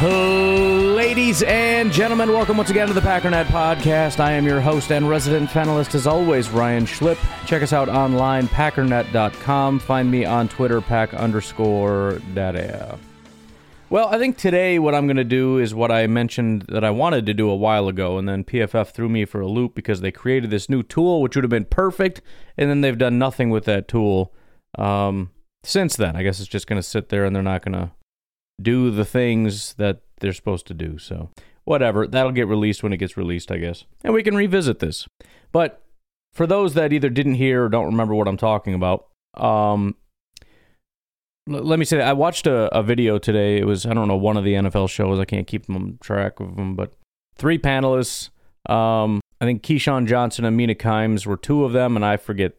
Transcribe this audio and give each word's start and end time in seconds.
Ladies 0.00 1.42
and 1.42 1.90
gentlemen, 1.90 2.28
welcome 2.28 2.56
once 2.56 2.70
again 2.70 2.86
to 2.86 2.94
the 2.94 3.00
Packernet 3.00 3.46
Podcast. 3.46 4.20
I 4.20 4.30
am 4.30 4.46
your 4.46 4.60
host 4.60 4.92
and 4.92 5.08
resident 5.08 5.50
panelist, 5.50 5.96
as 5.96 6.06
always, 6.06 6.50
Ryan 6.50 6.86
Schlip. 6.86 7.18
Check 7.46 7.64
us 7.64 7.72
out 7.72 7.88
online, 7.88 8.46
packernet.com. 8.46 9.80
Find 9.80 10.08
me 10.08 10.24
on 10.24 10.48
Twitter, 10.48 10.80
pack 10.80 11.14
underscore 11.14 12.20
daddy. 12.32 12.72
Well, 13.90 14.06
I 14.06 14.18
think 14.18 14.36
today 14.36 14.78
what 14.78 14.94
I'm 14.94 15.08
going 15.08 15.16
to 15.16 15.24
do 15.24 15.58
is 15.58 15.74
what 15.74 15.90
I 15.90 16.06
mentioned 16.06 16.66
that 16.68 16.84
I 16.84 16.90
wanted 16.90 17.26
to 17.26 17.34
do 17.34 17.50
a 17.50 17.56
while 17.56 17.88
ago, 17.88 18.18
and 18.18 18.28
then 18.28 18.44
PFF 18.44 18.92
threw 18.92 19.08
me 19.08 19.24
for 19.24 19.40
a 19.40 19.48
loop 19.48 19.74
because 19.74 20.00
they 20.00 20.12
created 20.12 20.50
this 20.50 20.68
new 20.68 20.84
tool, 20.84 21.22
which 21.22 21.34
would 21.34 21.42
have 21.42 21.50
been 21.50 21.64
perfect, 21.64 22.22
and 22.56 22.70
then 22.70 22.82
they've 22.82 22.96
done 22.96 23.18
nothing 23.18 23.50
with 23.50 23.64
that 23.64 23.88
tool 23.88 24.32
um, 24.78 25.32
since 25.64 25.96
then. 25.96 26.14
I 26.14 26.22
guess 26.22 26.38
it's 26.38 26.48
just 26.48 26.68
going 26.68 26.80
to 26.80 26.86
sit 26.86 27.08
there 27.08 27.24
and 27.24 27.34
they're 27.34 27.42
not 27.42 27.64
going 27.64 27.72
to 27.72 27.90
do 28.60 28.90
the 28.90 29.04
things 29.04 29.74
that 29.74 30.00
they're 30.20 30.32
supposed 30.32 30.66
to 30.66 30.74
do. 30.74 30.98
So, 30.98 31.30
whatever. 31.64 32.06
That'll 32.06 32.32
get 32.32 32.48
released 32.48 32.82
when 32.82 32.92
it 32.92 32.96
gets 32.96 33.16
released, 33.16 33.52
I 33.52 33.58
guess. 33.58 33.84
And 34.02 34.14
we 34.14 34.22
can 34.22 34.34
revisit 34.34 34.78
this. 34.78 35.06
But 35.52 35.82
for 36.32 36.46
those 36.46 36.74
that 36.74 36.92
either 36.92 37.10
didn't 37.10 37.34
hear 37.34 37.64
or 37.64 37.68
don't 37.68 37.86
remember 37.86 38.14
what 38.14 38.28
I'm 38.28 38.36
talking 38.36 38.74
about, 38.74 39.06
um, 39.34 39.94
l- 41.48 41.62
let 41.62 41.78
me 41.78 41.84
say 41.84 41.98
that 41.98 42.08
I 42.08 42.12
watched 42.12 42.46
a, 42.46 42.74
a 42.76 42.82
video 42.82 43.18
today. 43.18 43.58
It 43.58 43.66
was, 43.66 43.86
I 43.86 43.94
don't 43.94 44.08
know, 44.08 44.16
one 44.16 44.36
of 44.36 44.44
the 44.44 44.54
NFL 44.54 44.88
shows. 44.88 45.18
I 45.18 45.24
can't 45.24 45.46
keep 45.46 45.66
them 45.66 45.98
track 46.00 46.40
of 46.40 46.56
them, 46.56 46.74
but 46.74 46.94
three 47.36 47.58
panelists. 47.58 48.30
Um, 48.68 49.20
I 49.40 49.44
think 49.44 49.62
Keyshawn 49.62 50.06
Johnson 50.06 50.44
and 50.44 50.56
Mina 50.56 50.74
Kimes 50.74 51.26
were 51.26 51.36
two 51.36 51.64
of 51.64 51.72
them, 51.72 51.96
and 51.96 52.04
I 52.04 52.16
forget 52.16 52.54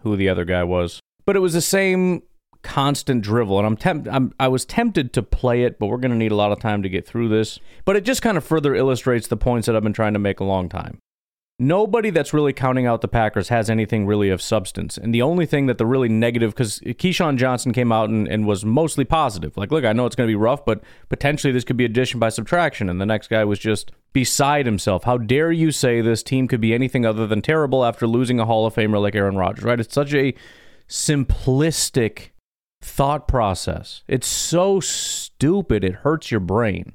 who 0.00 0.16
the 0.16 0.28
other 0.28 0.44
guy 0.44 0.64
was. 0.64 1.00
But 1.24 1.36
it 1.36 1.40
was 1.40 1.52
the 1.52 1.60
same 1.60 2.22
constant 2.62 3.22
drivel 3.22 3.58
and 3.58 3.66
I'm, 3.66 3.76
temp- 3.76 4.08
I'm 4.10 4.32
I 4.40 4.48
was 4.48 4.64
tempted 4.64 5.12
to 5.12 5.22
play 5.22 5.62
it 5.62 5.78
but 5.78 5.86
we're 5.86 5.98
going 5.98 6.10
to 6.10 6.16
need 6.16 6.32
a 6.32 6.36
lot 6.36 6.52
of 6.52 6.60
time 6.60 6.82
to 6.82 6.88
get 6.88 7.06
through 7.06 7.28
this. 7.28 7.58
But 7.84 7.96
it 7.96 8.04
just 8.04 8.22
kind 8.22 8.36
of 8.36 8.44
further 8.44 8.74
illustrates 8.74 9.28
the 9.28 9.36
points 9.36 9.66
that 9.66 9.76
I've 9.76 9.82
been 9.82 9.92
trying 9.92 10.14
to 10.14 10.18
make 10.18 10.40
a 10.40 10.44
long 10.44 10.68
time. 10.68 10.98
Nobody 11.60 12.10
that's 12.10 12.32
really 12.32 12.52
counting 12.52 12.86
out 12.86 13.00
the 13.00 13.08
Packers 13.08 13.48
has 13.48 13.68
anything 13.68 14.06
really 14.06 14.30
of 14.30 14.40
substance 14.40 14.96
and 14.96 15.12
the 15.12 15.22
only 15.22 15.44
thing 15.44 15.66
that 15.66 15.78
the 15.78 15.86
really 15.86 16.08
negative 16.08 16.52
because 16.52 16.78
Keyshawn 16.80 17.36
Johnson 17.36 17.72
came 17.72 17.90
out 17.90 18.10
and, 18.10 18.28
and 18.28 18.46
was 18.46 18.64
mostly 18.64 19.04
positive. 19.04 19.56
Like 19.56 19.72
look 19.72 19.84
I 19.84 19.92
know 19.92 20.06
it's 20.06 20.14
going 20.14 20.28
to 20.28 20.30
be 20.30 20.36
rough 20.36 20.64
but 20.64 20.82
potentially 21.08 21.52
this 21.52 21.64
could 21.64 21.76
be 21.76 21.84
addition 21.84 22.20
by 22.20 22.28
subtraction 22.28 22.88
and 22.88 23.00
the 23.00 23.06
next 23.06 23.28
guy 23.28 23.44
was 23.44 23.58
just 23.58 23.92
beside 24.12 24.66
himself. 24.66 25.04
How 25.04 25.18
dare 25.18 25.50
you 25.50 25.70
say 25.72 26.00
this 26.00 26.22
team 26.22 26.48
could 26.48 26.60
be 26.60 26.74
anything 26.74 27.04
other 27.04 27.26
than 27.26 27.42
terrible 27.42 27.84
after 27.84 28.06
losing 28.06 28.38
a 28.38 28.46
Hall 28.46 28.66
of 28.66 28.74
Famer 28.74 29.00
like 29.00 29.16
Aaron 29.16 29.36
Rodgers 29.36 29.64
right? 29.64 29.80
It's 29.80 29.94
such 29.94 30.14
a 30.14 30.34
simplistic 30.88 32.30
thought 32.82 33.28
process. 33.28 34.02
It's 34.08 34.26
so 34.26 34.80
stupid, 34.80 35.84
it 35.84 35.96
hurts 35.96 36.30
your 36.30 36.40
brain. 36.40 36.92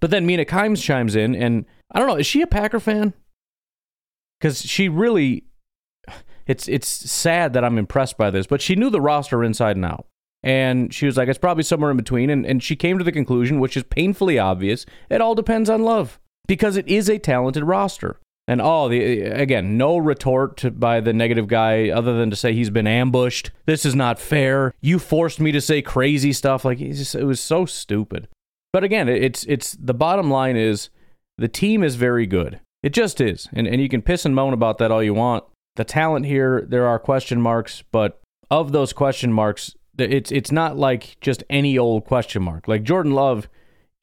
But 0.00 0.10
then 0.10 0.26
Mina 0.26 0.44
Kimes 0.44 0.82
chimes 0.82 1.16
in, 1.16 1.34
and 1.34 1.64
I 1.92 1.98
don't 1.98 2.08
know, 2.08 2.16
is 2.16 2.26
she 2.26 2.42
a 2.42 2.46
Packer 2.46 2.80
fan? 2.80 3.14
Because 4.38 4.62
she 4.62 4.88
really, 4.88 5.44
it's 6.46 6.68
it's 6.68 6.88
sad 6.88 7.52
that 7.54 7.64
I'm 7.64 7.78
impressed 7.78 8.18
by 8.18 8.30
this, 8.30 8.46
but 8.46 8.60
she 8.60 8.74
knew 8.74 8.90
the 8.90 9.00
roster 9.00 9.42
inside 9.42 9.76
and 9.76 9.84
out. 9.84 10.06
And 10.42 10.92
she 10.92 11.06
was 11.06 11.16
like, 11.16 11.28
it's 11.28 11.38
probably 11.38 11.62
somewhere 11.62 11.90
in 11.90 11.96
between. 11.96 12.28
And, 12.28 12.44
and 12.44 12.62
she 12.62 12.76
came 12.76 12.98
to 12.98 13.04
the 13.04 13.10
conclusion, 13.10 13.60
which 13.60 13.78
is 13.78 13.82
painfully 13.84 14.38
obvious, 14.38 14.84
it 15.08 15.22
all 15.22 15.34
depends 15.34 15.70
on 15.70 15.82
love 15.82 16.20
because 16.46 16.76
it 16.76 16.86
is 16.86 17.08
a 17.08 17.18
talented 17.18 17.64
roster. 17.64 18.20
And 18.46 18.60
oh, 18.60 18.88
the 18.88 19.22
again, 19.22 19.78
no 19.78 19.96
retort 19.96 20.62
by 20.78 21.00
the 21.00 21.14
negative 21.14 21.48
guy 21.48 21.88
other 21.88 22.16
than 22.18 22.28
to 22.30 22.36
say 22.36 22.52
he's 22.52 22.70
been 22.70 22.86
ambushed. 22.86 23.50
This 23.64 23.86
is 23.86 23.94
not 23.94 24.18
fair. 24.18 24.74
You 24.82 24.98
forced 24.98 25.40
me 25.40 25.50
to 25.52 25.62
say 25.62 25.80
crazy 25.80 26.32
stuff. 26.32 26.64
Like 26.64 26.78
just, 26.78 27.14
it 27.14 27.24
was 27.24 27.40
so 27.40 27.64
stupid. 27.64 28.28
But 28.72 28.84
again, 28.84 29.08
it's 29.08 29.44
it's 29.44 29.72
the 29.72 29.94
bottom 29.94 30.30
line 30.30 30.56
is 30.56 30.90
the 31.38 31.48
team 31.48 31.82
is 31.82 31.94
very 31.94 32.26
good. 32.26 32.60
It 32.82 32.92
just 32.92 33.20
is, 33.20 33.48
and 33.52 33.66
and 33.66 33.80
you 33.80 33.88
can 33.88 34.02
piss 34.02 34.26
and 34.26 34.34
moan 34.34 34.52
about 34.52 34.76
that 34.78 34.90
all 34.90 35.02
you 35.02 35.14
want. 35.14 35.44
The 35.76 35.84
talent 35.84 36.26
here, 36.26 36.66
there 36.68 36.86
are 36.86 36.98
question 36.98 37.40
marks, 37.40 37.82
but 37.92 38.20
of 38.50 38.72
those 38.72 38.92
question 38.92 39.32
marks, 39.32 39.74
it's 39.96 40.30
it's 40.30 40.52
not 40.52 40.76
like 40.76 41.16
just 41.20 41.42
any 41.48 41.78
old 41.78 42.04
question 42.04 42.42
mark. 42.42 42.68
Like 42.68 42.82
Jordan 42.82 43.12
Love 43.12 43.48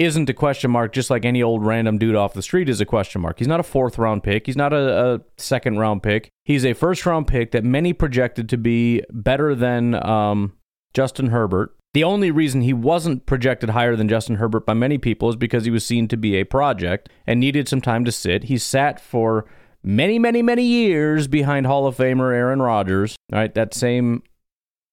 isn't 0.01 0.29
a 0.29 0.33
question 0.33 0.71
mark, 0.71 0.93
just 0.93 1.09
like 1.09 1.25
any 1.25 1.43
old 1.43 1.65
random 1.65 1.97
dude 1.97 2.15
off 2.15 2.33
the 2.33 2.41
street 2.41 2.69
is 2.69 2.81
a 2.81 2.85
question 2.85 3.21
mark. 3.21 3.39
He's 3.39 3.47
not 3.47 3.59
a 3.59 3.63
fourth 3.63 3.97
round 3.97 4.23
pick. 4.23 4.45
He's 4.45 4.55
not 4.55 4.73
a, 4.73 5.15
a 5.15 5.21
second 5.37 5.77
round 5.77 6.03
pick. 6.03 6.29
He's 6.43 6.65
a 6.65 6.73
first 6.73 7.05
round 7.05 7.27
pick 7.27 7.51
that 7.51 7.63
many 7.63 7.93
projected 7.93 8.49
to 8.49 8.57
be 8.57 9.03
better 9.11 9.53
than 9.53 9.95
um, 10.05 10.53
Justin 10.93 11.27
Herbert. 11.27 11.75
The 11.93 12.03
only 12.03 12.31
reason 12.31 12.61
he 12.61 12.73
wasn't 12.73 13.25
projected 13.25 13.71
higher 13.71 13.95
than 13.95 14.07
Justin 14.07 14.37
Herbert 14.37 14.65
by 14.65 14.73
many 14.73 14.97
people 14.97 15.29
is 15.29 15.35
because 15.35 15.65
he 15.65 15.71
was 15.71 15.85
seen 15.85 16.07
to 16.07 16.17
be 16.17 16.35
a 16.35 16.45
project 16.45 17.09
and 17.27 17.39
needed 17.39 17.67
some 17.67 17.81
time 17.81 18.05
to 18.05 18.11
sit. 18.11 18.45
He 18.45 18.57
sat 18.57 18.99
for 18.99 19.45
many, 19.83 20.17
many, 20.17 20.41
many 20.41 20.63
years 20.63 21.27
behind 21.27 21.65
Hall 21.65 21.85
of 21.85 21.97
Famer 21.97 22.33
Aaron 22.33 22.61
Rodgers, 22.61 23.17
right? 23.29 23.53
That 23.53 23.73
same 23.73 24.23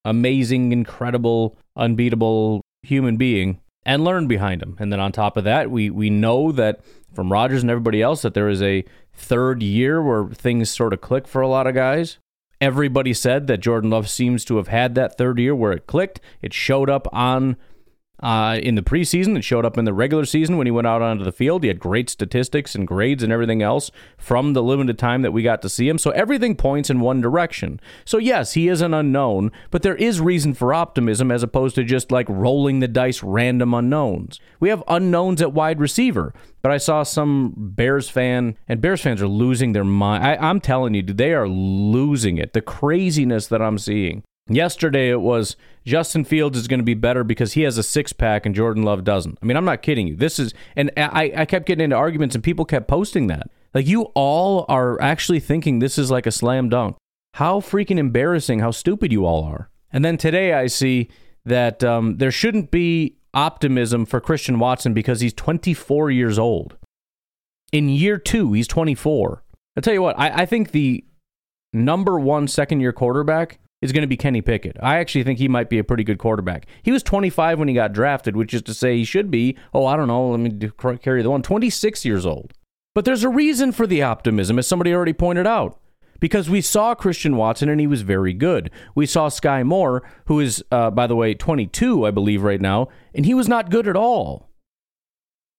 amazing, 0.05 0.73
incredible, 0.73 1.57
unbeatable 1.77 2.63
human 2.83 3.17
being 3.17 3.61
and 3.85 4.05
learn 4.05 4.27
behind 4.27 4.63
him. 4.63 4.77
And 4.79 4.93
then 4.93 5.01
on 5.01 5.13
top 5.13 5.37
of 5.37 5.45
that, 5.45 5.71
we 5.71 5.91
we 5.91 6.11
know 6.11 6.53
that 6.53 6.81
from 7.15 7.33
Rodgers 7.33 7.63
and 7.63 7.71
everybody 7.71 8.03
else 8.03 8.23
that 8.23 8.35
there 8.35 8.49
is 8.49 8.63
a 8.63 8.85
third 9.13 9.63
year 9.63 10.03
where 10.03 10.27
things 10.27 10.71
sort 10.71 10.93
of 10.93 11.01
click 11.01 11.27
for 11.27 11.41
a 11.41 11.49
lot 11.49 11.67
of 11.67 11.75
guys. 11.75 12.19
Everybody 12.61 13.15
said 13.15 13.47
that 13.47 13.59
Jordan 13.59 13.91
Love 13.91 14.09
seems 14.09 14.45
to 14.47 14.57
have 14.57 14.69
had 14.69 14.95
that 14.97 15.17
third 15.17 15.39
year 15.39 15.55
where 15.55 15.73
it 15.73 15.87
clicked. 15.87 16.21
It 16.43 16.53
showed 16.53 16.91
up 16.91 17.07
on 17.13 17.57
uh, 18.21 18.59
in 18.63 18.75
the 18.75 18.83
preseason. 18.83 19.37
It 19.37 19.45
showed 19.45 19.65
up 19.65 19.79
in 19.79 19.85
the 19.85 19.93
regular 19.93 20.25
season 20.25 20.57
when 20.57 20.67
he 20.67 20.71
went 20.71 20.87
out 20.87 21.03
onto 21.03 21.25
the 21.25 21.33
field. 21.33 21.63
He 21.63 21.69
had 21.69 21.79
great 21.79 22.11
statistics 22.11 22.75
and 22.75 22.87
grades 22.87 23.23
and 23.23 23.33
everything 23.33 23.63
else 23.63 23.91
from 24.17 24.53
the 24.53 24.63
limited 24.63 24.99
time 24.99 25.23
that 25.23 25.33
we 25.33 25.43
got 25.43 25.63
to 25.63 25.69
see 25.69 25.89
him. 25.89 25.99
So 25.99 26.11
everything 26.11 26.57
points 26.57 26.91
in 26.91 27.01
one 27.01 27.21
direction. 27.21 27.81
So, 28.05 28.19
yes, 28.19 28.55
he 28.55 28.69
is 28.69 28.81
an 28.81 28.95
unknown, 28.95 29.53
but 29.71 29.83
there 29.83 29.97
is 29.97 30.21
reason 30.21 30.55
for 30.55 30.75
optimism 30.75 31.31
as 31.31 31.43
opposed 31.43 31.75
to 31.77 31.85
just 31.85 32.11
like 32.11 32.29
rolling 32.29 32.81
the 32.81 32.89
dice 32.89 33.23
random 33.23 33.75
unknowns. 33.75 34.41
We 34.61 34.69
have 34.69 34.83
unknowns 34.89 35.41
at 35.43 35.53
wide 35.53 35.81
receiver. 35.81 36.35
But 36.61 36.73
I 36.73 36.79
saw 36.79 37.05
some 37.05 37.55
Bears 37.57 38.11
fan, 38.11 38.57
and 38.69 38.81
Bears 38.81 39.01
fans 39.01 39.23
are 39.23 39.29
losing 39.29 39.73
their 39.73 39.85
mind. 39.85 40.27
I, 40.27 40.37
I'm 40.37 40.61
telling 40.61 40.95
you, 40.95 41.03
they 41.03 41.33
are 41.33 41.49
losing 41.49 42.37
it. 42.37 42.53
The 42.53 42.61
craziness 42.61 43.47
that 43.47 43.63
I'm 43.63 43.79
seeing. 43.79 44.25
Yesterday 44.49 45.11
it 45.11 45.21
was 45.21 45.57
Justin 45.85 46.25
Fields 46.25 46.57
is 46.59 46.69
going 46.69 46.81
to 46.81 46.85
be 46.85 46.95
better 46.95 47.25
because 47.25 47.53
he 47.53 47.63
has 47.63 47.79
a 47.79 47.83
six 47.83 48.13
pack 48.13 48.47
and 48.47 48.55
Jordan 48.55 48.83
Love 48.83 49.05
doesn't. 49.05 49.39
I 49.43 49.47
mean, 49.47 49.57
I'm 49.57 49.65
not 49.65 49.83
kidding 49.83 50.09
you. 50.09 50.17
This 50.17 50.39
is, 50.39 50.55
and 50.77 50.91
I, 50.97 51.33
I 51.37 51.45
kept 51.45 51.67
getting 51.67 51.85
into 51.85 51.97
arguments 51.97 52.35
and 52.35 52.43
people 52.43 52.65
kept 52.65 52.89
posting 52.89 53.27
that. 53.29 53.51
Like, 53.75 53.87
you 53.87 54.05
all 54.15 54.65
are 54.69 55.01
actually 55.01 55.41
thinking 55.41 55.79
this 55.79 55.99
is 55.99 56.11
like 56.11 56.27
a 56.27 56.33
slam 56.33 56.69
dunk. 56.69 56.97
How 57.35 57.61
freaking 57.61 57.99
embarrassing 57.99 58.61
how 58.61 58.71
stupid 58.71 59.13
you 59.13 59.27
all 59.27 59.45
are. 59.45 59.71
And 59.93 60.05
then 60.05 60.17
today 60.17 60.55
I 60.55 60.67
see 60.67 61.09
that 61.45 61.85
um, 61.85 62.17
there 62.17 62.31
shouldn't 62.31 62.71
be 62.71 63.17
optimism 63.35 64.07
for 64.07 64.21
Christian 64.21 64.59
Watson 64.59 64.95
because 64.95 65.21
he's 65.21 65.35
24 65.35 66.11
years 66.11 66.39
old. 66.39 66.77
In 67.73 67.89
year 67.89 68.19
two, 68.19 68.55
he's 68.55 68.67
24. 68.67 69.43
I'll 69.77 69.83
tell 69.83 69.95
you 69.95 70.03
what, 70.03 70.19
I, 70.19 70.43
I 70.43 70.47
think 70.47 70.73
the 70.73 71.05
number 71.73 72.19
one 72.19 72.49
second 72.49 72.81
year 72.81 72.93
quarterback 72.93 73.59
is 73.81 73.93
going 73.93 74.03
to 74.03 74.09
be 74.09 74.17
Kenny 74.17 74.43
Pickett. 74.43 74.77
I 74.83 74.99
actually 74.99 75.25
think 75.25 75.39
he 75.39 75.49
might 75.49 75.71
be 75.71 75.79
a 75.79 75.85
pretty 75.85 76.05
good 76.05 76.19
quarterback. 76.19 76.67
He 76.83 76.93
was 76.93 77.03
25 77.03 77.59
when 77.59 77.69
he 77.69 77.75
got 77.75 77.93
drafted, 77.93 78.37
which 78.37 78.53
is 78.53 78.63
to 78.63 78.75
say 78.75 78.97
he 78.97 79.05
should 79.05 79.31
be, 79.31 79.57
oh, 79.73 79.87
I 79.87 79.97
don't 79.97 80.09
know, 80.09 80.31
let 80.31 80.41
me 80.41 80.51
do, 80.51 80.71
carry 80.71 81.23
the 81.23 81.31
one, 81.31 81.43
26 81.43 82.05
years 82.05 82.27
old. 82.27 82.53
But 82.95 83.05
there's 83.05 83.25
a 83.25 83.29
reason 83.29 83.73
for 83.73 83.87
the 83.87 84.03
optimism, 84.03 84.59
as 84.59 84.67
somebody 84.67 84.93
already 84.93 85.13
pointed 85.13 85.47
out. 85.47 85.79
Because 86.21 86.51
we 86.51 86.61
saw 86.61 86.97
Christian 86.97 87.37
Watson 87.37 87.69
and 87.69 87.81
he 87.81 87.87
was 87.87 88.03
very 88.03 88.33
good. 88.33 88.73
We 88.97 89.07
saw 89.07 89.29
Skyy 89.29 89.65
Moore, 89.65 90.03
who 90.25 90.41
is, 90.41 90.65
uh, 90.73 90.91
by 90.91 91.07
the 91.07 91.15
way, 91.15 91.33
22, 91.33 92.05
I 92.05 92.11
believe, 92.11 92.43
right 92.43 92.61
now, 92.61 92.89
and 93.15 93.25
he 93.25 93.35
was 93.35 93.47
not 93.47 93.71
good 93.71 93.87
at 93.87 93.95
all. 93.95 94.49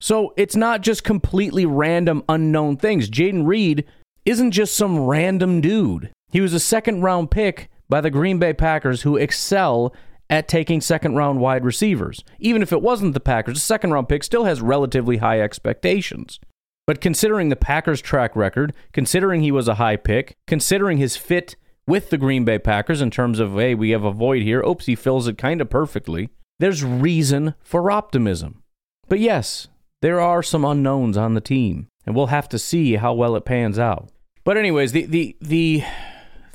So 0.01 0.33
it's 0.35 0.57
not 0.57 0.81
just 0.81 1.05
completely 1.05 1.65
random, 1.65 2.23
unknown 2.27 2.75
things. 2.75 3.09
Jayden 3.09 3.47
Reed 3.47 3.85
isn't 4.25 4.51
just 4.51 4.75
some 4.75 4.99
random 4.99 5.61
dude. 5.61 6.11
He 6.29 6.41
was 6.41 6.53
a 6.53 6.59
second 6.59 7.01
round 7.01 7.31
pick 7.31 7.69
by 7.89 8.01
the 8.01 8.11
Green 8.11 8.39
Bay 8.39 8.53
Packers 8.53 9.01
who 9.01 9.17
excel 9.17 9.93
at 10.29 10.47
taking 10.47 10.79
second 10.79 11.15
round 11.15 11.39
wide 11.39 11.65
receivers. 11.65 12.23
Even 12.39 12.61
if 12.61 12.71
it 12.71 12.81
wasn't 12.81 13.13
the 13.13 13.19
Packers, 13.19 13.57
a 13.57 13.61
second 13.61 13.91
round 13.91 14.07
pick 14.07 14.23
still 14.23 14.45
has 14.45 14.61
relatively 14.61 15.17
high 15.17 15.41
expectations. 15.41 16.39
But 16.85 17.01
considering 17.01 17.49
the 17.49 17.55
Packers' 17.55 18.01
track 18.01 18.35
record, 18.35 18.73
considering 18.93 19.41
he 19.41 19.51
was 19.51 19.67
a 19.67 19.75
high 19.75 19.95
pick, 19.95 20.35
considering 20.47 20.97
his 20.97 21.17
fit 21.17 21.55
with 21.85 22.09
the 22.09 22.17
Green 22.17 22.45
Bay 22.45 22.59
Packers 22.59 23.01
in 23.01 23.11
terms 23.11 23.39
of, 23.39 23.53
hey, 23.53 23.75
we 23.75 23.89
have 23.91 24.03
a 24.03 24.11
void 24.11 24.43
here, 24.43 24.63
oops, 24.63 24.85
he 24.85 24.95
fills 24.95 25.27
it 25.27 25.37
kind 25.37 25.61
of 25.61 25.69
perfectly, 25.69 26.29
there's 26.59 26.83
reason 26.83 27.55
for 27.63 27.91
optimism. 27.91 28.63
But 29.07 29.19
yes, 29.19 29.67
there 30.01 30.19
are 30.19 30.43
some 30.43 30.63
unknowns 30.63 31.17
on 31.17 31.33
the 31.33 31.41
team, 31.41 31.87
and 32.05 32.15
we'll 32.15 32.27
have 32.27 32.49
to 32.49 32.59
see 32.59 32.95
how 32.95 33.13
well 33.13 33.35
it 33.35 33.45
pans 33.45 33.79
out. 33.79 34.09
But 34.43 34.57
anyways, 34.57 34.91
the 34.91 35.05
the 35.05 35.35
the 35.41 35.83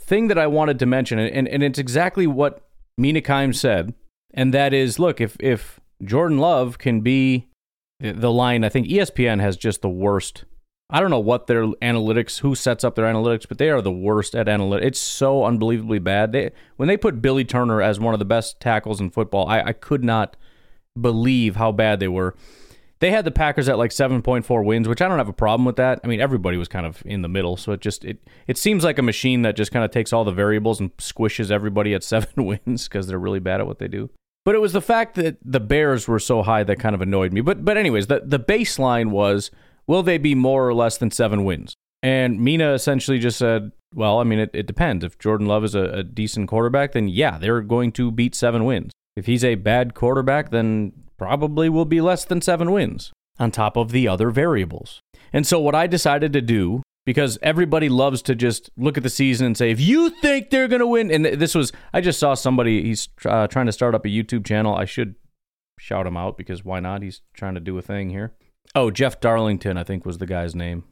thing 0.05 0.29
that 0.29 0.39
I 0.39 0.47
wanted 0.47 0.79
to 0.81 0.87
mention, 0.87 1.19
and, 1.19 1.49
and 1.49 1.63
it's 1.63 1.79
exactly 1.79 2.27
what 2.27 2.67
Mina 2.99 3.21
Kimes 3.21 3.57
said, 3.57 3.95
and 4.33 4.53
that 4.53 4.73
is, 4.73 4.99
look, 4.99 5.21
if 5.21 5.37
if 5.41 5.81
Jordan 6.03 6.39
Love 6.39 6.79
can 6.79 7.01
be 7.01 7.49
the 8.01 8.31
line, 8.31 8.65
I 8.65 8.69
think 8.69 8.87
ESPN 8.89 9.41
has 9.41 9.57
just 9.57 9.83
the 9.83 9.89
worst. 9.89 10.45
I 10.91 11.01
don't 11.01 11.11
know 11.11 11.19
what 11.19 11.47
their 11.47 11.65
analytics, 11.65 12.41
who 12.41 12.55
sets 12.55 12.85
up 12.85 12.95
their 12.95 13.07
analytics, 13.07 13.49
but 13.49 13.59
they 13.59 13.71
are 13.71 13.81
the 13.81 13.91
worst 13.91 14.35
at 14.35 14.47
analytics. 14.47 14.83
It's 14.83 15.01
so 15.01 15.45
unbelievably 15.45 16.01
bad. 16.01 16.33
They 16.33 16.51
when 16.77 16.89
they 16.89 16.97
put 16.97 17.23
Billy 17.23 17.45
Turner 17.45 17.81
as 17.81 17.99
one 17.99 18.15
of 18.15 18.19
the 18.19 18.25
best 18.25 18.61
tackles 18.61 19.01
in 19.01 19.11
football, 19.11 19.49
I, 19.49 19.63
I 19.63 19.73
could 19.73 20.05
not 20.05 20.37
believe 21.01 21.57
how 21.57 21.73
bad 21.73 22.01
they 22.01 22.09
were. 22.09 22.37
They 23.01 23.11
had 23.11 23.25
the 23.25 23.31
Packers 23.31 23.69
at 23.69 23.79
like 23.79 23.91
7.4 23.91 24.65
wins, 24.65 24.89
which 24.89 25.03
I 25.03 25.09
don't 25.09 25.19
have 25.19 25.29
a 25.29 25.33
problem 25.33 25.65
with 25.65 25.77
that. 25.77 26.01
I 26.03 26.07
mean, 26.07 26.21
everybody 26.21 26.57
was 26.57 26.69
kind 26.69 26.87
of 26.87 27.03
in 27.05 27.23
the 27.23 27.29
middle, 27.29 27.57
so 27.57 27.73
it 27.73 27.81
just 27.81 28.05
it 28.05 28.27
it 28.47 28.57
seems 28.57 28.85
like 28.85 28.99
a 28.99 29.03
machine 29.03 29.43
that 29.43 29.57
just 29.57 29.73
kind 29.73 29.85
of 29.85 29.91
takes 29.91 30.13
all 30.13 30.25
the 30.25 30.33
variables 30.33 30.81
and 30.81 30.97
squishes 30.97 31.51
everybody 31.51 31.95
at 31.95 32.03
7 32.15 32.45
wins 32.45 32.89
because 32.89 33.07
they're 33.07 33.19
really 33.19 33.41
bad 33.41 33.61
at 33.61 33.67
what 33.67 33.79
they 33.79 33.89
do. 33.89 34.11
But 34.45 34.55
it 34.55 34.61
was 34.61 34.75
the 34.75 34.83
fact 34.83 35.15
that 35.15 35.39
the 35.43 35.61
Bears 35.61 36.07
were 36.07 36.19
so 36.19 36.43
high 36.43 36.65
that 36.65 36.79
kind 36.79 36.95
of 36.95 37.01
annoyed 37.01 37.33
me. 37.33 37.41
But 37.41 37.65
but 37.65 37.77
anyways, 37.77 38.07
the 38.07 38.23
the 38.25 38.41
baseline 38.41 39.11
was 39.11 39.51
will 39.87 40.03
they 40.03 40.19
be 40.19 40.35
more 40.35 40.67
or 40.67 40.75
less 40.75 40.97
than 40.97 41.11
7 41.11 41.45
wins? 41.45 41.75
And 42.03 42.39
Mina 42.41 42.75
essentially 42.75 43.19
just 43.19 43.39
said, 43.39 43.73
well, 43.95 44.19
I 44.19 44.25
mean, 44.25 44.39
it, 44.39 44.51
it 44.53 44.67
depends. 44.67 45.05
If 45.05 45.19
Jordan 45.19 45.47
Love 45.47 45.65
is 45.65 45.75
a, 45.75 45.85
a 45.85 46.03
decent 46.03 46.49
quarterback, 46.49 46.93
then 46.93 47.09
yeah, 47.09 47.39
they're 47.39 47.63
going 47.63 47.93
to 47.93 48.11
beat 48.11 48.35
seven 48.35 48.65
wins. 48.65 48.93
If 49.17 49.27
he's 49.27 49.45
a 49.45 49.55
bad 49.55 49.95
quarterback, 49.95 50.51
then 50.51 50.93
probably 51.19 51.69
will 51.69 51.85
be 51.85 52.01
less 52.01 52.25
than 52.25 52.41
seven 52.41 52.73
wins 52.73 53.13
on 53.39 53.51
top 53.51 53.77
of 53.77 53.91
the 53.91 54.09
other 54.09 54.31
variables. 54.31 55.01
And 55.33 55.47
so, 55.47 55.59
what 55.59 55.75
I 55.75 55.87
decided 55.87 56.33
to 56.33 56.41
do, 56.41 56.83
because 57.05 57.39
everybody 57.43 57.89
loves 57.89 58.23
to 58.23 58.35
just 58.35 58.71
look 58.77 58.97
at 58.97 59.03
the 59.03 59.11
season 59.11 59.47
and 59.47 59.57
say, 59.57 59.71
if 59.71 59.81
you 59.81 60.11
think 60.11 60.51
they're 60.51 60.69
going 60.69 60.81
to 60.81 60.87
win, 60.87 61.11
and 61.11 61.25
this 61.25 61.55
was, 61.55 61.73
I 61.93 62.01
just 62.01 62.19
saw 62.19 62.35
somebody, 62.35 62.83
he's 62.83 63.09
uh, 63.25 63.47
trying 63.47 63.67
to 63.67 63.73
start 63.73 63.95
up 63.95 64.05
a 64.05 64.09
YouTube 64.09 64.47
channel. 64.47 64.75
I 64.75 64.85
should 64.85 65.17
shout 65.79 66.07
him 66.07 66.17
out 66.17 66.39
because 66.39 66.65
why 66.65 66.81
not? 66.81 67.03
He's 67.03 67.21
trying 67.35 67.55
to 67.55 67.61
do 67.61 67.77
a 67.79 67.83
thing 67.83 68.11
here. 68.11 68.33
Oh, 68.75 68.91
Jeff 68.91 69.21
Darlington, 69.21 69.77
I 69.77 69.85
think 69.85 70.07
was 70.07 70.19
the 70.19 70.27
guy's 70.27 70.55
name. 70.55 70.85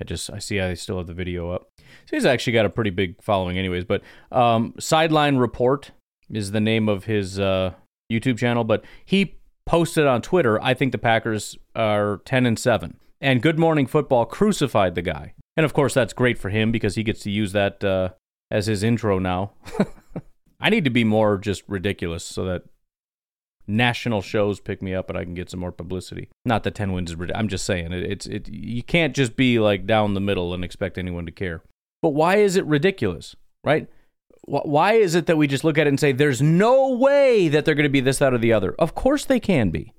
I 0.00 0.04
just 0.04 0.30
I 0.30 0.38
see 0.38 0.60
I 0.60 0.74
still 0.74 0.98
have 0.98 1.06
the 1.06 1.14
video 1.14 1.50
up. 1.50 1.68
So 2.06 2.16
he's 2.16 2.24
actually 2.24 2.52
got 2.52 2.66
a 2.66 2.70
pretty 2.70 2.90
big 2.90 3.20
following, 3.22 3.58
anyways. 3.58 3.84
But 3.84 4.02
um, 4.30 4.74
Sideline 4.78 5.38
Report 5.38 5.90
is 6.30 6.52
the 6.52 6.60
name 6.60 6.88
of 6.88 7.04
his 7.04 7.40
uh, 7.40 7.72
YouTube 8.12 8.38
channel. 8.38 8.64
But 8.64 8.84
he 9.04 9.37
posted 9.68 10.06
on 10.06 10.22
Twitter, 10.22 10.60
I 10.62 10.74
think 10.74 10.92
the 10.92 10.98
Packers 10.98 11.56
are 11.76 12.22
10 12.24 12.46
and 12.46 12.58
7. 12.58 12.96
And 13.20 13.42
Good 13.42 13.58
Morning 13.58 13.86
Football 13.86 14.24
crucified 14.24 14.94
the 14.94 15.02
guy. 15.02 15.34
And 15.56 15.64
of 15.64 15.74
course, 15.74 15.92
that's 15.92 16.14
great 16.14 16.38
for 16.38 16.48
him 16.48 16.72
because 16.72 16.94
he 16.94 17.02
gets 17.02 17.20
to 17.24 17.30
use 17.30 17.52
that 17.52 17.84
uh, 17.84 18.10
as 18.50 18.66
his 18.66 18.82
intro 18.82 19.18
now. 19.18 19.52
I 20.60 20.70
need 20.70 20.84
to 20.84 20.90
be 20.90 21.04
more 21.04 21.36
just 21.36 21.62
ridiculous 21.68 22.24
so 22.24 22.44
that 22.46 22.62
national 23.66 24.22
shows 24.22 24.58
pick 24.58 24.80
me 24.80 24.94
up 24.94 25.10
and 25.10 25.18
I 25.18 25.24
can 25.24 25.34
get 25.34 25.50
some 25.50 25.60
more 25.60 25.72
publicity. 25.72 26.30
Not 26.46 26.64
that 26.64 26.74
10 26.74 26.92
wins 26.92 27.10
is 27.10 27.16
ridiculous. 27.16 27.38
I'm 27.38 27.48
just 27.48 27.64
saying 27.64 27.92
it, 27.92 28.10
it's 28.10 28.26
it 28.26 28.48
you 28.48 28.82
can't 28.82 29.14
just 29.14 29.36
be 29.36 29.58
like 29.58 29.86
down 29.86 30.14
the 30.14 30.20
middle 30.20 30.54
and 30.54 30.64
expect 30.64 30.96
anyone 30.96 31.26
to 31.26 31.32
care. 31.32 31.62
But 32.00 32.10
why 32.10 32.36
is 32.36 32.56
it 32.56 32.64
ridiculous, 32.64 33.36
right? 33.62 33.88
Why 34.48 34.94
is 34.94 35.14
it 35.14 35.26
that 35.26 35.36
we 35.36 35.46
just 35.46 35.64
look 35.64 35.78
at 35.78 35.86
it 35.86 35.90
and 35.90 36.00
say, 36.00 36.12
there's 36.12 36.40
no 36.40 36.90
way 36.90 37.48
that 37.48 37.64
they're 37.64 37.74
going 37.74 37.84
to 37.84 37.90
be 37.90 38.00
this, 38.00 38.18
that, 38.18 38.32
or 38.32 38.38
the 38.38 38.52
other? 38.52 38.74
Of 38.78 38.94
course 38.94 39.24
they 39.24 39.40
can 39.40 39.70
be. 39.70 39.92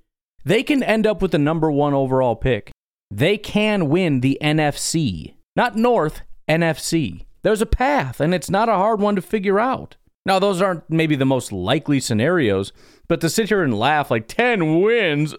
They 0.44 0.63
can 0.63 0.81
end 0.81 1.06
up 1.06 1.22
with 1.22 1.31
the 1.31 1.38
number 1.38 1.69
one 1.72 1.94
overall 1.94 2.36
pick. 2.36 2.72
They 3.12 3.38
can 3.38 3.90
win 3.90 4.22
the 4.22 4.38
NFC, 4.42 5.34
not 5.56 5.75
North, 5.75 6.22
NFC. 6.50 7.25
There's 7.42 7.62
a 7.62 7.66
path, 7.66 8.19
and 8.19 8.34
it's 8.34 8.50
not 8.50 8.69
a 8.69 8.75
hard 8.75 9.00
one 9.00 9.16
to 9.16 9.22
figure 9.22 9.60
out. 9.60 9.96
Now, 10.25 10.40
those 10.40 10.62
aren't 10.62 10.90
maybe 10.90 11.16
the 11.16 11.25
most 11.25 11.52
likely 11.52 12.00
scenarios, 12.00 12.72
but 13.07 13.22
to 13.22 13.30
sit 13.30 13.50
here 13.50 13.63
and 13.63 13.74
laugh 13.78 14.12
like 14.12 14.28
10 14.28 14.81
wins, 14.81 15.34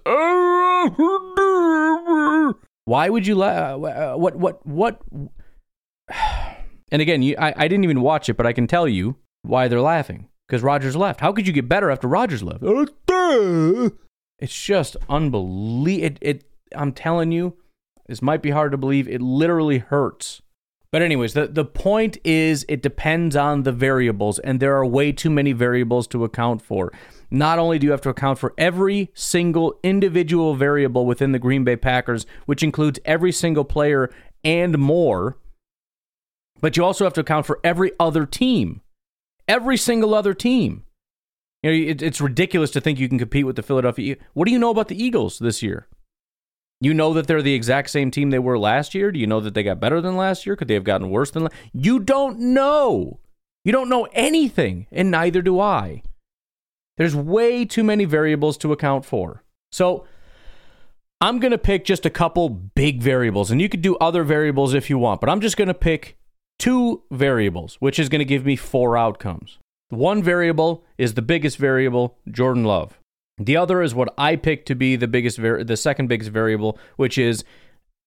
why 2.84 3.08
would 3.08 3.26
you 3.26 3.34
laugh? 3.36 3.82
Uh, 3.82 4.14
what, 4.14 4.36
what, 4.36 4.66
what? 4.66 5.02
And 6.90 7.00
again, 7.00 7.22
you, 7.22 7.36
I, 7.38 7.54
I 7.56 7.68
didn't 7.68 7.84
even 7.84 8.00
watch 8.00 8.28
it, 8.28 8.36
but 8.36 8.46
I 8.46 8.52
can 8.52 8.66
tell 8.66 8.88
you 8.88 9.16
why 9.42 9.68
they're 9.68 9.80
laughing. 9.80 10.28
Because 10.46 10.62
Rodgers 10.62 10.96
left. 10.96 11.20
How 11.20 11.32
could 11.32 11.46
you 11.46 11.52
get 11.52 11.68
better 11.68 11.90
after 11.90 12.08
Rodgers 12.08 12.42
left? 12.42 12.64
Oh, 12.64 13.92
it's 14.40 14.60
just 14.64 14.96
unbelievable. 15.08 16.06
It, 16.06 16.18
it, 16.20 16.44
I'm 16.74 16.92
telling 16.92 17.30
you, 17.30 17.56
this 18.08 18.20
might 18.20 18.42
be 18.42 18.50
hard 18.50 18.72
to 18.72 18.78
believe. 18.78 19.06
It 19.06 19.20
literally 19.20 19.78
hurts. 19.78 20.42
But 20.90 21.02
anyways, 21.02 21.34
the, 21.34 21.46
the 21.46 21.64
point 21.64 22.18
is 22.24 22.66
it 22.68 22.82
depends 22.82 23.36
on 23.36 23.62
the 23.62 23.70
variables, 23.70 24.40
and 24.40 24.58
there 24.58 24.74
are 24.76 24.84
way 24.84 25.12
too 25.12 25.30
many 25.30 25.52
variables 25.52 26.08
to 26.08 26.24
account 26.24 26.62
for. 26.62 26.92
Not 27.30 27.60
only 27.60 27.78
do 27.78 27.86
you 27.86 27.92
have 27.92 28.00
to 28.00 28.08
account 28.08 28.40
for 28.40 28.54
every 28.58 29.12
single 29.14 29.78
individual 29.84 30.56
variable 30.56 31.06
within 31.06 31.30
the 31.30 31.38
Green 31.38 31.62
Bay 31.62 31.76
Packers, 31.76 32.26
which 32.46 32.64
includes 32.64 32.98
every 33.04 33.30
single 33.30 33.64
player 33.64 34.10
and 34.42 34.78
more, 34.78 35.36
but 36.60 36.76
you 36.76 36.84
also 36.84 37.04
have 37.04 37.14
to 37.14 37.20
account 37.20 37.46
for 37.46 37.60
every 37.64 37.92
other 37.98 38.26
team, 38.26 38.80
every 39.48 39.76
single 39.76 40.14
other 40.14 40.34
team. 40.34 40.84
You 41.62 41.70
know, 41.70 41.90
it, 41.90 42.02
it's 42.02 42.20
ridiculous 42.20 42.70
to 42.72 42.80
think 42.80 42.98
you 42.98 43.08
can 43.08 43.18
compete 43.18 43.46
with 43.46 43.56
the 43.56 43.62
Philadelphia. 43.62 44.16
What 44.32 44.46
do 44.46 44.52
you 44.52 44.58
know 44.58 44.70
about 44.70 44.88
the 44.88 45.02
Eagles 45.02 45.38
this 45.38 45.62
year? 45.62 45.88
You 46.80 46.94
know 46.94 47.12
that 47.12 47.26
they're 47.26 47.42
the 47.42 47.54
exact 47.54 47.90
same 47.90 48.10
team 48.10 48.30
they 48.30 48.38
were 48.38 48.58
last 48.58 48.94
year. 48.94 49.12
Do 49.12 49.18
you 49.18 49.26
know 49.26 49.40
that 49.40 49.52
they 49.52 49.62
got 49.62 49.80
better 49.80 50.00
than 50.00 50.16
last 50.16 50.46
year? 50.46 50.56
Could 50.56 50.68
they 50.68 50.74
have 50.74 50.84
gotten 50.84 51.10
worse 51.10 51.30
than? 51.30 51.44
last? 51.44 51.54
you 51.74 52.00
don't 52.00 52.38
know. 52.38 53.20
You 53.64 53.72
don't 53.72 53.90
know 53.90 54.08
anything, 54.12 54.86
and 54.90 55.10
neither 55.10 55.42
do 55.42 55.60
I. 55.60 56.02
There's 56.96 57.14
way 57.14 57.66
too 57.66 57.84
many 57.84 58.06
variables 58.06 58.56
to 58.58 58.72
account 58.72 59.04
for. 59.04 59.44
So 59.70 60.06
I'm 61.20 61.38
going 61.38 61.50
to 61.50 61.58
pick 61.58 61.84
just 61.84 62.06
a 62.06 62.10
couple 62.10 62.48
big 62.48 63.02
variables, 63.02 63.50
and 63.50 63.60
you 63.60 63.68
could 63.68 63.82
do 63.82 63.96
other 63.96 64.24
variables 64.24 64.72
if 64.72 64.88
you 64.88 64.96
want, 64.96 65.20
but 65.20 65.28
I'm 65.28 65.42
just 65.42 65.58
going 65.58 65.68
to 65.68 65.74
pick 65.74 66.16
two 66.60 67.02
variables, 67.10 67.76
which 67.80 67.98
is 67.98 68.08
going 68.08 68.20
to 68.20 68.24
give 68.24 68.44
me 68.44 68.54
four 68.54 68.96
outcomes. 68.96 69.58
One 69.88 70.22
variable 70.22 70.84
is 70.98 71.14
the 71.14 71.22
biggest 71.22 71.56
variable, 71.56 72.18
Jordan 72.30 72.64
Love. 72.64 73.00
The 73.38 73.56
other 73.56 73.82
is 73.82 73.94
what 73.94 74.14
I 74.18 74.36
picked 74.36 74.68
to 74.68 74.74
be 74.74 74.94
the 74.94 75.08
biggest, 75.08 75.38
the 75.38 75.76
second 75.76 76.08
biggest 76.08 76.30
variable, 76.30 76.78
which 76.96 77.18
is, 77.18 77.42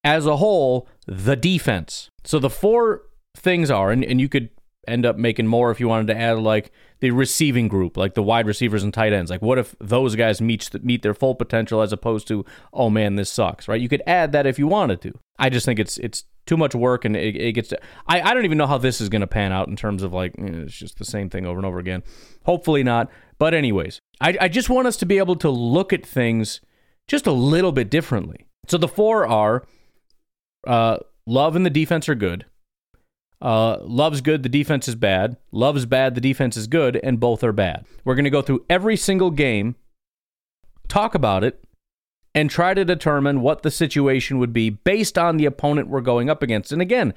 as 0.04 0.26
a 0.26 0.38
whole, 0.38 0.88
the 1.08 1.36
defense. 1.36 2.10
So 2.24 2.40
the 2.40 2.50
four 2.50 3.02
things 3.36 3.72
are, 3.72 3.92
and, 3.92 4.06
and 4.06 4.22
you 4.22 4.30
could 4.30 4.50
end 4.88 5.06
up 5.06 5.18
making 5.18 5.48
more 5.48 5.72
if 5.72 5.80
you 5.80 5.88
wanted 5.88 6.08
to 6.08 6.18
add 6.18 6.38
like 6.40 6.72
the 7.00 7.12
receiving 7.12 7.68
group, 7.68 7.98
like 7.98 8.14
the 8.14 8.24
wide 8.24 8.46
receivers 8.46 8.84
and 8.84 8.94
tight 8.94 9.14
ends. 9.14 9.32
Like, 9.32 9.42
what 9.42 9.58
if 9.58 9.76
those 9.80 10.16
guys 10.16 10.42
meet 10.42 10.70
meet 10.84 11.02
their 11.02 11.14
full 11.14 11.36
potential 11.36 11.82
as 11.82 11.92
opposed 11.92 12.28
to, 12.28 12.46
oh 12.72 12.90
man, 12.90 13.16
this 13.16 13.32
sucks, 13.32 13.68
right? 13.68 13.82
You 13.82 13.90
could 13.90 14.04
add 14.06 14.32
that 14.34 14.46
if 14.46 14.60
you 14.60 14.68
wanted 14.68 15.02
to. 15.02 15.14
I 15.40 15.50
just 15.50 15.66
think 15.66 15.80
it's 15.80 15.98
it's 15.98 16.26
too 16.46 16.58
much 16.58 16.76
work 16.76 17.06
and 17.06 17.16
it, 17.16 17.36
it 17.36 17.52
gets 17.54 17.70
to, 17.70 17.80
I, 18.08 18.22
I 18.22 18.34
don't 18.34 18.46
even 18.46 18.58
know 18.58 18.68
how 18.68 18.78
this 18.78 19.00
is 19.00 19.10
going 19.10 19.22
to 19.22 19.28
pan 19.28 19.52
out 19.52 19.68
in 19.68 19.76
terms 19.76 20.04
of 20.04 20.14
like 20.14 20.34
you 20.38 20.50
know, 20.50 20.64
it's 20.64 20.76
just 20.76 20.98
the 20.98 21.06
same 21.06 21.30
thing 21.30 21.46
over 21.46 21.58
and 21.58 21.66
over 21.66 21.80
again 21.80 22.04
hopefully 22.46 22.84
not 22.84 23.10
But, 23.40 23.54
anyways, 23.54 24.00
I, 24.22 24.38
I 24.42 24.48
just 24.48 24.70
want 24.70 24.88
us 24.88 24.98
to 24.98 25.06
be 25.06 25.18
able 25.18 25.36
to 25.38 25.50
look 25.50 25.92
at 25.92 26.06
things 26.06 26.62
just 27.08 27.28
a 27.28 27.32
little 27.32 27.72
bit 27.72 27.90
differently. 27.90 28.46
So 28.68 28.78
the 28.78 28.88
four 28.88 29.26
are 29.26 29.66
uh, 30.66 30.98
Love 31.26 31.56
and 31.56 31.66
the 31.66 31.70
defense 31.70 32.08
are 32.10 32.16
good. 32.16 32.46
Uh, 33.42 33.78
love's 33.82 34.22
good, 34.22 34.42
the 34.44 34.50
defense 34.50 34.88
is 34.88 34.96
bad. 34.96 35.36
Love's 35.52 35.86
bad, 35.86 36.16
the 36.16 36.22
defense 36.22 36.56
is 36.56 36.68
good, 36.68 36.96
and 37.04 37.20
both 37.20 37.44
are 37.44 37.52
bad. 37.52 37.86
We're 38.06 38.16
going 38.16 38.24
to 38.24 38.30
go 38.30 38.42
through 38.42 38.66
every 38.70 38.96
single 38.96 39.32
game, 39.32 39.76
talk 40.88 41.14
about 41.14 41.44
it, 41.44 41.62
and 42.36 42.50
try 42.50 42.74
to 42.74 42.86
determine 42.86 43.42
what 43.42 43.62
the 43.62 43.72
situation 43.72 44.40
would 44.40 44.54
be 44.54 44.70
based 44.70 45.18
on 45.18 45.38
the 45.38 45.46
opponent 45.46 45.88
we're 45.88 46.02
going 46.02 46.30
up 46.30 46.42
against. 46.42 46.72
And 46.72 46.82
again, 46.82 47.13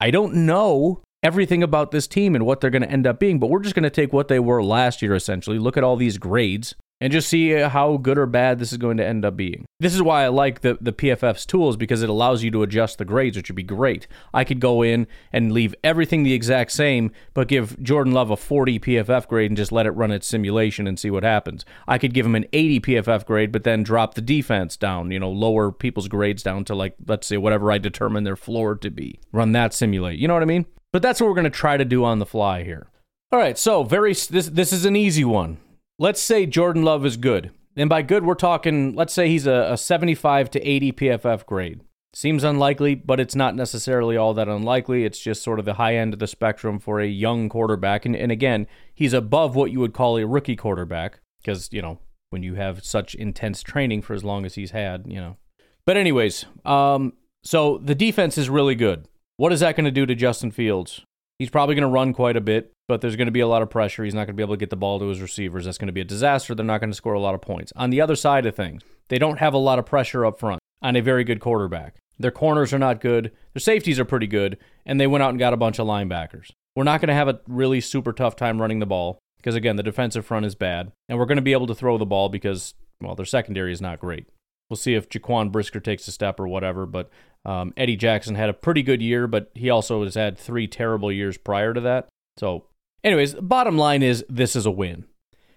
I 0.00 0.10
don't 0.10 0.34
know 0.34 1.02
everything 1.22 1.62
about 1.62 1.90
this 1.90 2.06
team 2.06 2.34
and 2.34 2.46
what 2.46 2.60
they're 2.60 2.70
going 2.70 2.82
to 2.82 2.90
end 2.90 3.06
up 3.06 3.18
being, 3.18 3.38
but 3.38 3.50
we're 3.50 3.62
just 3.62 3.74
going 3.74 3.82
to 3.82 3.90
take 3.90 4.12
what 4.12 4.28
they 4.28 4.38
were 4.38 4.62
last 4.62 5.02
year, 5.02 5.14
essentially, 5.14 5.58
look 5.58 5.76
at 5.76 5.84
all 5.84 5.96
these 5.96 6.18
grades, 6.18 6.74
and 7.00 7.12
just 7.12 7.28
see 7.28 7.54
uh, 7.54 7.68
how 7.68 7.98
good 7.98 8.16
or 8.16 8.26
bad 8.26 8.58
this 8.58 8.72
is 8.72 8.78
going 8.78 8.96
to 8.96 9.06
end 9.06 9.24
up 9.24 9.36
being. 9.36 9.66
This 9.78 9.94
is 9.94 10.02
why 10.02 10.24
I 10.24 10.28
like 10.28 10.62
the, 10.62 10.78
the 10.80 10.92
PFF's 10.92 11.44
tools 11.44 11.76
because 11.76 12.02
it 12.02 12.08
allows 12.08 12.42
you 12.42 12.50
to 12.52 12.62
adjust 12.62 12.98
the 12.98 13.04
grades, 13.04 13.36
which 13.36 13.50
would 13.50 13.56
be 13.56 13.62
great. 13.62 14.06
I 14.32 14.44
could 14.44 14.60
go 14.60 14.82
in 14.82 15.06
and 15.32 15.52
leave 15.52 15.74
everything 15.84 16.22
the 16.22 16.32
exact 16.32 16.72
same, 16.72 17.12
but 17.34 17.48
give 17.48 17.82
Jordan 17.82 18.12
Love 18.12 18.30
a 18.30 18.36
40 18.36 18.78
PFF 18.80 19.28
grade 19.28 19.50
and 19.50 19.56
just 19.56 19.72
let 19.72 19.86
it 19.86 19.90
run 19.90 20.10
its 20.10 20.26
simulation 20.26 20.86
and 20.86 20.98
see 20.98 21.10
what 21.10 21.22
happens. 21.22 21.64
I 21.86 21.98
could 21.98 22.14
give 22.14 22.24
him 22.24 22.34
an 22.34 22.46
80 22.52 22.80
PFF 22.80 23.26
grade, 23.26 23.52
but 23.52 23.64
then 23.64 23.82
drop 23.82 24.14
the 24.14 24.22
defense 24.22 24.76
down, 24.76 25.10
you 25.10 25.18
know, 25.18 25.30
lower 25.30 25.70
people's 25.70 26.08
grades 26.08 26.42
down 26.42 26.64
to 26.64 26.74
like, 26.74 26.94
let's 27.06 27.26
say, 27.26 27.36
whatever 27.36 27.70
I 27.70 27.78
determine 27.78 28.24
their 28.24 28.36
floor 28.36 28.74
to 28.76 28.90
be. 28.90 29.20
Run 29.32 29.52
that 29.52 29.74
simulate. 29.74 30.18
You 30.18 30.28
know 30.28 30.34
what 30.34 30.42
I 30.42 30.46
mean? 30.46 30.64
But 30.92 31.02
that's 31.02 31.20
what 31.20 31.26
we're 31.26 31.34
going 31.34 31.44
to 31.44 31.50
try 31.50 31.76
to 31.76 31.84
do 31.84 32.04
on 32.04 32.20
the 32.20 32.26
fly 32.26 32.62
here. 32.62 32.88
All 33.32 33.38
right, 33.38 33.58
so 33.58 33.82
very 33.82 34.12
this 34.14 34.48
this 34.48 34.72
is 34.72 34.84
an 34.84 34.94
easy 34.94 35.24
one 35.24 35.58
let's 35.98 36.20
say 36.20 36.46
Jordan 36.46 36.82
Love 36.82 37.04
is 37.06 37.16
good. 37.16 37.50
And 37.76 37.90
by 37.90 38.02
good, 38.02 38.24
we're 38.24 38.34
talking, 38.34 38.94
let's 38.94 39.12
say 39.12 39.28
he's 39.28 39.46
a, 39.46 39.72
a 39.72 39.76
75 39.76 40.50
to 40.52 40.60
80 40.60 40.92
PFF 40.92 41.44
grade. 41.46 41.80
Seems 42.14 42.44
unlikely, 42.44 42.94
but 42.94 43.20
it's 43.20 43.34
not 43.34 43.54
necessarily 43.54 44.16
all 44.16 44.32
that 44.32 44.48
unlikely. 44.48 45.04
It's 45.04 45.18
just 45.18 45.42
sort 45.42 45.58
of 45.58 45.66
the 45.66 45.74
high 45.74 45.96
end 45.96 46.14
of 46.14 46.18
the 46.18 46.26
spectrum 46.26 46.78
for 46.78 47.00
a 47.00 47.06
young 47.06 47.50
quarterback. 47.50 48.06
And, 48.06 48.16
and 48.16 48.32
again, 48.32 48.66
he's 48.94 49.12
above 49.12 49.54
what 49.54 49.70
you 49.70 49.80
would 49.80 49.92
call 49.92 50.16
a 50.16 50.26
rookie 50.26 50.56
quarterback 50.56 51.20
because, 51.42 51.70
you 51.72 51.82
know, 51.82 51.98
when 52.30 52.42
you 52.42 52.54
have 52.54 52.82
such 52.82 53.14
intense 53.14 53.62
training 53.62 54.00
for 54.00 54.14
as 54.14 54.24
long 54.24 54.46
as 54.46 54.54
he's 54.54 54.70
had, 54.70 55.04
you 55.06 55.20
know. 55.20 55.36
But, 55.84 55.98
anyways, 55.98 56.46
um, 56.64 57.12
so 57.44 57.78
the 57.78 57.94
defense 57.94 58.38
is 58.38 58.48
really 58.48 58.74
good. 58.74 59.06
What 59.36 59.52
is 59.52 59.60
that 59.60 59.76
going 59.76 59.84
to 59.84 59.90
do 59.90 60.06
to 60.06 60.14
Justin 60.14 60.50
Fields? 60.50 61.02
He's 61.38 61.50
probably 61.50 61.74
going 61.74 61.82
to 61.82 61.88
run 61.88 62.14
quite 62.14 62.36
a 62.36 62.40
bit, 62.40 62.72
but 62.88 63.00
there's 63.00 63.16
going 63.16 63.26
to 63.26 63.32
be 63.32 63.40
a 63.40 63.48
lot 63.48 63.62
of 63.62 63.70
pressure. 63.70 64.04
He's 64.04 64.14
not 64.14 64.26
going 64.26 64.34
to 64.34 64.34
be 64.34 64.42
able 64.42 64.54
to 64.54 64.60
get 64.60 64.70
the 64.70 64.76
ball 64.76 64.98
to 64.98 65.08
his 65.08 65.20
receivers. 65.20 65.64
That's 65.64 65.78
going 65.78 65.88
to 65.88 65.92
be 65.92 66.00
a 66.00 66.04
disaster. 66.04 66.54
They're 66.54 66.64
not 66.64 66.80
going 66.80 66.90
to 66.90 66.96
score 66.96 67.14
a 67.14 67.20
lot 67.20 67.34
of 67.34 67.40
points. 67.40 67.72
On 67.76 67.90
the 67.90 68.00
other 68.00 68.16
side 68.16 68.46
of 68.46 68.54
things, 68.54 68.82
they 69.08 69.18
don't 69.18 69.38
have 69.38 69.54
a 69.54 69.58
lot 69.58 69.78
of 69.78 69.86
pressure 69.86 70.24
up 70.24 70.38
front 70.38 70.60
on 70.82 70.96
a 70.96 71.02
very 71.02 71.24
good 71.24 71.40
quarterback. 71.40 71.96
Their 72.18 72.30
corners 72.30 72.72
are 72.72 72.78
not 72.78 73.00
good. 73.00 73.32
Their 73.52 73.60
safeties 73.60 73.98
are 73.98 74.04
pretty 74.04 74.26
good, 74.26 74.58
and 74.84 75.00
they 75.00 75.06
went 75.06 75.22
out 75.22 75.30
and 75.30 75.38
got 75.38 75.52
a 75.52 75.58
bunch 75.58 75.78
of 75.78 75.86
linebackers. 75.86 76.50
We're 76.74 76.84
not 76.84 77.00
going 77.00 77.08
to 77.08 77.14
have 77.14 77.28
a 77.28 77.40
really 77.46 77.80
super 77.80 78.12
tough 78.12 78.36
time 78.36 78.60
running 78.60 78.78
the 78.78 78.86
ball 78.86 79.18
because, 79.38 79.54
again, 79.54 79.76
the 79.76 79.82
defensive 79.82 80.24
front 80.24 80.46
is 80.46 80.54
bad, 80.54 80.92
and 81.08 81.18
we're 81.18 81.26
going 81.26 81.36
to 81.36 81.42
be 81.42 81.52
able 81.52 81.66
to 81.66 81.74
throw 81.74 81.98
the 81.98 82.06
ball 82.06 82.28
because, 82.28 82.74
well, 83.00 83.14
their 83.14 83.26
secondary 83.26 83.72
is 83.72 83.80
not 83.80 84.00
great. 84.00 84.26
We'll 84.68 84.76
see 84.76 84.94
if 84.94 85.08
Jaquan 85.08 85.52
Brisker 85.52 85.80
takes 85.80 86.08
a 86.08 86.12
step 86.12 86.40
or 86.40 86.48
whatever, 86.48 86.86
but 86.86 87.10
um, 87.44 87.72
Eddie 87.76 87.96
Jackson 87.96 88.34
had 88.34 88.48
a 88.48 88.54
pretty 88.54 88.82
good 88.82 89.00
year, 89.00 89.26
but 89.26 89.50
he 89.54 89.70
also 89.70 90.02
has 90.02 90.14
had 90.14 90.36
three 90.36 90.66
terrible 90.66 91.12
years 91.12 91.36
prior 91.36 91.72
to 91.72 91.80
that. 91.82 92.08
So, 92.36 92.64
anyways, 93.06 93.34
bottom 93.34 93.78
line 93.78 94.02
is 94.02 94.24
this 94.28 94.56
is 94.56 94.66
a 94.66 94.70
win. 94.70 95.04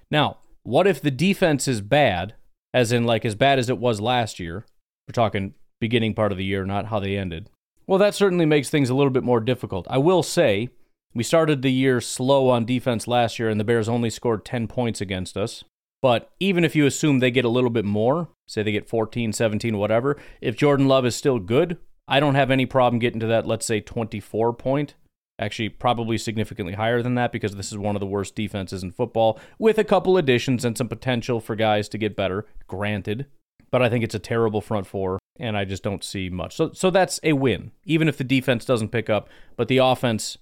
Now, 0.10 0.38
what 0.64 0.88
if 0.88 1.02
the 1.02 1.12
defense 1.12 1.68
is 1.68 1.82
bad, 1.82 2.36
as 2.74 2.92
in 2.92 3.04
like 3.04 3.26
as 3.26 3.36
bad 3.36 3.60
as 3.60 3.70
it 3.70 3.80
was 3.80 4.00
last 4.00 4.40
year? 4.40 4.66
We're 5.08 5.14
talking 5.14 5.56
beginning 5.82 6.14
part 6.14 6.32
of 6.32 6.38
the 6.38 6.46
year, 6.46 6.66
not 6.66 6.86
how 6.86 7.00
they 7.00 7.18
ended. 7.18 7.50
Well, 7.88 8.00
that 8.00 8.14
certainly 8.14 8.46
makes 8.46 8.70
things 8.70 8.90
a 8.90 8.94
little 8.94 9.10
bit 9.10 9.24
more 9.24 9.40
difficult. 9.40 9.88
I 9.90 9.98
will 9.98 10.22
say, 10.22 10.70
we 11.16 11.24
started 11.24 11.62
the 11.62 11.72
year 11.72 12.00
slow 12.00 12.50
on 12.50 12.66
defense 12.66 13.08
last 13.08 13.40
year, 13.40 13.50
and 13.50 13.60
the 13.60 13.64
Bears 13.64 13.90
only 13.90 14.12
scored 14.12 14.46
10 14.46 14.68
points 14.68 15.02
against 15.02 15.36
us. 15.36 15.64
But 16.02 16.30
even 16.40 16.64
if 16.64 16.76
you 16.76 16.86
assume 16.86 17.20
they 17.20 17.32
get 17.32 17.46
a 17.46 17.50
little 17.50 17.72
bit 17.72 17.86
more, 17.86 18.30
say 18.48 18.62
they 18.62 18.72
get 18.72 18.88
14, 18.88 19.34
17, 19.34 19.78
whatever, 19.78 20.18
if 20.40 20.56
Jordan 20.56 20.88
Love 20.88 21.06
is 21.06 21.16
still 21.16 21.40
good, 21.40 21.78
I 22.08 22.20
don't 22.20 22.36
have 22.36 22.52
any 22.52 22.66
problem 22.66 23.00
getting 23.00 23.20
to 23.22 23.28
that, 23.28 23.48
let's 23.48 23.66
say 23.66 23.82
24 23.82 24.54
point. 24.54 24.94
Actually, 25.40 25.70
probably 25.70 26.18
significantly 26.18 26.74
higher 26.74 27.02
than 27.02 27.16
that 27.16 27.32
because 27.32 27.56
this 27.56 27.72
is 27.72 27.78
one 27.78 27.96
of 27.96 28.02
the 28.02 28.06
worst 28.06 28.36
defenses 28.36 28.84
in 28.84 28.92
football, 28.92 29.40
with 29.58 29.78
a 29.78 29.86
couple 29.86 30.18
additions 30.18 30.66
and 30.66 30.78
some 30.78 30.90
potential 30.90 31.40
for 31.40 31.56
guys 31.56 31.88
to 31.90 31.98
get 31.98 32.16
better, 32.16 32.46
granted. 32.68 33.26
But 33.72 33.82
I 33.82 33.90
think 33.90 34.04
it's 34.04 34.16
a 34.16 34.20
terrible 34.20 34.60
front 34.60 34.86
four, 34.86 35.18
and 35.40 35.56
I 35.56 35.64
just 35.64 35.82
don't 35.82 36.04
see 36.04 36.30
much. 36.30 36.56
So, 36.56 36.74
so 36.74 36.90
that's 36.90 37.22
a 37.24 37.34
win, 37.34 37.72
even 37.86 38.10
if 38.10 38.18
the 38.18 38.24
defense 38.26 38.66
doesn't 38.66 38.92
pick 38.92 39.10
up. 39.10 39.30
But 39.56 39.70
the 39.70 39.78
offense, 39.78 40.38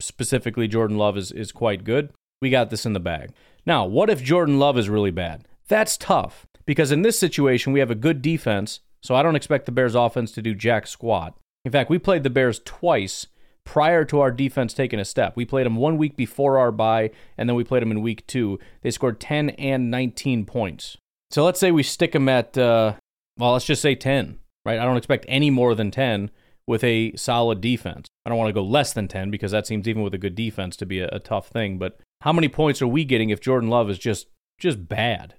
specifically 0.00 0.68
Jordan 0.68 0.98
Love, 0.98 1.16
is, 1.16 1.32
is 1.32 1.50
quite 1.50 1.84
good. 1.84 2.10
We 2.42 2.50
got 2.50 2.68
this 2.68 2.84
in 2.84 2.92
the 2.92 3.00
bag. 3.00 3.30
Now, 3.64 3.86
what 3.86 4.10
if 4.10 4.22
Jordan 4.22 4.58
Love 4.58 4.76
is 4.76 4.90
really 4.90 5.10
bad? 5.10 5.48
That's 5.68 5.96
tough 5.96 6.46
because 6.66 6.92
in 6.92 7.02
this 7.02 7.18
situation, 7.18 7.72
we 7.72 7.80
have 7.80 7.90
a 7.90 7.94
good 7.94 8.20
defense, 8.20 8.80
so 9.02 9.14
I 9.14 9.22
don't 9.22 9.36
expect 9.36 9.64
the 9.64 9.72
Bears' 9.72 9.94
offense 9.94 10.32
to 10.32 10.42
do 10.42 10.54
jack 10.54 10.86
squat. 10.86 11.38
In 11.64 11.72
fact, 11.72 11.88
we 11.88 11.98
played 11.98 12.22
the 12.22 12.30
Bears 12.30 12.60
twice 12.64 13.26
prior 13.66 14.04
to 14.06 14.20
our 14.20 14.30
defense 14.30 14.72
taking 14.72 14.98
a 14.98 15.04
step. 15.04 15.36
We 15.36 15.44
played 15.44 15.66
them 15.66 15.76
one 15.76 15.98
week 15.98 16.16
before 16.16 16.56
our 16.56 16.72
bye, 16.72 17.10
and 17.36 17.46
then 17.46 17.56
we 17.56 17.64
played 17.64 17.82
them 17.82 17.90
in 17.90 18.00
week 18.00 18.26
two. 18.26 18.58
They 18.80 18.90
scored 18.90 19.20
10 19.20 19.50
and 19.50 19.90
19 19.90 20.46
points. 20.46 20.96
So 21.30 21.44
let's 21.44 21.60
say 21.60 21.70
we 21.70 21.82
stick 21.82 22.12
them 22.12 22.28
at, 22.30 22.56
uh, 22.56 22.94
well, 23.36 23.52
let's 23.52 23.66
just 23.66 23.82
say 23.82 23.94
10, 23.94 24.38
right? 24.64 24.78
I 24.78 24.84
don't 24.84 24.96
expect 24.96 25.26
any 25.28 25.50
more 25.50 25.74
than 25.74 25.90
10 25.90 26.30
with 26.66 26.82
a 26.82 27.14
solid 27.16 27.60
defense. 27.60 28.06
I 28.24 28.30
don't 28.30 28.38
want 28.38 28.48
to 28.48 28.54
go 28.54 28.64
less 28.64 28.92
than 28.92 29.08
10 29.08 29.30
because 29.30 29.50
that 29.50 29.66
seems 29.66 29.86
even 29.86 30.02
with 30.02 30.14
a 30.14 30.18
good 30.18 30.34
defense 30.34 30.76
to 30.76 30.86
be 30.86 31.00
a, 31.00 31.08
a 31.12 31.18
tough 31.18 31.48
thing, 31.48 31.76
but 31.78 31.98
how 32.22 32.32
many 32.32 32.48
points 32.48 32.80
are 32.80 32.86
we 32.86 33.04
getting 33.04 33.30
if 33.30 33.40
Jordan 33.40 33.68
Love 33.68 33.90
is 33.90 33.98
just 33.98 34.28
just 34.58 34.88
bad? 34.88 35.34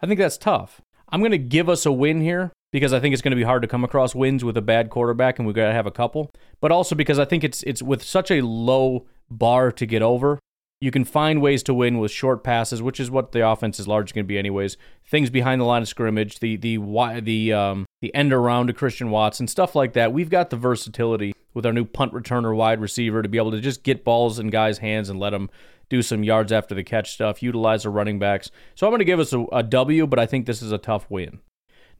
I 0.00 0.06
think 0.06 0.18
that's 0.18 0.38
tough. 0.38 0.80
I'm 1.08 1.20
going 1.20 1.32
to 1.32 1.38
give 1.38 1.68
us 1.68 1.84
a 1.84 1.92
win 1.92 2.20
here 2.20 2.50
because 2.74 2.92
I 2.92 2.98
think 2.98 3.12
it's 3.12 3.22
going 3.22 3.30
to 3.30 3.36
be 3.36 3.44
hard 3.44 3.62
to 3.62 3.68
come 3.68 3.84
across 3.84 4.16
wins 4.16 4.42
with 4.42 4.56
a 4.56 4.60
bad 4.60 4.90
quarterback 4.90 5.38
and 5.38 5.46
we've 5.46 5.54
got 5.54 5.68
to 5.68 5.72
have 5.72 5.86
a 5.86 5.92
couple. 5.92 6.32
But 6.60 6.72
also 6.72 6.96
because 6.96 7.20
I 7.20 7.24
think 7.24 7.44
it's 7.44 7.62
it's 7.62 7.80
with 7.80 8.02
such 8.02 8.32
a 8.32 8.40
low 8.40 9.06
bar 9.30 9.70
to 9.70 9.86
get 9.86 10.02
over. 10.02 10.40
You 10.80 10.90
can 10.90 11.04
find 11.04 11.40
ways 11.40 11.62
to 11.62 11.72
win 11.72 12.00
with 12.00 12.10
short 12.10 12.42
passes, 12.42 12.82
which 12.82 12.98
is 12.98 13.12
what 13.12 13.30
the 13.30 13.48
offense 13.48 13.78
is 13.78 13.86
largely 13.86 14.12
going 14.12 14.24
to 14.24 14.28
be 14.28 14.36
anyways. 14.36 14.76
Things 15.06 15.30
behind 15.30 15.60
the 15.60 15.66
line 15.66 15.82
of 15.82 15.88
scrimmage, 15.88 16.40
the 16.40 16.56
the 16.56 16.78
the 17.22 17.52
um 17.52 17.86
the 18.02 18.12
end 18.12 18.32
around 18.32 18.66
to 18.66 18.72
Christian 18.72 19.08
Watson, 19.12 19.46
stuff 19.46 19.76
like 19.76 19.92
that. 19.92 20.12
We've 20.12 20.28
got 20.28 20.50
the 20.50 20.56
versatility 20.56 21.32
with 21.54 21.64
our 21.64 21.72
new 21.72 21.84
punt 21.84 22.12
returner 22.12 22.56
wide 22.56 22.80
receiver 22.80 23.22
to 23.22 23.28
be 23.28 23.38
able 23.38 23.52
to 23.52 23.60
just 23.60 23.84
get 23.84 24.02
balls 24.02 24.40
in 24.40 24.50
guys' 24.50 24.78
hands 24.78 25.08
and 25.08 25.20
let 25.20 25.30
them 25.30 25.48
do 25.88 26.02
some 26.02 26.24
yards 26.24 26.50
after 26.50 26.74
the 26.74 26.82
catch 26.82 27.12
stuff, 27.12 27.40
utilize 27.40 27.84
the 27.84 27.90
running 27.90 28.18
backs. 28.18 28.50
So 28.74 28.84
I'm 28.84 28.90
going 28.90 28.98
to 28.98 29.04
give 29.04 29.20
us 29.20 29.32
a, 29.32 29.44
a 29.52 29.62
W, 29.62 30.08
but 30.08 30.18
I 30.18 30.26
think 30.26 30.46
this 30.46 30.60
is 30.60 30.72
a 30.72 30.78
tough 30.78 31.08
win. 31.08 31.38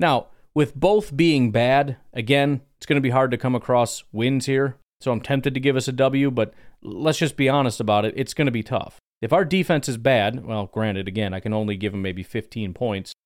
Now, 0.00 0.30
with 0.54 0.74
both 0.74 1.16
being 1.16 1.50
bad, 1.50 1.96
again, 2.12 2.60
it's 2.76 2.86
going 2.86 2.96
to 2.96 3.00
be 3.00 3.10
hard 3.10 3.30
to 3.30 3.38
come 3.38 3.54
across 3.54 4.04
wins 4.12 4.46
here. 4.46 4.76
So 5.00 5.10
I'm 5.10 5.20
tempted 5.20 5.54
to 5.54 5.60
give 5.60 5.76
us 5.76 5.88
a 5.88 5.92
W, 5.92 6.30
but 6.30 6.54
let's 6.82 7.18
just 7.18 7.36
be 7.36 7.48
honest 7.48 7.80
about 7.80 8.04
it. 8.04 8.14
It's 8.16 8.34
going 8.34 8.46
to 8.46 8.52
be 8.52 8.62
tough. 8.62 8.98
If 9.20 9.32
our 9.32 9.44
defense 9.44 9.88
is 9.88 9.96
bad, 9.96 10.44
well, 10.44 10.66
granted, 10.72 11.08
again, 11.08 11.34
I 11.34 11.40
can 11.40 11.52
only 11.52 11.76
give 11.76 11.92
them 11.92 12.02
maybe 12.02 12.22
15 12.22 12.74
points. 12.74 13.12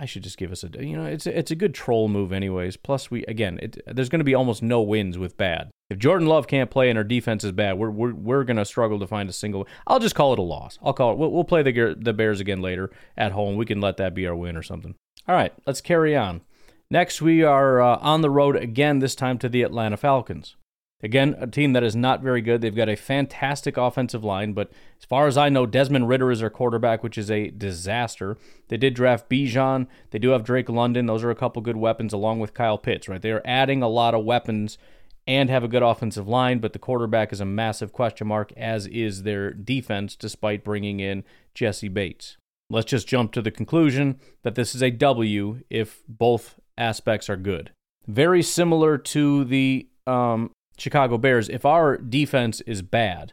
I 0.00 0.06
should 0.06 0.22
just 0.22 0.38
give 0.38 0.52
us 0.52 0.62
a 0.62 0.68
you 0.78 0.96
know 0.96 1.06
it's 1.06 1.26
a, 1.26 1.36
it's 1.36 1.50
a 1.50 1.56
good 1.56 1.74
troll 1.74 2.06
move 2.06 2.32
anyways. 2.32 2.76
Plus 2.76 3.10
we 3.10 3.24
again 3.24 3.58
it, 3.60 3.78
there's 3.84 4.08
going 4.08 4.20
to 4.20 4.24
be 4.24 4.34
almost 4.34 4.62
no 4.62 4.80
wins 4.80 5.18
with 5.18 5.36
bad. 5.36 5.70
If 5.90 5.98
Jordan 5.98 6.28
Love 6.28 6.46
can't 6.46 6.70
play 6.70 6.88
and 6.88 6.96
our 6.96 7.02
defense 7.02 7.42
is 7.42 7.50
bad, 7.50 7.78
we're 7.78 7.90
we're, 7.90 8.14
we're 8.14 8.44
going 8.44 8.58
to 8.58 8.64
struggle 8.64 9.00
to 9.00 9.08
find 9.08 9.28
a 9.28 9.32
single. 9.32 9.66
I'll 9.88 9.98
just 9.98 10.14
call 10.14 10.32
it 10.32 10.38
a 10.38 10.42
loss. 10.42 10.78
I'll 10.84 10.92
call 10.92 11.12
it. 11.12 11.18
We'll, 11.18 11.32
we'll 11.32 11.42
play 11.42 11.64
the 11.64 11.96
the 11.98 12.12
Bears 12.12 12.38
again 12.38 12.62
later 12.62 12.90
at 13.16 13.32
home. 13.32 13.56
We 13.56 13.66
can 13.66 13.80
let 13.80 13.96
that 13.96 14.14
be 14.14 14.24
our 14.28 14.36
win 14.36 14.56
or 14.56 14.62
something. 14.62 14.94
All 15.28 15.34
right, 15.34 15.52
let's 15.66 15.82
carry 15.82 16.16
on. 16.16 16.40
Next, 16.90 17.20
we 17.20 17.42
are 17.42 17.82
uh, 17.82 17.98
on 17.98 18.22
the 18.22 18.30
road 18.30 18.56
again. 18.56 19.00
This 19.00 19.14
time 19.14 19.36
to 19.40 19.48
the 19.50 19.60
Atlanta 19.60 19.98
Falcons. 19.98 20.56
Again, 21.02 21.36
a 21.38 21.46
team 21.46 21.74
that 21.74 21.84
is 21.84 21.94
not 21.94 22.22
very 22.22 22.40
good. 22.40 22.62
They've 22.62 22.74
got 22.74 22.88
a 22.88 22.96
fantastic 22.96 23.76
offensive 23.76 24.24
line, 24.24 24.54
but 24.54 24.72
as 24.98 25.04
far 25.04 25.26
as 25.26 25.36
I 25.36 25.50
know, 25.50 25.66
Desmond 25.66 26.08
Ridder 26.08 26.30
is 26.30 26.40
their 26.40 26.48
quarterback, 26.48 27.02
which 27.02 27.18
is 27.18 27.30
a 27.30 27.50
disaster. 27.50 28.38
They 28.68 28.78
did 28.78 28.94
draft 28.94 29.28
Bijan. 29.28 29.86
They 30.10 30.18
do 30.18 30.30
have 30.30 30.44
Drake 30.44 30.70
London. 30.70 31.04
Those 31.04 31.22
are 31.22 31.30
a 31.30 31.36
couple 31.36 31.60
good 31.60 31.76
weapons, 31.76 32.14
along 32.14 32.40
with 32.40 32.54
Kyle 32.54 32.78
Pitts, 32.78 33.06
right? 33.06 33.20
They 33.20 33.30
are 33.30 33.42
adding 33.44 33.82
a 33.82 33.88
lot 33.88 34.14
of 34.14 34.24
weapons 34.24 34.78
and 35.26 35.50
have 35.50 35.62
a 35.62 35.68
good 35.68 35.82
offensive 35.82 36.26
line, 36.26 36.58
but 36.58 36.72
the 36.72 36.78
quarterback 36.78 37.34
is 37.34 37.40
a 37.40 37.44
massive 37.44 37.92
question 37.92 38.26
mark, 38.26 38.50
as 38.56 38.86
is 38.86 39.24
their 39.24 39.52
defense, 39.52 40.16
despite 40.16 40.64
bringing 40.64 41.00
in 41.00 41.22
Jesse 41.54 41.88
Bates. 41.88 42.37
Let's 42.70 42.90
just 42.90 43.08
jump 43.08 43.32
to 43.32 43.42
the 43.42 43.50
conclusion 43.50 44.20
that 44.42 44.54
this 44.54 44.74
is 44.74 44.82
a 44.82 44.90
W 44.90 45.62
if 45.70 46.02
both 46.06 46.58
aspects 46.76 47.30
are 47.30 47.36
good. 47.36 47.72
Very 48.06 48.42
similar 48.42 48.98
to 48.98 49.44
the 49.44 49.88
um, 50.06 50.50
Chicago 50.78 51.18
Bears, 51.18 51.48
if 51.48 51.64
our 51.64 51.96
defense 51.96 52.60
is 52.62 52.82
bad, 52.82 53.32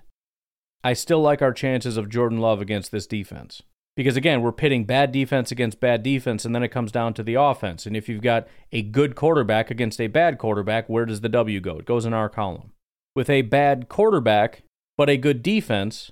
I 0.83 0.93
still 0.93 1.21
like 1.21 1.41
our 1.41 1.53
chances 1.53 1.97
of 1.97 2.09
Jordan 2.09 2.39
Love 2.39 2.61
against 2.61 2.91
this 2.91 3.07
defense. 3.07 3.61
Because 3.95 4.17
again, 4.17 4.41
we're 4.41 4.51
pitting 4.51 4.83
bad 4.83 5.11
defense 5.11 5.51
against 5.51 5.79
bad 5.79 6.03
defense, 6.03 6.43
and 6.43 6.53
then 6.53 6.63
it 6.63 6.69
comes 6.69 6.91
down 6.91 7.13
to 7.13 7.23
the 7.23 7.35
offense. 7.35 7.85
And 7.85 7.95
if 7.95 8.09
you've 8.09 8.21
got 8.21 8.47
a 8.71 8.81
good 8.81 9.15
quarterback 9.15 9.71
against 9.71 10.01
a 10.01 10.07
bad 10.07 10.37
quarterback, 10.37 10.89
where 10.89 11.05
does 11.05 11.21
the 11.21 11.29
W 11.29 11.61
go? 11.61 11.77
It 11.77 11.85
goes 11.85 12.05
in 12.05 12.13
our 12.13 12.29
column. 12.29 12.73
With 13.15 13.29
a 13.29 13.43
bad 13.43 13.87
quarterback, 13.87 14.63
but 14.97 15.09
a 15.09 15.15
good 15.15 15.41
defense, 15.41 16.11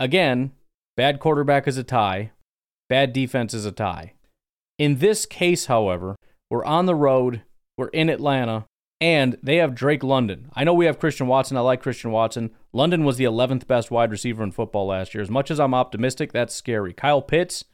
again, 0.00 0.52
bad 0.96 1.20
quarterback 1.20 1.68
is 1.68 1.76
a 1.76 1.84
tie, 1.84 2.32
bad 2.88 3.12
defense 3.12 3.54
is 3.54 3.64
a 3.64 3.72
tie. 3.72 4.14
In 4.78 4.98
this 4.98 5.26
case, 5.26 5.66
however, 5.66 6.16
we're 6.50 6.64
on 6.64 6.86
the 6.86 6.94
road, 6.94 7.42
we're 7.76 7.88
in 7.88 8.08
Atlanta, 8.08 8.66
and 9.00 9.38
they 9.42 9.56
have 9.56 9.74
Drake 9.74 10.02
London. 10.02 10.50
I 10.54 10.64
know 10.64 10.74
we 10.74 10.86
have 10.86 10.98
Christian 10.98 11.26
Watson. 11.26 11.56
I 11.56 11.60
like 11.60 11.82
Christian 11.82 12.10
Watson. 12.10 12.50
London 12.72 13.04
was 13.04 13.16
the 13.16 13.24
11th 13.24 13.66
best 13.66 13.90
wide 13.90 14.10
receiver 14.10 14.42
in 14.42 14.50
football 14.50 14.86
last 14.86 15.14
year. 15.14 15.22
As 15.22 15.30
much 15.30 15.50
as 15.50 15.60
I'm 15.60 15.74
optimistic, 15.74 16.32
that's 16.32 16.54
scary. 16.54 16.92
Kyle 16.92 17.22
Pitts, 17.22 17.64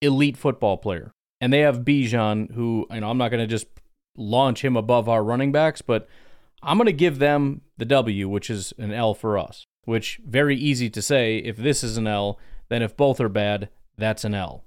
elite 0.00 0.36
football 0.36 0.76
player. 0.76 1.12
And 1.40 1.52
they 1.52 1.60
have 1.60 1.80
Bijan, 1.80 2.52
who, 2.54 2.86
you 2.92 3.00
know, 3.00 3.10
I'm 3.10 3.18
not 3.18 3.30
going 3.30 3.42
to 3.42 3.48
just 3.48 3.66
launch 4.16 4.64
him 4.64 4.76
above 4.76 5.08
our 5.08 5.24
running 5.24 5.50
backs, 5.50 5.82
but 5.82 6.08
I'm 6.62 6.76
going 6.76 6.86
to 6.86 6.92
give 6.92 7.18
them 7.18 7.62
the 7.78 7.84
W, 7.84 8.28
which 8.28 8.48
is 8.48 8.72
an 8.78 8.92
L 8.92 9.14
for 9.14 9.36
us, 9.36 9.64
which 9.84 10.20
very 10.24 10.56
easy 10.56 10.88
to 10.90 11.02
say. 11.02 11.38
If 11.38 11.56
this 11.56 11.82
is 11.82 11.96
an 11.96 12.06
L, 12.06 12.38
then 12.68 12.82
if 12.82 12.96
both 12.96 13.20
are 13.20 13.28
bad, 13.28 13.68
that's 13.96 14.24
an 14.24 14.34
L. 14.34 14.64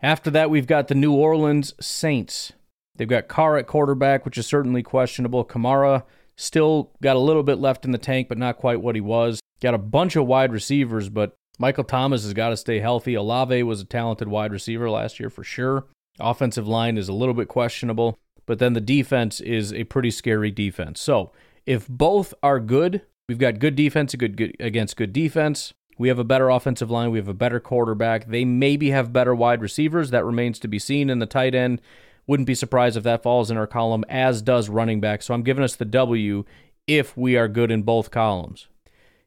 After 0.00 0.30
that, 0.30 0.50
we've 0.50 0.66
got 0.66 0.88
the 0.88 0.94
New 0.94 1.12
Orleans 1.14 1.72
Saints. 1.80 2.52
They've 2.96 3.08
got 3.08 3.28
Carr 3.28 3.56
at 3.56 3.66
quarterback, 3.66 4.24
which 4.24 4.38
is 4.38 4.46
certainly 4.46 4.82
questionable. 4.82 5.44
Kamara 5.44 6.04
still 6.36 6.92
got 7.02 7.16
a 7.16 7.20
little 7.20 7.42
bit 7.42 7.58
left 7.58 7.84
in 7.84 7.92
the 7.92 7.98
tank, 7.98 8.28
but 8.28 8.38
not 8.38 8.58
quite 8.58 8.80
what 8.80 8.94
he 8.94 9.00
was. 9.00 9.40
Got 9.60 9.74
a 9.74 9.78
bunch 9.78 10.16
of 10.16 10.26
wide 10.26 10.52
receivers, 10.52 11.08
but 11.08 11.36
Michael 11.58 11.84
Thomas 11.84 12.24
has 12.24 12.34
got 12.34 12.50
to 12.50 12.56
stay 12.56 12.80
healthy. 12.80 13.14
Olave 13.14 13.62
was 13.62 13.80
a 13.80 13.84
talented 13.84 14.28
wide 14.28 14.52
receiver 14.52 14.90
last 14.90 15.20
year 15.20 15.30
for 15.30 15.44
sure. 15.44 15.86
Offensive 16.18 16.68
line 16.68 16.96
is 16.98 17.08
a 17.08 17.12
little 17.12 17.34
bit 17.34 17.48
questionable, 17.48 18.18
but 18.46 18.58
then 18.58 18.72
the 18.72 18.80
defense 18.80 19.40
is 19.40 19.72
a 19.72 19.84
pretty 19.84 20.10
scary 20.10 20.50
defense. 20.50 21.00
So 21.00 21.32
if 21.66 21.88
both 21.88 22.34
are 22.42 22.60
good, 22.60 23.02
we've 23.28 23.38
got 23.38 23.58
good 23.58 23.74
defense 23.74 24.14
good, 24.14 24.36
good 24.36 24.56
against 24.60 24.96
good 24.96 25.12
defense. 25.12 25.72
We 25.98 26.08
have 26.08 26.18
a 26.18 26.24
better 26.24 26.48
offensive 26.50 26.90
line. 26.90 27.10
We 27.10 27.18
have 27.18 27.28
a 27.28 27.34
better 27.34 27.60
quarterback. 27.60 28.26
They 28.26 28.44
maybe 28.44 28.90
have 28.90 29.12
better 29.12 29.34
wide 29.34 29.60
receivers. 29.60 30.10
That 30.10 30.24
remains 30.24 30.58
to 30.60 30.68
be 30.68 30.78
seen 30.78 31.10
in 31.10 31.18
the 31.18 31.26
tight 31.26 31.54
end. 31.54 31.80
Wouldn't 32.26 32.46
be 32.46 32.54
surprised 32.54 32.96
if 32.96 33.04
that 33.04 33.22
falls 33.22 33.50
in 33.50 33.56
our 33.56 33.66
column, 33.66 34.04
as 34.08 34.42
does 34.42 34.68
running 34.68 35.00
back. 35.00 35.22
So 35.22 35.34
I'm 35.34 35.42
giving 35.42 35.64
us 35.64 35.76
the 35.76 35.84
W 35.84 36.44
if 36.86 37.16
we 37.16 37.36
are 37.36 37.48
good 37.48 37.70
in 37.70 37.82
both 37.82 38.10
columns. 38.10 38.68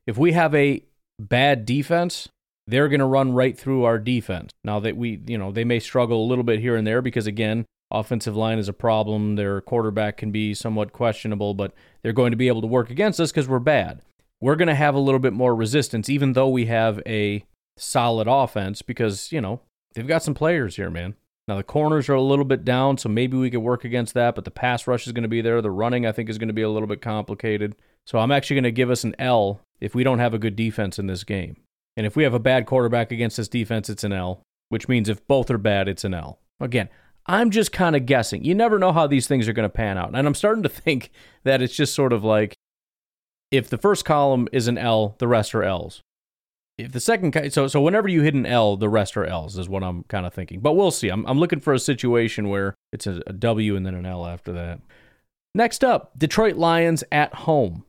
If 0.06 0.18
we 0.18 0.32
have 0.34 0.56
a 0.56 0.84
bad 1.20 1.66
defense, 1.66 2.30
they're 2.66 2.90
going 2.90 3.00
to 3.00 3.06
run 3.06 3.34
right 3.34 3.58
through 3.58 3.84
our 3.84 3.98
defense. 3.98 4.52
Now 4.64 4.80
that 4.80 4.98
we, 4.98 5.22
you 5.26 5.38
know, 5.38 5.52
they 5.52 5.64
may 5.64 5.80
struggle 5.80 6.24
a 6.24 6.28
little 6.28 6.44
bit 6.44 6.60
here 6.60 6.76
and 6.76 6.86
there 6.86 7.02
because 7.02 7.28
again, 7.28 7.66
offensive 7.92 8.36
line 8.36 8.60
is 8.60 8.68
a 8.68 8.74
problem. 8.74 9.36
Their 9.36 9.62
quarterback 9.62 10.18
can 10.18 10.32
be 10.32 10.54
somewhat 10.54 10.92
questionable, 10.92 11.54
but 11.54 11.74
they're 12.02 12.14
going 12.14 12.32
to 12.32 12.38
be 12.38 12.48
able 12.48 12.62
to 12.62 12.68
work 12.68 12.90
against 12.90 13.20
us 13.20 13.32
because 13.32 13.48
we're 13.48 13.60
bad. 13.60 14.02
We're 14.42 14.56
going 14.56 14.68
to 14.68 14.76
have 14.76 14.96
a 14.96 15.00
little 15.00 15.20
bit 15.20 15.34
more 15.34 15.56
resistance, 15.56 16.10
even 16.10 16.34
though 16.34 16.50
we 16.50 16.66
have 16.66 17.02
a 17.06 17.44
solid 17.78 18.28
offense 18.28 18.82
because, 18.82 19.32
you 19.32 19.42
know, 19.42 19.62
they've 19.94 20.08
got 20.08 20.24
some 20.24 20.34
players 20.34 20.76
here, 20.76 20.90
man. 20.90 21.16
Now 21.48 21.56
the 21.56 21.64
corners 21.64 22.10
are 22.10 22.14
a 22.14 22.22
little 22.22 22.46
bit 22.46 22.66
down, 22.66 22.98
so 22.98 23.08
maybe 23.08 23.38
we 23.38 23.50
could 23.50 23.60
work 23.60 23.86
against 23.86 24.14
that, 24.16 24.36
but 24.36 24.44
the 24.44 24.52
pass 24.52 24.86
rush 24.86 25.08
is 25.08 25.14
going 25.14 25.24
to 25.24 25.30
be 25.30 25.42
there. 25.42 25.62
The 25.62 25.72
running 25.72 26.06
I 26.06 26.12
think 26.12 26.30
is 26.30 26.38
going 26.38 26.50
to 26.50 26.54
be 26.54 26.62
a 26.62 26.70
little 26.70 26.88
bit 26.88 27.02
complicated. 27.02 27.76
So 28.06 28.20
I'm 28.20 28.32
actually 28.32 28.56
going 28.56 28.64
to 28.66 28.72
give 28.72 28.90
us 28.90 29.04
an 29.04 29.16
L 29.18 29.62
if 29.80 29.96
we 29.96 30.04
don't 30.04 30.20
have 30.20 30.34
a 30.34 30.40
good 30.40 30.56
defense 30.56 31.00
in 31.00 31.08
this 31.08 31.24
game. 31.24 31.58
And 31.96 32.06
if 32.06 32.16
we 32.16 32.24
have 32.24 32.34
a 32.34 32.40
bad 32.40 32.66
quarterback 32.66 33.12
against 33.12 33.38
this 33.38 33.48
defense, 33.48 33.90
it's 33.90 34.04
an 34.04 34.14
L, 34.14 34.42
which 34.70 34.88
means 34.88 35.10
if 35.10 35.26
both 35.28 35.50
are 35.50 35.58
bad, 35.58 35.88
it's 35.88 36.04
an 36.04 36.14
L. 36.14 36.40
Again, 36.60 36.90
I'm 37.26 37.50
just 37.50 37.72
kind 37.72 37.96
of 37.96 38.06
guessing. 38.06 38.44
You 38.44 38.54
never 38.56 38.78
know 38.78 38.92
how 38.92 39.08
these 39.08 39.28
things 39.28 39.48
are 39.48 39.54
going 39.54 39.70
to 39.70 39.74
pan 39.74 39.98
out. 39.98 40.14
And 40.14 40.28
I'm 40.28 40.36
starting 40.36 40.64
to 40.64 40.70
think 40.70 41.12
that 41.44 41.62
it's 41.62 41.76
just 41.76 41.96
sort 41.96 42.14
of 42.14 42.24
like 42.24 42.56
if 43.52 43.70
the 43.70 43.78
first 43.78 44.06
column 44.06 44.48
is 44.52 44.68
an 44.68 44.78
L, 44.78 45.16
the 45.20 45.28
rest 45.28 45.56
are 45.56 45.64
L's 45.64 46.02
if 46.78 46.92
the 46.92 47.00
second 47.00 47.52
so 47.52 47.68
so 47.68 47.82
whenever 47.82 48.08
you 48.08 48.22
hit 48.22 48.36
an 48.36 48.46
L, 48.46 48.78
the 48.78 48.90
rest 48.90 49.18
are 49.18 49.26
L's 49.26 49.58
is 49.58 49.68
what 49.68 49.84
I'm 49.84 50.04
kind 50.04 50.26
of 50.26 50.34
thinking. 50.34 50.60
But 50.60 50.74
we'll 50.74 50.92
see. 50.92 51.10
I'm 51.10 51.26
I'm 51.26 51.40
looking 51.40 51.60
for 51.60 51.74
a 51.74 51.80
situation 51.80 52.50
where 52.50 52.76
it's 52.94 53.08
a, 53.08 53.22
a 53.26 53.34
W 53.34 53.76
and 53.76 53.86
then 53.86 53.96
an 53.96 54.06
L 54.06 54.26
after 54.26 54.54
that. 54.54 54.80
Next 55.56 55.84
up, 55.84 56.12
Detroit 56.18 56.56
Lions 56.56 57.04
at 57.12 57.34
home. 57.34 57.84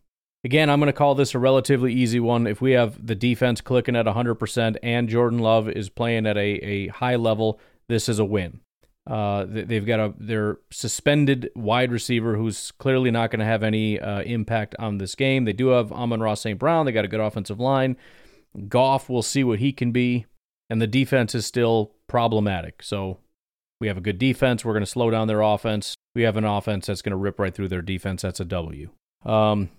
Again, 0.45 0.71
I'm 0.71 0.79
going 0.79 0.87
to 0.87 0.95
call 0.95 1.15
this 1.15 1.35
a 1.35 1.39
relatively 1.39 1.93
easy 1.93 2.21
one. 2.21 2.47
If 2.47 2.61
we 2.61 2.71
have 2.73 3.05
the 3.05 3.17
defense 3.17 3.61
clicking 3.61 3.97
at 3.97 4.07
100% 4.07 4.77
and 4.83 5.09
Jordan 5.09 5.41
Love 5.41 5.69
is 5.69 5.91
playing 5.91 6.27
at 6.27 6.37
a, 6.37 6.41
a 6.41 6.87
high 6.89 7.17
level, 7.17 7.61
this 7.89 8.09
is 8.09 8.21
a 8.21 8.25
win. 8.25 8.61
Uh, 9.09 9.47
they've 9.49 9.87
got 9.87 9.99
a 9.99 10.15
their 10.19 10.59
suspended 10.71 11.51
wide 11.57 11.91
receiver 11.91 12.37
who's 12.37 12.73
clearly 12.73 13.11
not 13.11 13.31
going 13.31 13.41
to 13.41 13.47
have 13.47 13.63
any 13.63 13.99
uh, 13.99 14.21
impact 14.21 14.75
on 14.79 14.99
this 14.99 15.15
game. 15.15 15.47
They 15.47 15.55
do 15.55 15.69
have 15.69 15.91
Amon-Ra 15.91 16.35
St. 16.35 16.59
Brown. 16.59 16.85
They 16.85 16.93
got 16.93 17.07
a 17.07 17.09
good 17.09 17.21
offensive 17.21 17.59
line. 17.59 17.97
Goff, 18.69 19.09
we'll 19.09 19.23
see 19.23 19.43
what 19.43 19.61
he 19.61 19.73
can 19.73 19.93
be. 19.93 20.27
And 20.69 20.83
the 20.83 20.87
defense 20.87 21.35
is 21.35 21.47
still 21.47 21.93
problematic. 22.07 22.83
So 22.83 23.19
we 23.81 23.89
have 23.89 23.97
a 23.97 24.03
good 24.03 24.19
defense. 24.19 24.63
We're 24.63 24.75
going 24.75 24.85
to 24.85 24.91
slow 24.91 25.11
down 25.11 25.27
their 25.27 25.41
offense. 25.41 25.95
We 26.15 26.23
have 26.23 26.37
an 26.37 26.45
offense 26.45 26.87
that's 26.87 27.01
going 27.01 27.13
to 27.13 27.17
rip 27.17 27.39
right 27.39 27.55
through 27.55 27.69
their 27.69 27.81
defense. 27.81 28.23
That's 28.23 28.41
a 28.41 28.45
W. 28.45 28.91
Um, 29.25 29.71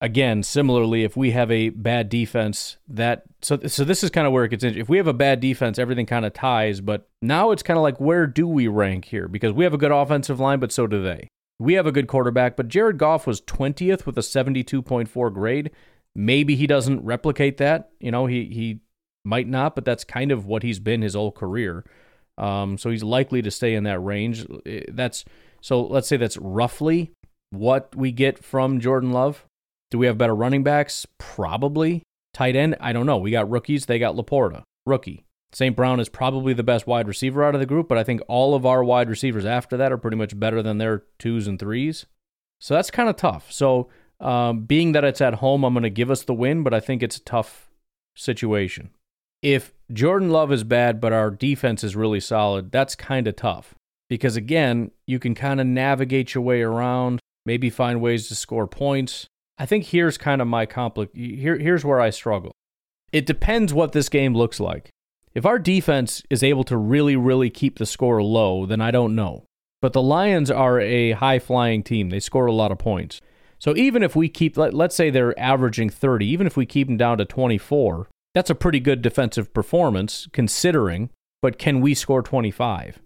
again, 0.00 0.42
similarly, 0.42 1.04
if 1.04 1.16
we 1.16 1.32
have 1.32 1.50
a 1.50 1.68
bad 1.70 2.08
defense, 2.08 2.78
that 2.88 3.22
so 3.42 3.58
so 3.66 3.84
this 3.84 4.02
is 4.02 4.10
kind 4.10 4.26
of 4.26 4.32
where 4.32 4.44
it 4.44 4.50
gets 4.50 4.64
interesting. 4.64 4.82
If 4.82 4.88
we 4.88 4.96
have 4.96 5.06
a 5.06 5.12
bad 5.12 5.40
defense, 5.40 5.78
everything 5.78 6.06
kind 6.06 6.24
of 6.24 6.32
ties. 6.32 6.80
But 6.80 7.08
now 7.22 7.50
it's 7.50 7.62
kind 7.62 7.76
of 7.76 7.82
like 7.82 8.00
where 8.00 8.26
do 8.26 8.46
we 8.46 8.68
rank 8.68 9.06
here? 9.06 9.28
Because 9.28 9.52
we 9.52 9.64
have 9.64 9.74
a 9.74 9.78
good 9.78 9.92
offensive 9.92 10.40
line, 10.40 10.60
but 10.60 10.72
so 10.72 10.86
do 10.86 11.02
they. 11.02 11.28
We 11.58 11.74
have 11.74 11.86
a 11.86 11.92
good 11.92 12.08
quarterback, 12.08 12.56
but 12.56 12.68
Jared 12.68 12.96
Goff 12.96 13.26
was 13.26 13.42
20th 13.42 14.06
with 14.06 14.16
a 14.16 14.22
72.4 14.22 15.34
grade. 15.34 15.70
Maybe 16.14 16.56
he 16.56 16.66
doesn't 16.66 17.04
replicate 17.04 17.58
that. 17.58 17.90
You 18.00 18.10
know, 18.10 18.26
he 18.26 18.46
he 18.46 18.80
might 19.24 19.46
not, 19.46 19.74
but 19.74 19.84
that's 19.84 20.04
kind 20.04 20.32
of 20.32 20.46
what 20.46 20.62
he's 20.62 20.78
been 20.80 21.02
his 21.02 21.14
whole 21.14 21.32
career. 21.32 21.84
Um, 22.38 22.78
so 22.78 22.88
he's 22.88 23.02
likely 23.02 23.42
to 23.42 23.50
stay 23.50 23.74
in 23.74 23.84
that 23.84 24.00
range. 24.00 24.46
Eh, 24.64 24.84
that's 24.88 25.24
so 25.60 25.82
let's 25.82 26.08
say 26.08 26.16
that's 26.16 26.38
roughly 26.38 27.12
what 27.50 27.94
we 27.94 28.12
get 28.12 28.42
from 28.42 28.80
Jordan 28.80 29.12
Love. 29.12 29.44
Do 29.90 29.98
we 29.98 30.06
have 30.06 30.18
better 30.18 30.34
running 30.34 30.62
backs? 30.62 31.06
Probably. 31.18 32.02
Tight 32.32 32.56
end? 32.56 32.76
I 32.80 32.92
don't 32.92 33.06
know. 33.06 33.18
We 33.18 33.30
got 33.30 33.50
rookies. 33.50 33.86
They 33.86 33.98
got 33.98 34.14
LaPorta, 34.14 34.62
rookie. 34.86 35.24
St. 35.52 35.74
Brown 35.74 35.98
is 35.98 36.08
probably 36.08 36.52
the 36.52 36.62
best 36.62 36.86
wide 36.86 37.08
receiver 37.08 37.42
out 37.42 37.54
of 37.54 37.60
the 37.60 37.66
group, 37.66 37.88
but 37.88 37.98
I 37.98 38.04
think 38.04 38.20
all 38.28 38.54
of 38.54 38.64
our 38.64 38.84
wide 38.84 39.10
receivers 39.10 39.44
after 39.44 39.76
that 39.76 39.90
are 39.90 39.98
pretty 39.98 40.16
much 40.16 40.38
better 40.38 40.62
than 40.62 40.78
their 40.78 41.02
twos 41.18 41.48
and 41.48 41.58
threes. 41.58 42.06
So 42.60 42.74
that's 42.74 42.90
kind 42.90 43.08
of 43.08 43.16
tough. 43.16 43.50
So 43.50 43.88
um, 44.20 44.62
being 44.62 44.92
that 44.92 45.04
it's 45.04 45.20
at 45.20 45.34
home, 45.34 45.64
I'm 45.64 45.74
going 45.74 45.82
to 45.82 45.90
give 45.90 46.10
us 46.10 46.22
the 46.22 46.34
win, 46.34 46.62
but 46.62 46.74
I 46.74 46.78
think 46.78 47.02
it's 47.02 47.16
a 47.16 47.24
tough 47.24 47.68
situation. 48.14 48.90
If 49.42 49.72
Jordan 49.92 50.30
Love 50.30 50.52
is 50.52 50.62
bad, 50.62 51.00
but 51.00 51.12
our 51.12 51.30
defense 51.30 51.82
is 51.82 51.96
really 51.96 52.20
solid, 52.20 52.70
that's 52.70 52.94
kind 52.94 53.26
of 53.26 53.36
tough. 53.36 53.74
Because 54.08 54.36
again, 54.36 54.90
you 55.06 55.18
can 55.18 55.34
kind 55.34 55.60
of 55.60 55.66
navigate 55.66 56.34
your 56.34 56.44
way 56.44 56.62
around, 56.62 57.20
maybe 57.46 57.70
find 57.70 58.00
ways 58.00 58.28
to 58.28 58.34
score 58.34 58.66
points. 58.66 59.26
I 59.60 59.66
think 59.66 59.84
here's 59.84 60.16
kind 60.16 60.40
of 60.40 60.48
my 60.48 60.64
compli- 60.64 61.14
here, 61.14 61.58
here's 61.58 61.84
where 61.84 62.00
I 62.00 62.08
struggle. 62.08 62.52
It 63.12 63.26
depends 63.26 63.74
what 63.74 63.92
this 63.92 64.08
game 64.08 64.34
looks 64.34 64.58
like. 64.58 64.88
If 65.34 65.44
our 65.44 65.58
defense 65.58 66.22
is 66.30 66.42
able 66.42 66.64
to 66.64 66.78
really, 66.78 67.14
really 67.14 67.50
keep 67.50 67.78
the 67.78 67.84
score 67.84 68.22
low, 68.22 68.64
then 68.64 68.80
I 68.80 68.90
don't 68.90 69.14
know. 69.14 69.44
But 69.82 69.92
the 69.92 70.00
Lions 70.00 70.50
are 70.50 70.80
a 70.80 71.12
high 71.12 71.38
flying 71.38 71.82
team. 71.82 72.08
They 72.08 72.20
score 72.20 72.46
a 72.46 72.54
lot 72.54 72.72
of 72.72 72.78
points. 72.78 73.20
So 73.58 73.76
even 73.76 74.02
if 74.02 74.16
we 74.16 74.30
keep, 74.30 74.56
let, 74.56 74.74
us 74.74 74.94
say 74.94 75.10
they're 75.10 75.38
averaging 75.38 75.90
30, 75.90 76.26
even 76.26 76.46
if 76.46 76.56
we 76.56 76.64
keep 76.64 76.86
them 76.86 76.96
down 76.96 77.18
to 77.18 77.26
24, 77.26 78.08
that's 78.32 78.48
a 78.48 78.54
pretty 78.54 78.80
good 78.80 79.02
defensive 79.02 79.52
performance 79.52 80.26
considering, 80.32 81.10
but 81.42 81.58
can 81.58 81.82
we 81.82 81.92
score 81.92 82.22
25? 82.22 82.98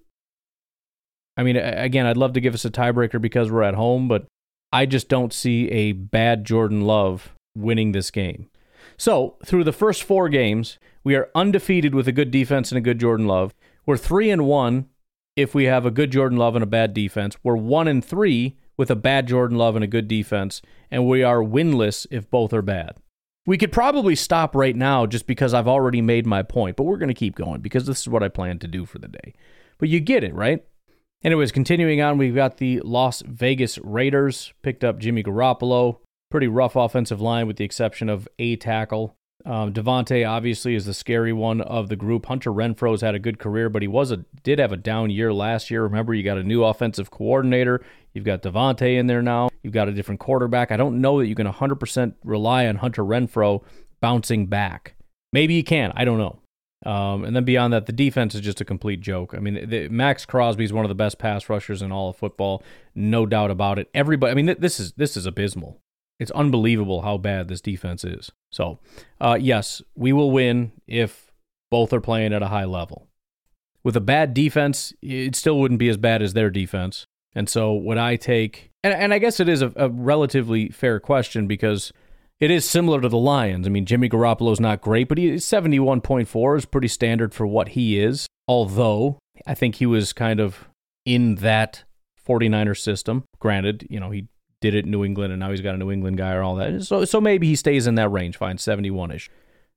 I 1.36 1.42
mean, 1.42 1.56
again, 1.56 2.06
I'd 2.06 2.16
love 2.16 2.34
to 2.34 2.40
give 2.40 2.54
us 2.54 2.64
a 2.64 2.70
tiebreaker 2.70 3.20
because 3.20 3.50
we're 3.50 3.64
at 3.64 3.74
home, 3.74 4.06
but 4.06 4.26
I 4.74 4.86
just 4.86 5.08
don't 5.08 5.32
see 5.32 5.70
a 5.70 5.92
bad 5.92 6.44
Jordan 6.44 6.80
Love 6.80 7.32
winning 7.56 7.92
this 7.92 8.10
game. 8.10 8.50
So, 8.96 9.36
through 9.44 9.62
the 9.62 9.72
first 9.72 10.02
four 10.02 10.28
games, 10.28 10.78
we 11.04 11.14
are 11.14 11.30
undefeated 11.32 11.94
with 11.94 12.08
a 12.08 12.12
good 12.12 12.32
defense 12.32 12.72
and 12.72 12.78
a 12.78 12.80
good 12.80 12.98
Jordan 12.98 13.28
Love. 13.28 13.54
We're 13.86 13.96
3 13.96 14.30
and 14.30 14.46
1 14.46 14.88
if 15.36 15.54
we 15.54 15.66
have 15.66 15.86
a 15.86 15.92
good 15.92 16.10
Jordan 16.10 16.38
Love 16.38 16.56
and 16.56 16.64
a 16.64 16.66
bad 16.66 16.92
defense. 16.92 17.36
We're 17.44 17.54
1 17.54 17.86
and 17.86 18.04
3 18.04 18.56
with 18.76 18.90
a 18.90 18.96
bad 18.96 19.28
Jordan 19.28 19.56
Love 19.56 19.76
and 19.76 19.84
a 19.84 19.88
good 19.88 20.08
defense, 20.08 20.60
and 20.90 21.06
we 21.06 21.22
are 21.22 21.38
winless 21.38 22.04
if 22.10 22.28
both 22.28 22.52
are 22.52 22.60
bad. 22.60 22.96
We 23.46 23.56
could 23.56 23.70
probably 23.70 24.16
stop 24.16 24.56
right 24.56 24.74
now 24.74 25.06
just 25.06 25.28
because 25.28 25.54
I've 25.54 25.68
already 25.68 26.02
made 26.02 26.26
my 26.26 26.42
point, 26.42 26.74
but 26.74 26.82
we're 26.82 26.96
going 26.96 27.06
to 27.06 27.14
keep 27.14 27.36
going 27.36 27.60
because 27.60 27.86
this 27.86 28.00
is 28.00 28.08
what 28.08 28.24
I 28.24 28.28
plan 28.28 28.58
to 28.58 28.66
do 28.66 28.86
for 28.86 28.98
the 28.98 29.06
day. 29.06 29.34
But 29.78 29.88
you 29.88 30.00
get 30.00 30.24
it, 30.24 30.34
right? 30.34 30.64
Anyways, 31.24 31.52
continuing 31.52 32.02
on, 32.02 32.18
we've 32.18 32.34
got 32.34 32.58
the 32.58 32.80
Las 32.84 33.22
Vegas 33.26 33.78
Raiders 33.78 34.52
picked 34.62 34.84
up 34.84 34.98
Jimmy 34.98 35.22
Garoppolo. 35.22 35.96
pretty 36.30 36.48
rough 36.48 36.76
offensive 36.76 37.20
line 37.20 37.46
with 37.46 37.56
the 37.56 37.64
exception 37.64 38.10
of 38.10 38.28
a 38.38 38.56
tackle. 38.56 39.16
Um, 39.46 39.72
Davante 39.72 40.28
obviously 40.28 40.74
is 40.74 40.84
the 40.84 40.92
scary 40.92 41.32
one 41.32 41.62
of 41.62 41.88
the 41.88 41.96
group. 41.96 42.26
Hunter 42.26 42.50
Renfrow's 42.50 43.00
had 43.00 43.14
a 43.14 43.18
good 43.18 43.38
career, 43.38 43.70
but 43.70 43.80
he 43.80 43.88
was 43.88 44.10
a 44.10 44.24
did 44.42 44.58
have 44.58 44.72
a 44.72 44.76
down 44.76 45.08
year 45.08 45.32
last 45.32 45.70
year. 45.70 45.84
Remember, 45.84 46.12
you 46.12 46.22
got 46.22 46.36
a 46.36 46.42
new 46.42 46.62
offensive 46.62 47.10
coordinator. 47.10 47.82
You've 48.12 48.24
got 48.24 48.42
Davante 48.42 48.98
in 48.98 49.06
there 49.06 49.22
now. 49.22 49.48
You've 49.62 49.72
got 49.72 49.88
a 49.88 49.92
different 49.92 50.20
quarterback. 50.20 50.72
I 50.72 50.76
don't 50.76 51.00
know 51.00 51.20
that 51.20 51.26
you 51.26 51.34
can 51.34 51.46
100% 51.46 52.14
rely 52.22 52.66
on 52.66 52.76
Hunter 52.76 53.02
Renfrow 53.02 53.62
bouncing 54.00 54.46
back. 54.46 54.94
Maybe 55.32 55.54
you 55.54 55.64
can. 55.64 55.90
I 55.94 56.04
don't 56.04 56.18
know. 56.18 56.40
Um, 56.84 57.24
and 57.24 57.34
then 57.34 57.44
beyond 57.44 57.72
that, 57.72 57.86
the 57.86 57.92
defense 57.92 58.34
is 58.34 58.42
just 58.42 58.60
a 58.60 58.64
complete 58.64 59.00
joke. 59.00 59.34
I 59.34 59.38
mean, 59.38 59.68
the, 59.68 59.88
Maxx 59.88 60.26
Crosby 60.26 60.64
is 60.64 60.72
one 60.72 60.84
of 60.84 60.90
the 60.90 60.94
best 60.94 61.18
pass 61.18 61.48
rushers 61.48 61.80
in 61.80 61.90
all 61.90 62.10
of 62.10 62.16
football, 62.16 62.62
no 62.94 63.24
doubt 63.24 63.50
about 63.50 63.78
it. 63.78 63.88
Everybody, 63.94 64.30
I 64.30 64.34
mean, 64.34 64.46
th- 64.46 64.58
this 64.58 64.78
is 64.78 64.92
this 64.92 65.16
is 65.16 65.24
abysmal. 65.24 65.80
It's 66.20 66.30
unbelievable 66.32 67.02
how 67.02 67.16
bad 67.16 67.48
this 67.48 67.60
defense 67.60 68.04
is. 68.04 68.30
So, 68.52 68.78
uh, 69.20 69.36
yes, 69.40 69.82
we 69.96 70.12
will 70.12 70.30
win 70.30 70.72
if 70.86 71.32
both 71.70 71.92
are 71.92 72.00
playing 72.00 72.32
at 72.32 72.42
a 72.42 72.48
high 72.48 72.66
level. 72.66 73.08
With 73.82 73.96
a 73.96 74.00
bad 74.00 74.32
defense, 74.32 74.92
it 75.02 75.34
still 75.34 75.58
wouldn't 75.58 75.80
be 75.80 75.88
as 75.88 75.96
bad 75.96 76.22
as 76.22 76.32
their 76.32 76.50
defense. 76.50 77.06
And 77.34 77.48
so, 77.48 77.74
would 77.74 77.98
I 77.98 78.16
take, 78.16 78.70
and, 78.84 78.94
and 78.94 79.12
I 79.12 79.18
guess 79.18 79.40
it 79.40 79.48
is 79.48 79.62
a, 79.62 79.72
a 79.74 79.88
relatively 79.88 80.68
fair 80.68 81.00
question 81.00 81.46
because 81.46 81.92
it 82.40 82.50
is 82.50 82.68
similar 82.68 83.00
to 83.00 83.08
the 83.08 83.18
Lions. 83.18 83.66
I 83.66 83.70
mean, 83.70 83.86
Jimmy 83.86 84.08
Garoppolo's 84.08 84.60
not 84.60 84.80
great, 84.80 85.08
but 85.08 85.18
he 85.18 85.32
71.4 85.32 86.58
is 86.58 86.64
pretty 86.64 86.88
standard 86.88 87.32
for 87.32 87.46
what 87.46 87.70
he 87.70 88.00
is. 88.00 88.26
Although 88.48 89.18
I 89.46 89.54
think 89.54 89.76
he 89.76 89.86
was 89.86 90.12
kind 90.12 90.40
of 90.40 90.68
in 91.04 91.36
that 91.36 91.84
49er 92.26 92.78
system. 92.78 93.24
Granted, 93.38 93.86
you 93.88 94.00
know, 94.00 94.10
he 94.10 94.28
did 94.60 94.74
it 94.74 94.84
in 94.84 94.90
New 94.90 95.04
England 95.04 95.32
and 95.32 95.40
now 95.40 95.50
he's 95.50 95.60
got 95.60 95.74
a 95.74 95.78
New 95.78 95.90
England 95.90 96.16
guy 96.16 96.32
or 96.32 96.42
all 96.42 96.56
that. 96.56 96.82
So 96.84 97.04
so 97.04 97.20
maybe 97.20 97.46
he 97.46 97.56
stays 97.56 97.86
in 97.86 97.94
that 97.96 98.08
range, 98.08 98.36
fine, 98.36 98.56
71ish. 98.56 99.28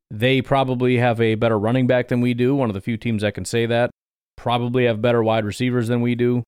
They 0.10 0.42
probably 0.42 0.98
have 0.98 1.20
a 1.20 1.36
better 1.36 1.60
running 1.60 1.86
back 1.86 2.08
than 2.08 2.22
we 2.22 2.34
do, 2.34 2.56
one 2.56 2.70
of 2.70 2.74
the 2.74 2.82
few 2.82 2.96
teams 2.96 3.22
that 3.22 3.34
can 3.34 3.44
say 3.44 3.66
that. 3.66 3.92
Probably 4.38 4.86
have 4.86 5.02
better 5.02 5.22
wide 5.22 5.44
receivers 5.44 5.90
than 5.90 6.02
we 6.02 6.16
do. 6.16 6.44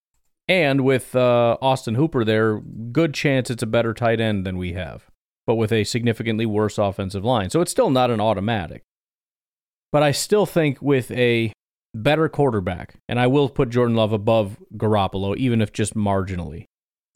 And 0.47 0.81
with 0.81 1.15
uh, 1.15 1.57
Austin 1.61 1.95
Hooper 1.95 2.23
there, 2.23 2.59
good 2.59 3.13
chance 3.13 3.49
it's 3.49 3.61
a 3.61 3.67
better 3.67 3.93
tight 3.93 4.21
end 4.21 4.45
than 4.45 4.57
we 4.57 4.73
have 4.73 5.08
but 5.49 5.55
with 5.55 5.71
a 5.71 5.83
significantly 5.83 6.45
worse 6.45 6.77
offensive 6.77 7.25
line. 7.25 7.49
So 7.49 7.59
it's 7.59 7.71
still 7.71 7.89
not 7.89 8.11
an 8.11 8.21
automatic. 8.21 8.83
But 9.91 10.03
I 10.03 10.11
still 10.11 10.45
think 10.45 10.79
with 10.79 11.09
a 11.09 11.51
better 11.95 12.29
quarterback, 12.29 12.99
and 13.09 13.19
I 13.19 13.25
will 13.25 13.49
put 13.49 13.71
Jordan 13.71 13.95
Love 13.95 14.13
above 14.13 14.57
Garoppolo, 14.77 15.35
even 15.37 15.59
if 15.59 15.73
just 15.73 15.95
marginally. 15.95 16.65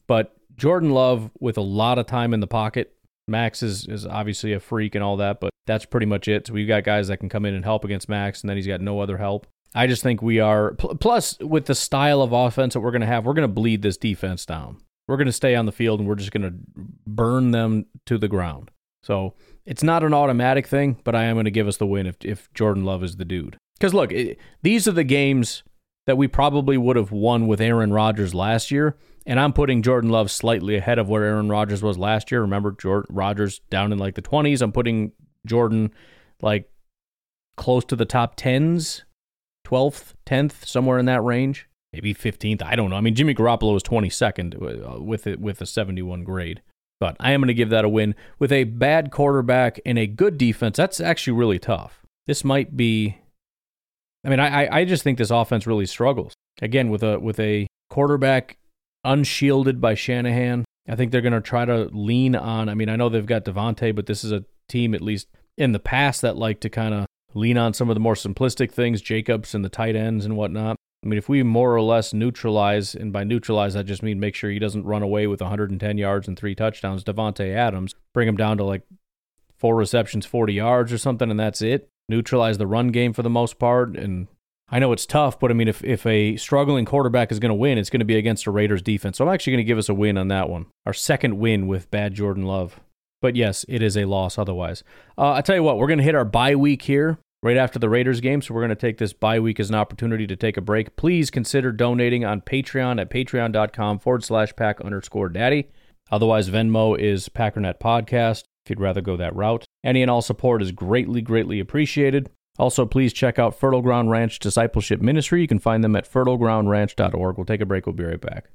But 0.08 0.34
Jordan 0.56 0.90
Love 0.90 1.30
with 1.38 1.56
a 1.56 1.60
lot 1.60 2.00
of 2.00 2.06
time 2.06 2.34
in 2.34 2.40
the 2.40 2.48
pocket. 2.48 2.96
Max 3.28 3.62
is, 3.62 3.86
is 3.86 4.04
obviously 4.04 4.52
a 4.52 4.58
freak 4.58 4.96
and 4.96 5.04
all 5.04 5.18
that, 5.18 5.38
but 5.38 5.50
that's 5.68 5.84
pretty 5.84 6.06
much 6.06 6.26
it. 6.26 6.48
So 6.48 6.54
we've 6.54 6.66
got 6.66 6.82
guys 6.82 7.06
that 7.06 7.18
can 7.18 7.28
come 7.28 7.44
in 7.44 7.54
and 7.54 7.64
help 7.64 7.84
against 7.84 8.08
Max, 8.08 8.40
and 8.40 8.50
then 8.50 8.56
he's 8.56 8.66
got 8.66 8.80
no 8.80 8.98
other 8.98 9.18
help. 9.18 9.46
I 9.76 9.86
just 9.86 10.02
think 10.02 10.22
we 10.22 10.40
are, 10.40 10.72
plus 10.74 11.38
with 11.38 11.66
the 11.66 11.76
style 11.76 12.20
of 12.20 12.32
offense 12.32 12.74
that 12.74 12.80
we're 12.80 12.90
going 12.90 13.00
to 13.00 13.06
have, 13.06 13.26
we're 13.26 13.34
going 13.34 13.48
to 13.48 13.54
bleed 13.54 13.82
this 13.82 13.96
defense 13.96 14.44
down. 14.44 14.78
We're 15.06 15.16
going 15.16 15.26
to 15.26 15.32
stay 15.32 15.54
on 15.54 15.66
the 15.66 15.72
field 15.72 16.00
and 16.00 16.08
we're 16.08 16.14
just 16.14 16.32
going 16.32 16.42
to 16.42 16.54
burn 17.06 17.50
them 17.50 17.86
to 18.06 18.18
the 18.18 18.28
ground. 18.28 18.70
So 19.02 19.34
it's 19.66 19.82
not 19.82 20.02
an 20.02 20.14
automatic 20.14 20.66
thing, 20.66 20.98
but 21.04 21.14
I 21.14 21.24
am 21.24 21.36
going 21.36 21.44
to 21.44 21.50
give 21.50 21.68
us 21.68 21.76
the 21.76 21.86
win 21.86 22.06
if, 22.06 22.16
if 22.24 22.52
Jordan 22.54 22.84
Love 22.84 23.04
is 23.04 23.16
the 23.16 23.24
dude. 23.24 23.58
Because 23.78 23.92
look, 23.92 24.12
it, 24.12 24.38
these 24.62 24.88
are 24.88 24.92
the 24.92 25.04
games 25.04 25.62
that 26.06 26.16
we 26.16 26.26
probably 26.26 26.78
would 26.78 26.96
have 26.96 27.12
won 27.12 27.46
with 27.46 27.60
Aaron 27.60 27.92
Rodgers 27.92 28.34
last 28.34 28.70
year. 28.70 28.96
And 29.26 29.38
I'm 29.38 29.52
putting 29.52 29.82
Jordan 29.82 30.10
Love 30.10 30.30
slightly 30.30 30.76
ahead 30.76 30.98
of 30.98 31.08
where 31.08 31.24
Aaron 31.24 31.48
Rodgers 31.48 31.82
was 31.82 31.98
last 31.98 32.30
year. 32.30 32.40
Remember, 32.42 32.72
Jordan, 32.72 33.14
Rodgers 33.14 33.60
down 33.70 33.92
in 33.92 33.98
like 33.98 34.14
the 34.14 34.22
20s. 34.22 34.62
I'm 34.62 34.72
putting 34.72 35.12
Jordan 35.46 35.92
like 36.40 36.70
close 37.56 37.84
to 37.86 37.96
the 37.96 38.04
top 38.04 38.36
10s, 38.36 39.02
12th, 39.66 40.14
10th, 40.26 40.66
somewhere 40.66 40.98
in 40.98 41.06
that 41.06 41.22
range 41.22 41.68
maybe 41.94 42.12
15th. 42.12 42.62
I 42.62 42.74
don't 42.74 42.90
know. 42.90 42.96
I 42.96 43.00
mean, 43.00 43.14
Jimmy 43.14 43.34
Garoppolo 43.34 43.72
was 43.72 43.82
22nd 43.84 44.96
uh, 44.96 45.00
with 45.00 45.26
it 45.26 45.40
with 45.40 45.60
a 45.60 45.66
71 45.66 46.24
grade. 46.24 46.60
But 46.98 47.16
I 47.20 47.32
am 47.32 47.40
going 47.40 47.48
to 47.48 47.54
give 47.54 47.70
that 47.70 47.84
a 47.84 47.88
win 47.88 48.14
with 48.38 48.50
a 48.52 48.64
bad 48.64 49.10
quarterback 49.10 49.80
and 49.86 49.98
a 49.98 50.06
good 50.06 50.38
defense. 50.38 50.76
That's 50.76 51.00
actually 51.00 51.34
really 51.34 51.58
tough. 51.58 52.02
This 52.26 52.44
might 52.44 52.76
be. 52.76 53.18
I 54.24 54.30
mean, 54.30 54.40
I 54.40 54.80
I 54.80 54.84
just 54.84 55.02
think 55.02 55.18
this 55.18 55.30
offense 55.30 55.66
really 55.66 55.86
struggles 55.86 56.32
again 56.62 56.88
with 56.88 57.02
a 57.02 57.18
with 57.18 57.38
a 57.38 57.66
quarterback 57.90 58.56
unshielded 59.04 59.80
by 59.80 59.94
Shanahan. 59.94 60.64
I 60.88 60.96
think 60.96 61.12
they're 61.12 61.20
going 61.20 61.34
to 61.34 61.40
try 61.40 61.64
to 61.64 61.90
lean 61.92 62.34
on. 62.34 62.68
I 62.68 62.74
mean, 62.74 62.88
I 62.88 62.96
know 62.96 63.08
they've 63.08 63.26
got 63.26 63.44
Davante, 63.44 63.94
but 63.94 64.06
this 64.06 64.24
is 64.24 64.32
a 64.32 64.44
team 64.68 64.94
at 64.94 65.02
least 65.02 65.28
in 65.58 65.72
the 65.72 65.78
past 65.78 66.22
that 66.22 66.36
like 66.36 66.60
to 66.60 66.70
kind 66.70 66.94
of 66.94 67.06
lean 67.34 67.58
on 67.58 67.74
some 67.74 67.90
of 67.90 67.94
the 67.94 68.00
more 68.00 68.14
simplistic 68.14 68.70
things, 68.70 69.02
Jacobs 69.02 69.54
and 69.54 69.64
the 69.64 69.68
tight 69.68 69.96
ends 69.96 70.24
and 70.24 70.36
whatnot. 70.36 70.76
I 71.04 71.06
mean, 71.06 71.18
if 71.18 71.28
we 71.28 71.42
more 71.42 71.74
or 71.74 71.82
less 71.82 72.14
neutralize, 72.14 72.94
and 72.94 73.12
by 73.12 73.24
neutralize, 73.24 73.76
I 73.76 73.82
just 73.82 74.02
mean 74.02 74.18
make 74.18 74.34
sure 74.34 74.50
he 74.50 74.58
doesn't 74.58 74.86
run 74.86 75.02
away 75.02 75.26
with 75.26 75.42
110 75.42 75.98
yards 75.98 76.26
and 76.26 76.38
three 76.38 76.54
touchdowns, 76.54 77.04
Davante 77.04 77.54
Adams, 77.54 77.94
bring 78.14 78.26
him 78.26 78.36
down 78.36 78.56
to 78.56 78.64
like 78.64 78.82
four 79.58 79.76
receptions, 79.76 80.24
40 80.24 80.54
yards 80.54 80.92
or 80.92 80.98
something, 80.98 81.30
and 81.30 81.38
that's 81.38 81.60
it. 81.60 81.88
Neutralize 82.08 82.56
the 82.56 82.66
run 82.66 82.88
game 82.88 83.12
for 83.12 83.22
the 83.22 83.30
most 83.30 83.58
part. 83.58 83.96
And 83.96 84.28
I 84.70 84.78
know 84.78 84.92
it's 84.92 85.04
tough, 85.04 85.38
but 85.38 85.50
I 85.50 85.54
mean, 85.54 85.68
if, 85.68 85.84
if 85.84 86.06
a 86.06 86.36
struggling 86.36 86.86
quarterback 86.86 87.30
is 87.30 87.38
going 87.38 87.50
to 87.50 87.54
win, 87.54 87.76
it's 87.76 87.90
going 87.90 88.00
to 88.00 88.06
be 88.06 88.16
against 88.16 88.46
a 88.46 88.50
Raiders 88.50 88.80
defense. 88.80 89.18
So 89.18 89.26
I'm 89.26 89.34
actually 89.34 89.52
going 89.52 89.64
to 89.64 89.68
give 89.68 89.78
us 89.78 89.90
a 89.90 89.94
win 89.94 90.16
on 90.16 90.28
that 90.28 90.48
one. 90.48 90.66
Our 90.86 90.94
second 90.94 91.38
win 91.38 91.66
with 91.66 91.90
bad 91.90 92.14
Jordan 92.14 92.44
Love. 92.44 92.80
But 93.20 93.36
yes, 93.36 93.64
it 93.68 93.82
is 93.82 93.96
a 93.96 94.06
loss 94.06 94.38
otherwise. 94.38 94.84
Uh, 95.16 95.32
I 95.32 95.42
tell 95.42 95.56
you 95.56 95.62
what, 95.62 95.78
we're 95.78 95.86
going 95.86 95.98
to 95.98 96.04
hit 96.04 96.14
our 96.14 96.26
bye 96.26 96.56
week 96.56 96.82
here 96.82 97.18
right 97.44 97.58
after 97.58 97.78
the 97.78 97.90
Raiders 97.90 98.20
game. 98.20 98.42
So 98.42 98.54
we're 98.54 98.62
going 98.62 98.70
to 98.70 98.74
take 98.74 98.98
this 98.98 99.12
bye 99.12 99.38
week 99.38 99.60
as 99.60 99.68
an 99.68 99.76
opportunity 99.76 100.26
to 100.26 100.34
take 100.34 100.56
a 100.56 100.62
break. 100.62 100.96
Please 100.96 101.30
consider 101.30 101.70
donating 101.70 102.24
on 102.24 102.40
Patreon 102.40 103.00
at 103.00 103.10
patreon.com 103.10 103.98
forward 104.00 104.24
slash 104.24 104.56
pack 104.56 104.80
underscore 104.80 105.28
daddy. 105.28 105.68
Otherwise, 106.10 106.50
Venmo 106.50 106.98
is 106.98 107.28
Packernet 107.28 107.78
Podcast 107.78 108.44
if 108.64 108.70
you'd 108.70 108.80
rather 108.80 109.02
go 109.02 109.16
that 109.16 109.36
route. 109.36 109.64
Any 109.84 110.00
and 110.00 110.10
all 110.10 110.22
support 110.22 110.62
is 110.62 110.72
greatly, 110.72 111.20
greatly 111.20 111.60
appreciated. 111.60 112.30
Also, 112.58 112.86
please 112.86 113.12
check 113.12 113.38
out 113.38 113.58
Fertile 113.58 113.82
Ground 113.82 114.10
Ranch 114.10 114.38
Discipleship 114.38 115.02
Ministry. 115.02 115.42
You 115.42 115.48
can 115.48 115.58
find 115.58 115.84
them 115.84 115.96
at 115.96 116.10
fertilegroundranch.org. 116.10 117.36
We'll 117.36 117.44
take 117.44 117.60
a 117.60 117.66
break. 117.66 117.84
We'll 117.84 117.94
be 117.94 118.04
right 118.04 118.20
back. 118.20 118.46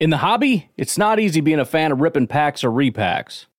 In 0.00 0.10
the 0.10 0.18
hobby, 0.18 0.70
it's 0.78 0.96
not 0.96 1.20
easy 1.20 1.40
being 1.40 1.60
a 1.60 1.64
fan 1.64 1.92
of 1.92 2.00
ripping 2.00 2.26
packs 2.26 2.64
or 2.64 2.70
repacks. 2.70 3.46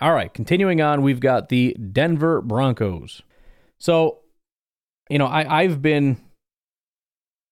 All 0.00 0.12
right, 0.12 0.32
continuing 0.32 0.80
on, 0.80 1.02
we've 1.02 1.20
got 1.20 1.48
the 1.48 1.74
Denver 1.74 2.40
Broncos. 2.40 3.22
So, 3.78 4.20
you 5.08 5.18
know, 5.18 5.26
I, 5.26 5.62
I've 5.62 5.80
been 5.80 6.16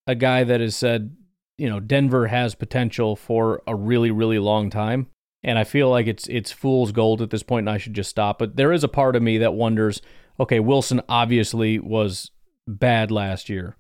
a 0.07 0.15
guy 0.15 0.43
that 0.45 0.61
has 0.61 0.75
said, 0.75 1.17
you 1.57 1.69
know, 1.69 1.79
Denver 1.79 2.27
has 2.27 2.55
potential 2.55 3.15
for 3.15 3.63
a 3.67 3.77
really, 3.77 4.11
really 4.11 4.39
long 4.39 4.71
time. 4.71 5.07
And 5.45 5.59
I 5.59 5.65
feel 5.65 5.91
like 5.91 6.07
it's 6.07 6.29
it's 6.29 6.53
fool's 6.53 6.93
gold 6.93 7.21
at 7.21 7.31
this 7.31 7.43
point, 7.43 7.67
and 7.67 7.75
I 7.75 7.79
should 7.79 7.95
just 7.95 8.11
stop. 8.11 8.39
But 8.39 8.57
there 8.57 8.73
is 8.73 8.85
a 8.85 8.89
part 8.89 9.17
of 9.17 9.23
me 9.23 9.39
that 9.39 9.55
wonders, 9.55 10.01
okay, 10.39 10.61
Wilson 10.61 11.01
obviously 11.09 11.79
was 11.79 12.31
bad 12.69 13.11
last 13.11 13.49
year, 13.49 13.77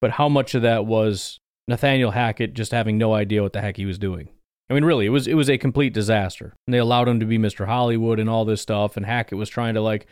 but 0.00 0.12
how 0.12 0.28
much 0.28 0.54
of 0.54 0.62
that 0.62 0.84
was 0.84 1.38
Nathaniel 1.68 2.10
Hackett 2.10 2.54
just 2.54 2.72
having 2.72 2.98
no 2.98 3.14
idea 3.14 3.42
what 3.42 3.52
the 3.52 3.60
heck 3.60 3.76
he 3.76 3.86
was 3.86 3.98
doing? 3.98 4.28
I 4.68 4.74
mean, 4.74 4.84
really, 4.84 5.06
it 5.06 5.10
was 5.10 5.26
it 5.26 5.34
was 5.34 5.48
a 5.48 5.58
complete 5.58 5.92
disaster. 5.92 6.54
And 6.66 6.74
they 6.74 6.78
allowed 6.78 7.08
him 7.08 7.20
to 7.20 7.26
be 7.26 7.38
Mr. 7.38 7.66
Hollywood 7.66 8.18
and 8.18 8.28
all 8.28 8.44
this 8.44 8.60
stuff. 8.60 8.96
And 8.96 9.06
Hackett 9.06 9.38
was 9.38 9.48
trying 9.48 9.74
to 9.74 9.80
like, 9.80 10.06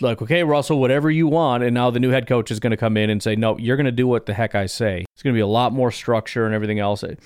like, 0.00 0.20
okay, 0.20 0.42
Russell, 0.42 0.80
whatever 0.80 1.10
you 1.10 1.26
want. 1.26 1.62
And 1.62 1.74
now 1.74 1.90
the 1.90 2.00
new 2.00 2.10
head 2.10 2.26
coach 2.26 2.50
is 2.50 2.60
going 2.60 2.72
to 2.72 2.76
come 2.76 2.96
in 2.96 3.10
and 3.10 3.22
say, 3.22 3.36
no, 3.36 3.56
you're 3.58 3.76
going 3.76 3.86
to 3.86 3.92
do 3.92 4.06
what 4.06 4.26
the 4.26 4.34
heck 4.34 4.54
I 4.54 4.66
say. 4.66 5.04
It's 5.12 5.22
going 5.22 5.32
to 5.32 5.36
be 5.36 5.42
a 5.42 5.46
lot 5.46 5.72
more 5.72 5.92
structure 5.92 6.44
and 6.44 6.54
everything 6.54 6.78
else. 6.78 7.04
I, 7.04 7.18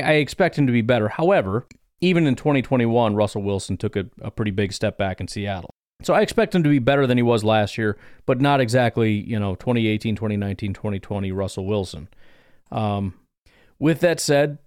I 0.00 0.12
expect 0.12 0.56
him 0.56 0.66
to 0.66 0.72
be 0.72 0.82
better. 0.82 1.08
However, 1.08 1.66
even 2.00 2.26
in 2.26 2.34
2021, 2.34 3.14
Russell 3.14 3.42
Wilson 3.42 3.76
took 3.76 3.96
a, 3.96 4.06
a 4.20 4.30
pretty 4.30 4.50
big 4.50 4.72
step 4.72 4.96
back 4.98 5.20
in 5.20 5.28
Seattle. 5.28 5.70
So 6.02 6.14
I 6.14 6.22
expect 6.22 6.54
him 6.54 6.62
to 6.62 6.70
be 6.70 6.78
better 6.78 7.06
than 7.06 7.18
he 7.18 7.22
was 7.22 7.44
last 7.44 7.76
year, 7.76 7.98
but 8.24 8.40
not 8.40 8.60
exactly, 8.60 9.12
you 9.12 9.38
know, 9.38 9.54
2018, 9.54 10.16
2019, 10.16 10.72
2020 10.72 11.32
Russell 11.32 11.66
Wilson. 11.66 12.08
Um, 12.72 13.14
with 13.78 14.00
that 14.00 14.18
said, 14.18 14.58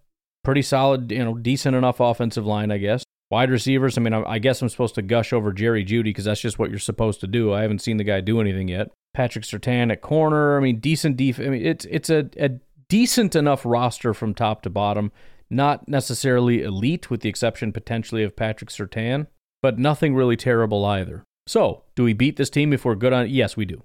pretty 0.44 0.62
solid, 0.62 1.12
you 1.12 1.24
know, 1.24 1.36
decent 1.36 1.76
enough 1.76 2.00
offensive 2.00 2.46
line, 2.46 2.72
I 2.72 2.78
guess. 2.78 3.04
Wide 3.32 3.50
receivers, 3.50 3.98
I 3.98 4.02
mean, 4.02 4.14
I, 4.14 4.24
I 4.24 4.40
guess 4.40 4.62
I'm 4.62 4.70
supposed 4.70 4.96
to 4.96 5.02
gush 5.02 5.34
over 5.34 5.52
Jerry 5.52 5.84
Jeudy 5.84 6.04
because 6.04 6.26
that's 6.26 6.42
just 6.42 6.60
what 6.60 6.70
you're 6.70 6.80
supposed 6.80 7.20
to 7.22 7.28
do. 7.28 7.54
I 7.54 7.62
haven't 7.62 7.82
seen 7.82 7.98
the 7.98 8.04
guy 8.04 8.22
do 8.22 8.40
anything 8.40 8.68
yet. 8.68 8.92
Patrick 9.14 9.46
Surtain 9.46 9.92
at 9.92 10.02
corner, 10.02 10.58
I 10.58 10.62
mean, 10.62 10.80
decent 10.80 11.18
def. 11.18 11.40
I 11.40 11.44
mean, 11.44 11.66
it's 11.66 11.86
it's 11.86 12.10
a, 12.10 12.30
a 12.38 12.50
decent 12.90 13.36
enough 13.36 13.66
roster 13.66 14.14
from 14.14 14.34
top 14.34 14.62
to 14.64 14.70
bottom. 14.70 15.12
Not 15.50 15.88
necessarily 15.88 16.64
elite, 16.64 17.10
with 17.10 17.22
the 17.22 17.30
exception 17.30 17.72
potentially 17.72 18.24
of 18.24 18.36
Patrick 18.36 18.70
Surtain, 18.70 19.28
but 19.62 19.78
nothing 19.78 20.16
really 20.16 20.38
terrible 20.38 20.84
either. 20.86 21.24
So, 21.46 21.84
do 21.96 22.04
we 22.04 22.14
beat 22.14 22.38
this 22.38 22.50
team 22.50 22.74
if 22.74 22.86
we're 22.86 22.96
good 22.96 23.14
on 23.14 23.26
it? 23.26 23.32
Yes, 23.32 23.56
we 23.56 23.66
do. 23.66 23.84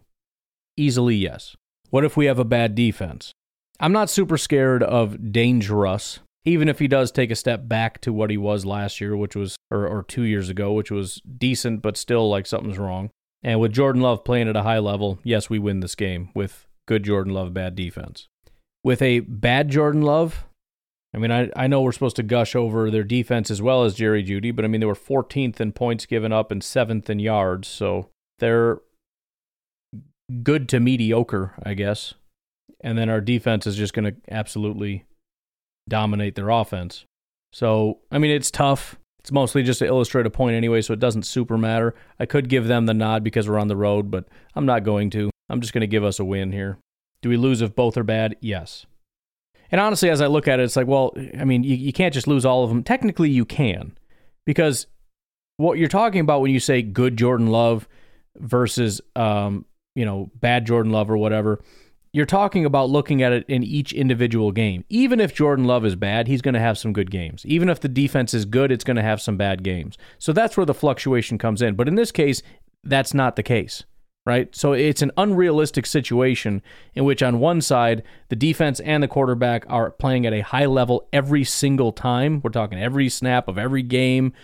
Easily, 0.76 1.16
yes. 1.16 1.56
What 1.90 2.04
if 2.04 2.16
we 2.16 2.26
have 2.26 2.38
a 2.38 2.44
bad 2.44 2.74
defense? 2.74 3.32
I'm 3.80 3.92
not 3.92 4.10
super 4.10 4.38
scared 4.38 4.82
of 4.82 5.32
dangerous, 5.32 6.20
even 6.44 6.68
if 6.68 6.78
he 6.78 6.88
does 6.88 7.10
take 7.10 7.30
a 7.30 7.36
step 7.36 7.68
back 7.68 8.00
to 8.00 8.12
what 8.12 8.30
he 8.30 8.36
was 8.36 8.64
last 8.64 9.00
year, 9.00 9.16
which 9.16 9.36
was, 9.36 9.56
or, 9.70 9.86
or 9.86 10.02
two 10.02 10.22
years 10.22 10.48
ago, 10.48 10.72
which 10.72 10.90
was 10.90 11.20
decent, 11.22 11.82
but 11.82 11.96
still 11.96 12.28
like 12.30 12.46
something's 12.46 12.78
wrong. 12.78 13.10
And 13.42 13.60
with 13.60 13.72
Jordan 13.72 14.02
Love 14.02 14.24
playing 14.24 14.48
at 14.48 14.56
a 14.56 14.62
high 14.62 14.78
level, 14.78 15.18
yes, 15.22 15.48
we 15.48 15.58
win 15.58 15.80
this 15.80 15.94
game 15.94 16.30
with 16.34 16.66
good 16.86 17.04
Jordan 17.04 17.34
Love, 17.34 17.54
bad 17.54 17.74
defense. 17.74 18.28
With 18.82 19.02
a 19.02 19.20
bad 19.20 19.68
Jordan 19.68 20.02
Love, 20.02 20.46
I 21.14 21.18
mean, 21.18 21.30
I, 21.30 21.50
I 21.56 21.66
know 21.66 21.80
we're 21.80 21.92
supposed 21.92 22.16
to 22.16 22.22
gush 22.22 22.54
over 22.54 22.90
their 22.90 23.04
defense 23.04 23.50
as 23.50 23.62
well 23.62 23.84
as 23.84 23.94
Jerry 23.94 24.22
Jeudy, 24.22 24.54
but 24.54 24.64
I 24.64 24.68
mean, 24.68 24.80
they 24.80 24.86
were 24.86 24.94
14th 24.94 25.60
in 25.60 25.72
points 25.72 26.06
given 26.06 26.32
up 26.32 26.50
and 26.50 26.62
7th 26.62 27.08
in 27.08 27.18
yards. 27.18 27.68
So 27.68 28.08
they're 28.38 28.80
good 30.42 30.68
to 30.70 30.80
mediocre, 30.80 31.54
I 31.62 31.74
guess. 31.74 32.14
And 32.80 32.96
then 32.96 33.08
our 33.08 33.20
defense 33.20 33.66
is 33.66 33.76
just 33.76 33.94
going 33.94 34.04
to 34.04 34.16
absolutely 34.30 35.04
dominate 35.88 36.34
their 36.34 36.50
offense. 36.50 37.04
So, 37.52 37.98
I 38.10 38.18
mean, 38.18 38.30
it's 38.30 38.50
tough. 38.50 38.98
It's 39.20 39.32
mostly 39.32 39.62
just 39.62 39.80
to 39.80 39.86
illustrate 39.86 40.26
a 40.26 40.30
point 40.30 40.56
anyway, 40.56 40.80
so 40.80 40.92
it 40.92 41.00
doesn't 41.00 41.24
super 41.24 41.58
matter. 41.58 41.94
I 42.18 42.26
could 42.26 42.48
give 42.48 42.66
them 42.66 42.86
the 42.86 42.94
nod 42.94 43.24
because 43.24 43.48
we're 43.48 43.58
on 43.58 43.68
the 43.68 43.76
road, 43.76 44.10
but 44.10 44.26
I'm 44.54 44.66
not 44.66 44.84
going 44.84 45.10
to. 45.10 45.30
I'm 45.48 45.60
just 45.60 45.72
going 45.72 45.82
to 45.82 45.86
give 45.86 46.04
us 46.04 46.18
a 46.18 46.24
win 46.24 46.52
here. 46.52 46.78
Do 47.22 47.28
we 47.28 47.36
lose 47.36 47.62
if 47.62 47.74
both 47.74 47.96
are 47.96 48.04
bad? 48.04 48.36
Yes. 48.40 48.86
And 49.70 49.80
honestly, 49.80 50.08
as 50.08 50.20
I 50.20 50.26
look 50.28 50.48
at 50.48 50.60
it, 50.60 50.62
it's 50.62 50.76
like, 50.76 50.86
well, 50.86 51.12
I 51.38 51.44
mean, 51.44 51.62
you, 51.62 51.74
you 51.74 51.92
can't 51.92 52.14
just 52.14 52.26
lose 52.26 52.46
all 52.46 52.64
of 52.64 52.70
them. 52.70 52.82
Technically, 52.82 53.28
you 53.28 53.44
can, 53.44 53.98
because 54.46 54.86
what 55.56 55.78
you're 55.78 55.88
talking 55.88 56.20
about 56.20 56.40
when 56.40 56.52
you 56.52 56.60
say 56.60 56.80
good 56.80 57.16
Jordan 57.16 57.48
Love 57.48 57.88
versus, 58.36 59.00
um, 59.16 59.66
you 59.94 60.04
know, 60.04 60.30
bad 60.36 60.64
Jordan 60.66 60.92
Love 60.92 61.10
or 61.10 61.18
whatever, 61.18 61.60
you're 62.12 62.26
talking 62.26 62.64
about 62.64 62.90
looking 62.90 63.22
at 63.22 63.32
it 63.32 63.44
in 63.48 63.62
each 63.62 63.92
individual 63.92 64.52
game. 64.52 64.84
Even 64.88 65.20
if 65.20 65.34
Jordan 65.34 65.66
Love 65.66 65.84
is 65.84 65.96
bad, 65.96 66.26
he's 66.26 66.42
going 66.42 66.54
to 66.54 66.60
have 66.60 66.78
some 66.78 66.92
good 66.92 67.10
games. 67.10 67.44
Even 67.46 67.68
if 67.68 67.80
the 67.80 67.88
defense 67.88 68.32
is 68.34 68.44
good, 68.44 68.72
it's 68.72 68.84
going 68.84 68.96
to 68.96 69.02
have 69.02 69.20
some 69.20 69.36
bad 69.36 69.62
games. 69.62 69.98
So 70.18 70.32
that's 70.32 70.56
where 70.56 70.66
the 70.66 70.74
fluctuation 70.74 71.38
comes 71.38 71.60
in. 71.62 71.74
But 71.74 71.88
in 71.88 71.94
this 71.94 72.10
case, 72.10 72.42
that's 72.84 73.12
not 73.12 73.36
the 73.36 73.42
case 73.42 73.84
right? 74.28 74.54
So 74.54 74.74
it's 74.74 75.00
an 75.00 75.10
unrealistic 75.16 75.86
situation 75.86 76.60
in 76.94 77.04
which, 77.04 77.22
on 77.22 77.40
one 77.40 77.62
side, 77.62 78.02
the 78.28 78.36
defense 78.36 78.78
and 78.80 79.02
the 79.02 79.08
quarterback 79.08 79.64
are 79.70 79.90
playing 79.90 80.26
at 80.26 80.34
a 80.34 80.42
high 80.42 80.66
level 80.66 81.08
every 81.14 81.44
single 81.44 81.92
time. 81.92 82.42
We're 82.44 82.50
talking 82.50 82.78
every 82.78 83.08
snap 83.08 83.48
of 83.48 83.56
every 83.56 83.82
game. 83.82 84.34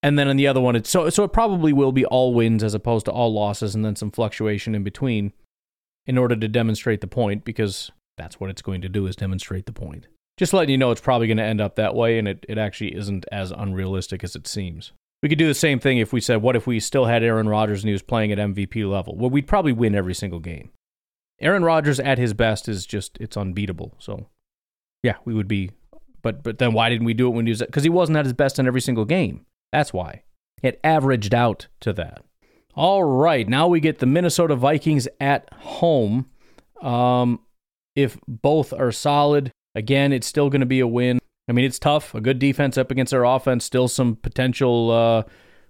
And 0.00 0.16
then 0.16 0.28
on 0.28 0.36
the 0.36 0.46
other 0.46 0.60
one, 0.60 0.76
it's 0.76 0.88
so 0.88 1.10
so 1.10 1.24
it 1.24 1.32
probably 1.32 1.72
will 1.72 1.90
be 1.90 2.06
all 2.06 2.32
wins 2.32 2.62
as 2.62 2.72
opposed 2.72 3.04
to 3.06 3.10
all 3.10 3.34
losses, 3.34 3.74
and 3.74 3.84
then 3.84 3.96
some 3.96 4.12
fluctuation 4.12 4.76
in 4.76 4.84
between, 4.84 5.32
in 6.06 6.18
order 6.18 6.36
to 6.36 6.48
demonstrate 6.48 7.00
the 7.00 7.06
point, 7.06 7.44
because 7.44 7.90
that's 8.16 8.38
what 8.38 8.50
it's 8.50 8.62
going 8.62 8.80
to 8.82 8.88
do 8.88 9.06
is 9.06 9.16
demonstrate 9.16 9.66
the 9.66 9.72
point. 9.72 10.06
Just 10.36 10.52
letting 10.52 10.70
you 10.70 10.78
know, 10.78 10.90
it's 10.90 11.00
probably 11.00 11.26
going 11.26 11.36
to 11.36 11.42
end 11.42 11.60
up 11.60 11.76
that 11.76 11.94
way, 11.94 12.18
and 12.18 12.26
it, 12.26 12.46
it 12.48 12.58
actually 12.58 12.94
isn't 12.94 13.26
as 13.30 13.50
unrealistic 13.50 14.24
as 14.24 14.34
it 14.34 14.46
seems. 14.46 14.92
We 15.22 15.28
could 15.28 15.38
do 15.38 15.46
the 15.46 15.54
same 15.54 15.78
thing 15.78 15.98
if 15.98 16.12
we 16.12 16.20
said, 16.20 16.40
what 16.40 16.56
if 16.56 16.66
we 16.66 16.80
still 16.80 17.04
had 17.04 17.22
Aaron 17.22 17.48
Rodgers 17.48 17.82
and 17.82 17.88
he 17.88 17.92
was 17.92 18.02
playing 18.02 18.32
at 18.32 18.38
MVP 18.38 18.90
level? 18.90 19.16
Well, 19.16 19.28
we'd 19.28 19.46
probably 19.46 19.72
win 19.72 19.94
every 19.94 20.14
single 20.14 20.40
game. 20.40 20.70
Aaron 21.40 21.62
Rodgers 21.62 22.00
at 22.00 22.18
his 22.18 22.32
best 22.32 22.68
is 22.68 22.86
just, 22.86 23.18
it's 23.20 23.36
unbeatable. 23.36 23.94
So, 23.98 24.28
yeah, 25.02 25.16
we 25.24 25.34
would 25.34 25.48
be. 25.48 25.72
But 26.22 26.42
but 26.42 26.58
then 26.58 26.72
why 26.72 26.90
didn't 26.90 27.06
we 27.06 27.14
do 27.14 27.28
it 27.28 27.34
when 27.34 27.46
he 27.46 27.50
was, 27.50 27.60
because 27.60 27.82
he 27.82 27.88
wasn't 27.88 28.18
at 28.18 28.26
his 28.26 28.34
best 28.34 28.58
in 28.58 28.66
every 28.66 28.80
single 28.80 29.04
game. 29.04 29.46
That's 29.72 29.92
why. 29.92 30.22
It 30.62 30.80
averaged 30.84 31.34
out 31.34 31.68
to 31.80 31.92
that. 31.94 32.22
All 32.74 33.02
right, 33.02 33.48
now 33.48 33.66
we 33.66 33.80
get 33.80 33.98
the 33.98 34.06
Minnesota 34.06 34.54
Vikings 34.54 35.08
at 35.20 35.52
home. 35.52 36.26
Um, 36.80 37.40
if 37.96 38.16
both 38.28 38.72
are 38.72 38.92
solid, 38.92 39.52
again, 39.74 40.12
it's 40.12 40.26
still 40.26 40.50
going 40.50 40.60
to 40.60 40.66
be 40.66 40.80
a 40.80 40.86
win. 40.86 41.18
I 41.48 41.52
mean, 41.52 41.64
it's 41.64 41.80
tough. 41.80 42.14
A 42.14 42.20
good 42.20 42.38
defense 42.38 42.78
up 42.78 42.90
against 42.92 43.10
their 43.10 43.24
offense. 43.24 43.64
Still 43.64 43.88
some 43.88 44.14
potential 44.14 44.90
uh, 44.92 45.22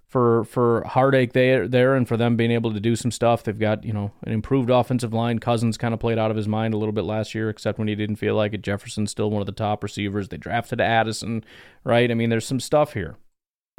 for 0.05 0.43
for 0.43 0.83
heartache 0.85 1.33
there 1.33 1.67
there, 1.67 1.95
and 1.95 2.07
for 2.07 2.17
them 2.17 2.35
being 2.35 2.51
able 2.51 2.71
to 2.71 2.79
do 2.79 2.95
some 2.95 3.09
stuff. 3.09 3.43
They've 3.43 3.57
got 3.57 3.83
you 3.83 3.93
know 3.93 4.11
an 4.23 4.31
improved 4.31 4.69
offensive 4.69 5.11
line. 5.11 5.39
Cousins 5.39 5.77
kind 5.77 5.95
of 5.95 5.99
played 5.99 6.19
out 6.19 6.29
of 6.29 6.37
his 6.37 6.47
mind 6.47 6.75
a 6.75 6.77
little 6.77 6.93
bit 6.93 7.05
last 7.05 7.33
year, 7.33 7.49
except 7.49 7.79
when 7.79 7.87
he 7.87 7.95
didn't 7.95 8.17
feel 8.17 8.35
like 8.35 8.53
it. 8.53 8.61
Jefferson's 8.61 9.09
still 9.09 9.31
one 9.31 9.41
of 9.41 9.47
the 9.47 9.51
top 9.51 9.81
receivers. 9.81 10.29
They 10.29 10.37
drafted 10.37 10.79
Addison, 10.79 11.43
right? 11.83 12.11
I 12.11 12.13
mean, 12.13 12.29
there's 12.29 12.45
some 12.45 12.59
stuff 12.59 12.93
here. 12.93 13.15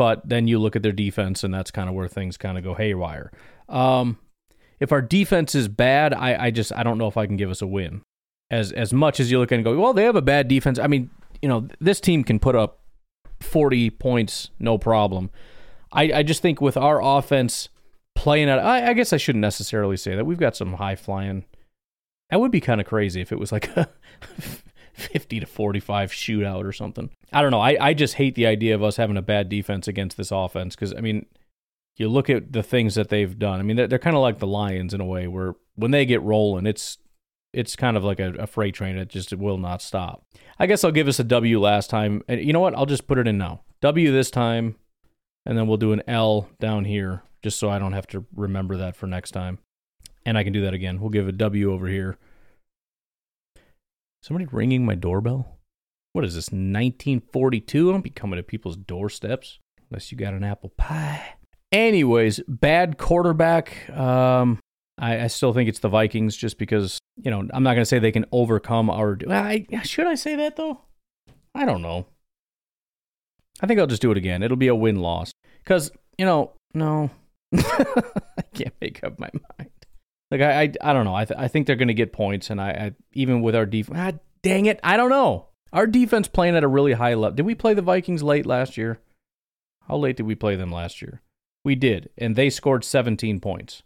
But 0.02 0.28
then 0.28 0.48
you 0.48 0.58
look 0.58 0.74
at 0.74 0.82
their 0.82 0.90
defense, 0.90 1.44
and 1.44 1.54
that's 1.54 1.70
kind 1.70 1.88
of 1.88 1.94
where 1.94 2.08
things 2.08 2.36
kind 2.36 2.58
of 2.58 2.64
go 2.64 2.74
haywire. 2.74 3.30
Um, 3.68 4.18
if 4.80 4.90
our 4.90 5.00
defense 5.00 5.54
is 5.54 5.68
bad, 5.68 6.12
I, 6.12 6.46
I 6.46 6.50
just 6.50 6.72
I 6.74 6.82
don't 6.82 6.98
know 6.98 7.06
if 7.06 7.16
I 7.16 7.24
can 7.24 7.36
give 7.36 7.50
us 7.50 7.62
a 7.62 7.68
win. 7.68 8.02
As 8.50 8.72
as 8.72 8.92
much 8.92 9.20
as 9.20 9.30
you 9.30 9.38
look 9.38 9.52
and 9.52 9.62
go, 9.62 9.78
well, 9.78 9.92
they 9.92 10.02
have 10.02 10.16
a 10.16 10.20
bad 10.20 10.48
defense. 10.48 10.80
I 10.80 10.88
mean, 10.88 11.08
you 11.40 11.48
know, 11.48 11.68
this 11.78 12.00
team 12.00 12.24
can 12.24 12.40
put 12.40 12.56
up 12.56 12.80
40 13.38 13.90
points, 13.90 14.50
no 14.58 14.76
problem. 14.76 15.30
I, 15.92 16.12
I 16.12 16.22
just 16.24 16.42
think 16.42 16.60
with 16.60 16.76
our 16.76 17.00
offense 17.00 17.68
playing 18.16 18.48
at, 18.48 18.58
I, 18.58 18.88
I 18.88 18.92
guess 18.94 19.12
I 19.12 19.18
shouldn't 19.18 19.42
necessarily 19.42 19.96
say 19.96 20.16
that. 20.16 20.24
We've 20.24 20.36
got 20.36 20.56
some 20.56 20.72
high 20.72 20.96
flying. 20.96 21.44
That 22.30 22.40
would 22.40 22.50
be 22.50 22.60
kind 22.60 22.80
of 22.80 22.88
crazy 22.88 23.20
if 23.20 23.30
it 23.30 23.38
was 23.38 23.52
like 23.52 23.68
a 23.76 23.88
50 24.92 25.40
to 25.40 25.46
45 25.46 26.10
shootout 26.10 26.64
or 26.64 26.72
something. 26.72 27.10
I 27.32 27.42
don't 27.42 27.50
know. 27.50 27.60
I, 27.60 27.76
I 27.80 27.94
just 27.94 28.14
hate 28.14 28.34
the 28.34 28.46
idea 28.46 28.74
of 28.74 28.82
us 28.82 28.96
having 28.96 29.16
a 29.16 29.22
bad 29.22 29.48
defense 29.48 29.88
against 29.88 30.16
this 30.16 30.30
offense 30.30 30.74
because, 30.74 30.94
I 30.94 31.00
mean, 31.00 31.26
you 31.96 32.08
look 32.08 32.30
at 32.30 32.52
the 32.52 32.62
things 32.62 32.94
that 32.94 33.08
they've 33.08 33.38
done. 33.38 33.60
I 33.60 33.62
mean, 33.62 33.76
they're, 33.76 33.86
they're 33.86 33.98
kind 33.98 34.16
of 34.16 34.22
like 34.22 34.38
the 34.38 34.46
Lions 34.46 34.94
in 34.94 35.00
a 35.00 35.06
way 35.06 35.26
where 35.26 35.54
when 35.74 35.90
they 35.90 36.04
get 36.04 36.22
rolling, 36.22 36.66
it's 36.66 36.98
it's 37.52 37.76
kind 37.76 37.96
of 37.96 38.04
like 38.04 38.18
a, 38.18 38.32
a 38.34 38.46
freight 38.46 38.74
train 38.74 38.96
that 38.96 39.08
just 39.08 39.34
will 39.34 39.58
not 39.58 39.82
stop. 39.82 40.24
I 40.58 40.66
guess 40.66 40.84
I'll 40.84 40.90
give 40.90 41.08
us 41.08 41.18
a 41.18 41.24
W 41.24 41.60
last 41.60 41.90
time. 41.90 42.22
And 42.26 42.40
you 42.40 42.52
know 42.52 42.60
what? 42.60 42.74
I'll 42.74 42.86
just 42.86 43.06
put 43.06 43.18
it 43.18 43.28
in 43.28 43.36
now. 43.36 43.60
W 43.82 44.10
this 44.10 44.30
time, 44.30 44.76
and 45.44 45.58
then 45.58 45.66
we'll 45.66 45.76
do 45.76 45.92
an 45.92 46.02
L 46.06 46.48
down 46.60 46.84
here 46.84 47.22
just 47.42 47.58
so 47.58 47.68
I 47.68 47.78
don't 47.78 47.92
have 47.92 48.06
to 48.08 48.24
remember 48.34 48.76
that 48.78 48.96
for 48.96 49.06
next 49.06 49.32
time. 49.32 49.58
And 50.24 50.38
I 50.38 50.44
can 50.44 50.52
do 50.52 50.62
that 50.62 50.72
again. 50.74 51.00
We'll 51.00 51.10
give 51.10 51.28
a 51.28 51.32
W 51.32 51.72
over 51.72 51.88
here. 51.88 52.16
Somebody 54.22 54.46
ringing 54.52 54.86
my 54.86 54.94
doorbell? 54.94 55.58
What 56.12 56.24
is 56.24 56.36
this, 56.36 56.46
1942? 56.46 57.88
I 57.88 57.92
don't 57.92 58.04
be 58.04 58.10
coming 58.10 58.36
to 58.36 58.42
people's 58.44 58.76
doorsteps 58.76 59.58
unless 59.90 60.12
you 60.12 60.18
got 60.18 60.32
an 60.32 60.44
apple 60.44 60.72
pie. 60.76 61.34
Anyways, 61.72 62.40
bad 62.46 62.98
quarterback. 62.98 63.90
Um, 63.90 64.60
I, 64.96 65.24
I 65.24 65.26
still 65.26 65.52
think 65.52 65.68
it's 65.68 65.80
the 65.80 65.88
Vikings 65.88 66.36
just 66.36 66.56
because, 66.56 66.98
you 67.16 67.32
know, 67.32 67.40
I'm 67.52 67.64
not 67.64 67.74
going 67.74 67.82
to 67.82 67.86
say 67.86 67.98
they 67.98 68.12
can 68.12 68.26
overcome 68.30 68.90
our. 68.90 69.18
I, 69.28 69.66
should 69.82 70.06
I 70.06 70.14
say 70.14 70.36
that 70.36 70.54
though? 70.54 70.82
I 71.54 71.64
don't 71.64 71.82
know. 71.82 72.06
I 73.60 73.66
think 73.66 73.80
I'll 73.80 73.86
just 73.88 74.02
do 74.02 74.12
it 74.12 74.18
again. 74.18 74.44
It'll 74.44 74.56
be 74.56 74.68
a 74.68 74.74
win 74.74 75.00
loss. 75.00 75.32
Because, 75.64 75.90
you 76.16 76.26
know, 76.26 76.52
no. 76.74 77.10
I 77.54 78.42
can't 78.54 78.74
make 78.80 79.02
up 79.02 79.18
my 79.18 79.30
mind. 79.58 79.70
Like, 80.32 80.40
I, 80.40 80.62
I, 80.62 80.72
I 80.80 80.92
don't 80.94 81.04
know. 81.04 81.14
I, 81.14 81.26
th- 81.26 81.38
I 81.38 81.46
think 81.46 81.66
they're 81.66 81.76
going 81.76 81.88
to 81.88 81.94
get 81.94 82.10
points. 82.10 82.48
And 82.48 82.58
I, 82.58 82.70
I 82.70 82.92
even 83.12 83.42
with 83.42 83.54
our 83.54 83.66
defense, 83.66 83.98
ah, 84.00 84.18
dang 84.42 84.64
it. 84.64 84.80
I 84.82 84.96
don't 84.96 85.10
know. 85.10 85.48
Our 85.74 85.86
defense 85.86 86.26
playing 86.26 86.56
at 86.56 86.64
a 86.64 86.68
really 86.68 86.94
high 86.94 87.12
level. 87.12 87.36
Did 87.36 87.44
we 87.44 87.54
play 87.54 87.74
the 87.74 87.82
Vikings 87.82 88.22
late 88.22 88.46
last 88.46 88.78
year? 88.78 88.98
How 89.88 89.98
late 89.98 90.16
did 90.16 90.24
we 90.24 90.34
play 90.34 90.56
them 90.56 90.72
last 90.72 91.02
year? 91.02 91.20
We 91.64 91.74
did. 91.74 92.08
And 92.16 92.34
they 92.34 92.48
scored 92.48 92.82
17 92.82 93.40
points. 93.40 93.82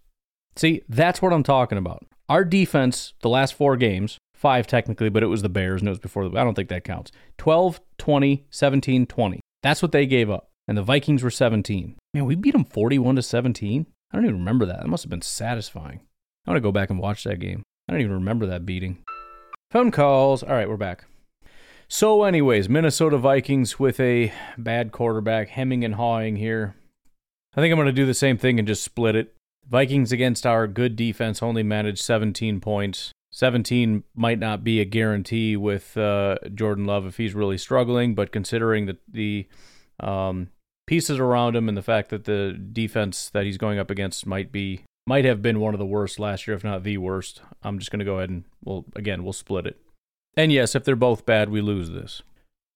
See, 0.54 0.82
that's 0.88 1.20
what 1.20 1.32
I'm 1.32 1.42
talking 1.42 1.78
about. 1.78 2.06
Our 2.28 2.44
defense, 2.44 3.14
the 3.22 3.28
last 3.28 3.54
four 3.54 3.76
games, 3.76 4.18
five 4.32 4.68
technically, 4.68 5.08
but 5.08 5.24
it 5.24 5.28
was 5.28 5.42
the 5.42 5.48
Bears 5.48 5.80
and 5.80 5.88
it 5.88 5.90
was 5.90 5.98
before 5.98 6.28
the, 6.28 6.38
I 6.38 6.44
don't 6.44 6.54
think 6.54 6.68
that 6.68 6.84
counts. 6.84 7.10
12, 7.38 7.80
20, 7.98 8.46
17, 8.50 9.06
20. 9.06 9.40
That's 9.64 9.82
what 9.82 9.90
they 9.90 10.06
gave 10.06 10.30
up. 10.30 10.48
And 10.68 10.78
the 10.78 10.82
Vikings 10.82 11.24
were 11.24 11.30
17. 11.30 11.96
Man, 12.14 12.24
we 12.24 12.36
beat 12.36 12.52
them 12.52 12.64
41 12.64 13.16
to 13.16 13.22
17. 13.22 13.86
I 14.12 14.16
don't 14.16 14.24
even 14.24 14.38
remember 14.38 14.66
that. 14.66 14.82
That 14.82 14.88
must 14.88 15.02
have 15.02 15.10
been 15.10 15.22
satisfying. 15.22 16.02
I 16.46 16.50
want 16.52 16.58
to 16.58 16.66
go 16.68 16.72
back 16.72 16.90
and 16.90 17.00
watch 17.00 17.24
that 17.24 17.40
game. 17.40 17.64
I 17.88 17.92
don't 17.92 18.02
even 18.02 18.12
remember 18.12 18.46
that 18.46 18.64
beating. 18.64 18.98
Phone 19.72 19.90
calls. 19.90 20.44
All 20.44 20.54
right, 20.54 20.68
we're 20.68 20.76
back. 20.76 21.04
So, 21.88 22.22
anyways, 22.22 22.68
Minnesota 22.68 23.18
Vikings 23.18 23.80
with 23.80 23.98
a 23.98 24.32
bad 24.56 24.92
quarterback, 24.92 25.48
hemming 25.48 25.84
and 25.84 25.96
hawing 25.96 26.36
here. 26.36 26.76
I 27.56 27.60
think 27.60 27.72
I'm 27.72 27.78
going 27.78 27.86
to 27.86 27.92
do 27.92 28.06
the 28.06 28.14
same 28.14 28.38
thing 28.38 28.60
and 28.60 28.68
just 28.68 28.84
split 28.84 29.16
it. 29.16 29.34
Vikings 29.68 30.12
against 30.12 30.46
our 30.46 30.68
good 30.68 30.94
defense 30.94 31.42
only 31.42 31.64
managed 31.64 32.04
17 32.04 32.60
points. 32.60 33.10
17 33.32 34.04
might 34.14 34.38
not 34.38 34.62
be 34.62 34.80
a 34.80 34.84
guarantee 34.84 35.56
with 35.56 35.96
uh, 35.96 36.36
Jordan 36.54 36.84
Love 36.84 37.06
if 37.06 37.16
he's 37.16 37.34
really 37.34 37.58
struggling, 37.58 38.14
but 38.14 38.30
considering 38.30 38.86
the, 38.86 38.96
the 39.08 39.48
um, 39.98 40.48
pieces 40.86 41.18
around 41.18 41.56
him 41.56 41.68
and 41.68 41.76
the 41.76 41.82
fact 41.82 42.10
that 42.10 42.24
the 42.24 42.52
defense 42.52 43.30
that 43.30 43.44
he's 43.44 43.58
going 43.58 43.80
up 43.80 43.90
against 43.90 44.26
might 44.26 44.52
be 44.52 44.84
might 45.06 45.24
have 45.24 45.42
been 45.42 45.60
one 45.60 45.74
of 45.74 45.78
the 45.78 45.86
worst 45.86 46.18
last 46.18 46.46
year, 46.46 46.56
if 46.56 46.64
not 46.64 46.82
the 46.82 46.98
worst, 46.98 47.42
I'm 47.62 47.78
just 47.78 47.90
going 47.90 48.00
to 48.00 48.04
go 48.04 48.16
ahead 48.16 48.30
and 48.30 48.44
we'll 48.64 48.84
again 48.94 49.22
we'll 49.24 49.32
split 49.32 49.66
it. 49.66 49.80
And 50.36 50.52
yes, 50.52 50.74
if 50.74 50.84
they're 50.84 50.96
both 50.96 51.24
bad, 51.24 51.48
we 51.48 51.60
lose 51.60 51.90
this. 51.90 52.22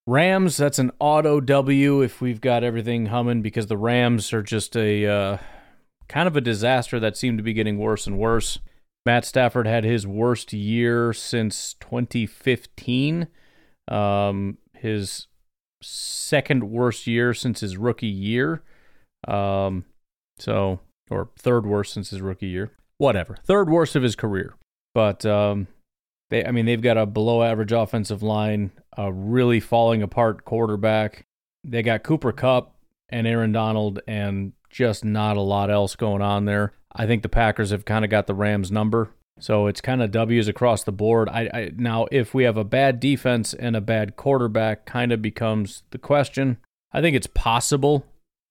Rams, 0.07 0.57
that's 0.57 0.79
an 0.79 0.93
auto 0.99 1.41
W 1.41 2.01
if 2.01 2.21
we've 2.21 2.41
got 2.41 2.65
everything 2.65 3.07
humming 3.07 3.43
because 3.43 3.67
the 3.67 3.77
Rams 3.77 4.33
are 4.33 4.43
just 4.43 4.77
a 4.77 5.07
uh, 5.07 5.39
kind 6.09 6.27
of 6.27 6.37
a 6.37 6.41
disaster 6.41 6.99
that 6.99 7.17
seemed 7.17 7.39
to 7.39 7.45
be 7.45 7.53
getting 7.53 7.79
worse 7.79 8.07
and 8.07 8.19
worse. 8.19 8.59
Matt 9.07 9.25
Stafford 9.25 9.67
had 9.67 9.85
his 9.85 10.07
worst 10.07 10.53
year 10.53 11.13
since 11.13 11.75
2015. 11.75 13.29
Um, 13.89 14.59
his 14.75 15.27
second 15.83 16.71
worst 16.71 17.07
year 17.07 17.35
since 17.35 17.61
his 17.61 17.77
rookie 17.77 18.07
year. 18.07 18.63
Um, 19.27 19.85
so, 20.39 20.81
or 21.11 21.31
third 21.37 21.67
worst 21.67 21.93
since 21.93 22.11
his 22.11 22.21
rookie 22.21 22.47
year. 22.47 22.73
Whatever. 22.99 23.37
Third 23.45 23.69
worst 23.69 23.97
of 23.97 24.03
his 24.03 24.17
career. 24.17 24.55
But 24.95 25.25
um, 25.27 25.67
they, 26.31 26.45
I 26.45 26.51
mean, 26.51 26.67
they've 26.67 26.81
got 26.81 26.99
a 26.99 27.07
below 27.07 27.43
average 27.43 27.73
offensive 27.73 28.23
line, 28.23 28.71
a 28.97 29.13
really 29.13 29.61
falling 29.61 30.03
apart 30.03 30.45
quarterback. 30.45 31.25
They 31.65 31.83
got 31.83 32.03
Cooper 32.03 32.33
Kupp 32.33 32.75
and 33.09 33.27
Aaron 33.27 33.53
Donald, 33.53 34.01
and 34.07 34.53
just 34.71 35.05
not 35.05 35.37
a 35.37 35.43
lot 35.43 35.71
else 35.71 35.97
going 35.97 36.23
on 36.23 36.45
there. 36.45 36.73
I 36.93 37.07
think 37.07 37.23
the 37.23 37.29
Packers 37.29 37.71
have 37.71 37.85
kind 37.85 38.05
of 38.05 38.11
got 38.11 38.27
the 38.27 38.35
Rams 38.35 38.71
number. 38.71 39.11
So 39.39 39.67
it's 39.67 39.81
kind 39.81 40.03
of 40.03 40.11
W's 40.11 40.49
across 40.49 40.85
the 40.85 40.93
board. 40.93 41.29
I, 41.29 41.51
I, 41.53 41.71
now 41.75 42.07
if 42.13 42.35
we 42.35 42.45
have 42.45 42.57
a 42.57 42.65
bad 42.65 43.01
defense 43.01 43.55
and 43.55 43.75
a 43.75 43.81
bad 43.81 44.17
quarterback, 44.17 44.87
kind 44.87 45.13
of 45.13 45.23
becomes 45.23 45.83
the 45.91 45.99
question. 45.99 46.59
I 46.93 47.01
think 47.01 47.17
it's 47.17 47.27
possible 47.27 48.05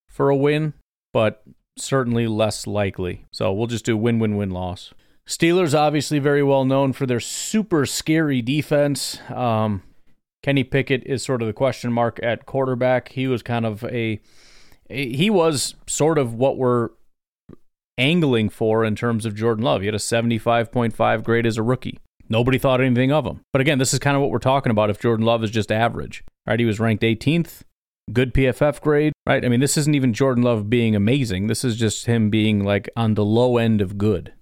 for 0.10 0.30
a 0.30 0.36
win, 0.36 0.74
but 1.14 1.44
certainly 1.80 2.28
less 2.28 2.68
likely. 2.68 3.26
So 3.32 3.52
we'll 3.52 3.68
just 3.68 3.86
do 3.86 3.98
win 3.98 4.20
win 4.20 4.36
win 4.36 4.52
loss. 4.52 4.94
Steelers 5.28 5.78
obviously 5.78 6.20
very 6.20 6.42
well 6.42 6.66
known 6.66 6.92
for 6.92 7.06
their 7.06 7.20
super 7.20 7.86
scary 7.86 8.42
defense. 8.42 9.20
Um, 9.30 9.84
Kenny 10.42 10.64
Pickett 10.64 11.04
is 11.06 11.24
sort 11.24 11.42
of 11.42 11.48
the 11.48 11.54
question 11.54 11.92
mark 11.92 12.20
at 12.24 12.46
quarterback. 12.46 13.10
He 13.10 13.28
was 13.28 13.44
kind 13.44 13.66
of 13.66 13.84
a 13.86 14.20
he 14.90 15.30
was 15.30 15.76
sort 15.86 16.18
of 16.18 16.34
what 16.34 16.58
we're 16.58 16.90
angling 18.00 18.50
for 18.50 18.84
in 18.84 18.96
terms 18.96 19.26
of 19.26 19.36
Jordan 19.36 19.64
Love. 19.64 19.82
He 19.82 19.88
had 19.88 19.94
a 19.94 20.00
75.5 20.00 21.24
grade 21.24 21.46
as 21.46 21.58
a 21.58 21.64
rookie. 21.64 22.00
Nobody 22.28 22.58
thought 22.58 22.82
anything 22.82 23.12
of 23.12 23.26
him. 23.26 23.42
But 23.52 23.62
again, 23.62 23.78
this 23.78 23.94
is 23.94 24.00
kind 24.00 24.16
of 24.16 24.22
what 24.22 24.32
we're 24.32 24.40
talking 24.40 24.72
about 24.72 24.90
if 24.90 25.00
Jordan 25.00 25.26
Love 25.26 25.44
is 25.44 25.52
just 25.52 25.72
average. 25.72 26.24
Right? 26.48 26.60
He 26.60 26.66
was 26.66 26.80
ranked 26.80 27.04
18th, 27.04 27.62
good 28.12 28.34
PFF 28.34 28.82
grade, 28.82 29.14
right? 29.30 29.46
I 29.46 29.48
mean, 29.48 29.60
this 29.60 29.78
isn't 29.78 29.94
even 29.94 30.12
Jordan 30.12 30.44
Love 30.44 30.72
being 30.72 30.96
amazing. 30.96 31.48
This 31.48 31.64
is 31.64 31.76
just 31.76 32.08
him 32.08 32.32
being 32.32 32.64
like 32.64 32.90
on 32.96 33.14
the 33.14 33.24
low 33.24 33.58
end 33.58 33.80
of 33.80 33.98
good. 33.98 34.34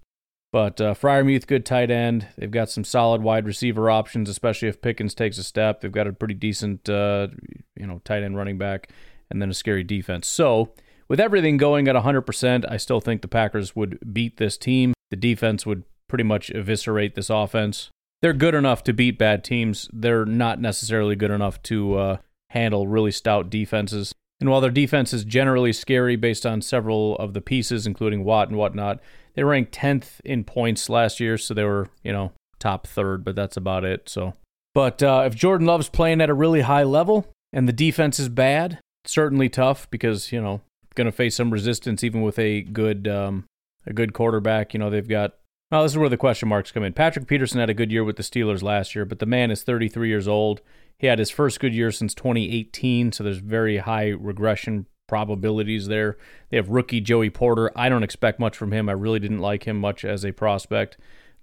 But 0.54 0.80
uh, 0.80 0.94
Freiermuth, 0.94 1.46
good 1.46 1.66
tight 1.66 1.92
end. 1.92 2.30
They've 2.38 2.50
got 2.50 2.70
some 2.70 2.86
solid 2.86 3.22
wide 3.22 3.46
receiver 3.46 3.90
options, 3.92 4.30
especially 4.30 4.70
if 4.70 4.82
Pickens 4.82 5.14
takes 5.14 5.38
a 5.38 5.44
step. 5.44 5.82
They've 5.82 5.92
got 5.92 6.08
a 6.08 6.14
pretty 6.14 6.36
decent, 6.36 6.88
uh, 6.88 7.28
you 7.76 7.86
know, 7.86 8.00
tight 8.06 8.24
end 8.24 8.38
running 8.38 8.58
back 8.58 8.90
and 9.30 9.42
then 9.42 9.50
a 9.50 9.54
scary 9.54 9.84
defense. 9.84 10.26
So, 10.26 10.72
with 11.10 11.20
everything 11.20 11.58
going 11.58 11.90
at 11.90 11.96
100%, 11.96 12.72
I 12.72 12.78
still 12.78 13.02
think 13.02 13.22
the 13.22 13.28
Packers 13.28 13.76
would 13.76 14.00
beat 14.14 14.38
this 14.38 14.58
team. 14.58 14.94
The 15.10 15.18
defense 15.18 15.66
would 15.66 15.84
pretty 16.08 16.24
much 16.24 16.50
eviscerate 16.52 17.16
this 17.16 17.30
offense. 17.30 17.90
They're 18.22 18.34
good 18.34 18.56
enough 18.56 18.84
to 18.86 18.94
beat 18.94 19.20
bad 19.20 19.44
teams. 19.44 19.90
They're 19.92 20.26
not 20.26 20.62
necessarily 20.62 21.18
good 21.18 21.32
enough 21.32 21.62
to 21.64 21.96
uh, 21.98 22.18
handle 22.50 22.88
really 22.88 23.12
stout 23.12 23.50
defenses. 23.50 24.14
And 24.40 24.50
while 24.50 24.62
their 24.62 24.72
defense 24.72 25.14
is 25.14 25.24
generally 25.24 25.74
scary 25.74 26.16
based 26.16 26.46
on 26.46 26.62
several 26.62 27.16
of 27.18 27.34
the 27.34 27.42
pieces, 27.42 27.88
including 27.88 28.24
Watt 28.24 28.50
and 28.50 28.58
whatnot, 28.58 29.00
they 29.34 29.44
ranked 29.44 29.74
10th 29.74 30.20
in 30.24 30.44
points 30.44 30.90
last 30.90 31.20
year, 31.20 31.38
so 31.38 31.54
they 31.54 31.64
were, 31.64 31.90
you 32.04 32.12
know, 32.12 32.32
top 32.60 32.88
third, 32.88 33.24
but 33.24 33.36
that's 33.36 33.58
about 33.58 33.84
it. 33.84 34.10
So, 34.10 34.34
but 34.74 35.02
uh, 35.02 35.24
if 35.26 35.36
Jordan 35.36 35.68
Love's 35.68 35.90
playing 35.90 36.22
at 36.22 36.30
a 36.30 36.34
really 36.34 36.62
high 36.62 36.84
level 36.84 37.28
and 37.52 37.68
the 37.68 37.74
defense 37.74 38.20
is 38.20 38.30
bad, 38.30 38.80
certainly 39.06 39.50
tough 39.50 39.90
because 39.90 40.32
you 40.32 40.42
know 40.42 40.62
going 40.96 41.06
to 41.06 41.12
face 41.12 41.36
some 41.36 41.52
resistance 41.52 42.04
even 42.04 42.22
with 42.22 42.38
a 42.40 42.62
good 42.62 43.08
um, 43.08 43.46
a 43.86 43.94
good 43.94 44.14
quarterback. 44.14 44.74
You 44.74 44.80
know 44.80 44.90
they've 44.90 45.08
got. 45.08 45.36
Well, 45.72 45.84
this 45.84 45.92
is 45.92 45.98
where 45.98 46.08
the 46.08 46.16
question 46.16 46.48
marks 46.48 46.72
come 46.72 46.84
in. 46.84 46.94
Patrick 46.94 47.28
Peterson 47.28 47.60
had 47.60 47.70
a 47.70 47.74
good 47.74 47.92
year 47.92 48.06
with 48.06 48.16
the 48.16 48.24
Steelers 48.24 48.64
last 48.64 48.96
year, 48.96 49.04
but 49.04 49.20
the 49.20 49.26
man 49.26 49.52
is 49.52 49.64
33 49.64 50.08
years 50.08 50.26
old. 50.26 50.62
He 51.00 51.08
had 51.08 51.20
his 51.20 51.30
first 51.30 51.60
good 51.60 51.76
year 51.76 51.92
since 51.92 52.14
2018, 52.14 53.12
so 53.12 53.24
there's 53.24 53.38
very 53.38 53.78
high 53.78 54.10
regression 54.10 54.88
probabilities 55.08 55.88
there. 55.88 56.18
They 56.50 56.58
have 56.58 56.70
rookie 56.70 57.02
Joey 57.02 57.30
Porter. 57.30 57.72
I 57.76 57.90
don't 57.90 58.04
expect 58.04 58.40
much 58.40 58.58
from 58.58 58.72
him. 58.72 58.90
I 58.90 58.94
really 58.94 59.20
didn't 59.20 59.40
like 59.40 59.64
him 59.64 59.80
much 59.80 60.04
as 60.04 60.26
a 60.26 60.32
prospect, 60.32 60.98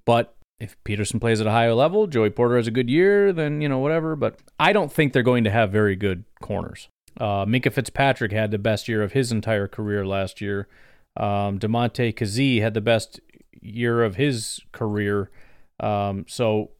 but 0.04 0.36
if 0.60 0.76
Peterson 0.84 1.20
plays 1.20 1.40
at 1.40 1.46
a 1.46 1.50
higher 1.50 1.74
level, 1.74 2.06
Joey 2.06 2.30
Porter 2.30 2.56
has 2.56 2.66
a 2.66 2.72
good 2.72 2.88
year, 2.88 3.32
then 3.32 3.60
you 3.60 3.68
know 3.68 3.78
whatever. 3.78 4.16
But 4.16 4.40
I 4.58 4.72
don't 4.72 4.92
think 4.92 5.12
they're 5.12 5.22
going 5.22 5.44
to 5.44 5.50
have 5.50 5.70
very 5.70 5.96
good 5.96 6.24
corners. 6.40 6.88
Uh, 7.18 7.44
Minkah 7.44 7.72
Fitzpatrick 7.72 8.32
had 8.32 8.50
the 8.50 8.58
best 8.58 8.88
year 8.88 9.02
of 9.02 9.12
his 9.12 9.30
entire 9.30 9.68
career 9.68 10.06
last 10.06 10.40
year. 10.40 10.68
Um, 11.16 11.58
Damontae 11.58 12.14
Kazee 12.14 12.60
had 12.60 12.74
the 12.74 12.80
best 12.80 13.20
year 13.60 14.02
of 14.02 14.16
his 14.16 14.60
career. 14.72 15.30
Um, 15.80 16.24
so 16.28 16.70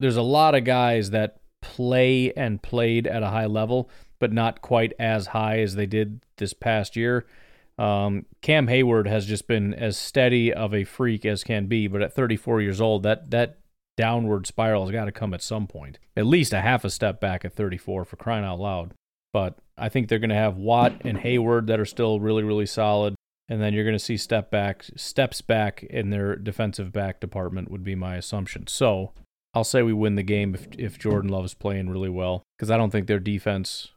there's 0.00 0.16
a 0.16 0.22
lot 0.22 0.54
of 0.54 0.64
guys 0.64 1.10
that 1.10 1.40
play 1.60 2.32
and 2.32 2.62
played 2.62 3.06
at 3.06 3.22
a 3.22 3.28
high 3.28 3.46
level. 3.46 3.90
but 4.20 4.32
not 4.32 4.60
quite 4.60 4.92
as 4.98 5.28
high 5.28 5.60
as 5.60 5.76
they 5.76 5.86
did 5.86 6.20
this 6.38 6.52
past 6.52 6.96
year. 6.96 7.24
Um, 7.78 8.26
Cam 8.42 8.66
Heyward 8.66 9.06
has 9.06 9.24
just 9.26 9.46
been 9.46 9.72
as 9.74 9.96
steady 9.96 10.52
of 10.52 10.74
a 10.74 10.82
freak 10.82 11.24
as 11.24 11.44
can 11.44 11.66
be, 11.66 11.86
but 11.86 12.02
at 12.02 12.12
34 12.14 12.60
years 12.60 12.80
old, 12.80 13.04
that 13.04 13.30
that 13.30 13.58
downward 13.96 14.46
spiral 14.46 14.84
has 14.84 14.92
got 14.92 15.04
to 15.04 15.12
come 15.12 15.32
at 15.34 15.42
some 15.42 15.68
point. 15.68 15.98
At 16.16 16.26
least 16.26 16.52
a 16.52 16.60
half 16.60 16.84
a 16.84 16.90
step 16.90 17.20
back 17.20 17.44
at 17.44 17.52
34 17.52 18.04
for 18.04 18.16
crying 18.16 18.44
out 18.44 18.58
loud. 18.58 18.94
But 19.32 19.58
I 19.76 19.88
think 19.88 20.08
they're 20.08 20.18
going 20.18 20.30
to 20.30 20.34
have 20.36 20.56
Watt 20.56 21.02
and 21.02 21.18
Heyward 21.18 21.68
that 21.68 21.78
are 21.78 21.84
still 21.84 22.18
really 22.18 22.42
really 22.42 22.66
solid, 22.66 23.14
and 23.48 23.62
then 23.62 23.72
you're 23.72 23.84
going 23.84 23.94
to 23.94 24.04
see 24.04 24.16
step 24.16 24.50
back 24.50 24.84
steps 24.96 25.40
back 25.42 25.84
in 25.84 26.10
their 26.10 26.34
defensive 26.34 26.92
back 26.92 27.20
department 27.20 27.70
would 27.70 27.84
be 27.84 27.94
my 27.94 28.16
assumption. 28.16 28.66
So 28.66 29.12
I'll 29.58 29.64
say 29.64 29.82
we 29.82 29.92
win 29.92 30.14
the 30.14 30.22
game 30.22 30.54
if 30.54 30.68
if 30.78 30.98
Jordan 31.00 31.30
Love 31.30 31.44
is 31.44 31.54
playing 31.54 31.90
really 31.90 32.08
well 32.08 32.44
because 32.56 32.70
I 32.70 32.76
don't 32.76 32.90
think 32.90 33.08
their 33.08 33.18
defense 33.18 33.88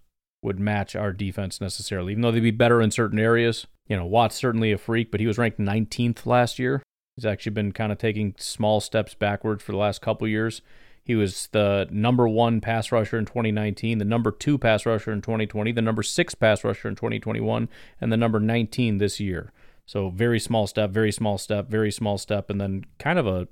would 0.42 0.60
match 0.60 0.96
our 0.96 1.14
defense 1.14 1.62
necessarily, 1.62 2.14
even 2.14 2.22
though 2.24 2.32
they'd 2.32 2.40
be 2.40 2.50
better 2.50 2.82
in 2.82 2.90
certain 2.90 3.20
areas. 3.20 3.68
You 3.88 3.96
know, 3.96 4.06
Watt's 4.06 4.36
certainly 4.36 4.72
a 4.72 4.80
freak, 4.80 5.12
but 5.12 5.20
he 5.20 5.28
was 5.28 5.38
ranked 5.38 5.60
19th 5.60 6.26
last 6.26 6.58
year. 6.58 6.82
He's 7.16 7.28
actually 7.28 7.52
been 7.52 7.74
kind 7.74 7.92
of 7.92 8.00
taking 8.00 8.34
small 8.40 8.80
steps 8.80 9.14
backwards 9.14 9.62
for 9.62 9.72
the 9.72 9.78
last 9.78 10.02
couple 10.02 10.28
years. 10.28 10.64
He 11.04 11.14
was 11.14 11.48
the 11.52 11.88
number 11.92 12.28
one 12.28 12.60
pass 12.60 12.92
rusher 12.92 13.20
in 13.20 13.26
2019, 13.26 14.00
the 14.00 14.06
number 14.06 14.32
two 14.32 14.58
pass 14.58 14.84
rusher 14.84 15.12
in 15.12 15.22
2020, 15.22 15.74
the 15.74 15.82
number 15.82 16.02
six 16.02 16.34
pass 16.34 16.64
rusher 16.64 16.88
in 16.88 16.96
2021, 16.96 17.70
and 18.00 18.12
the 18.12 18.18
number 18.18 18.40
19 18.40 18.98
this 18.98 19.20
year. 19.20 19.52
So 19.86 20.10
very 20.10 20.40
small 20.40 20.66
step, 20.66 20.90
very 20.90 21.12
small 21.12 21.38
step, 21.38 21.70
very 21.70 21.92
small 21.92 22.18
step, 22.18 22.50
and 22.50 22.60
then 22.60 22.86
kind 22.98 23.20
of 23.20 23.28
a 23.28 23.48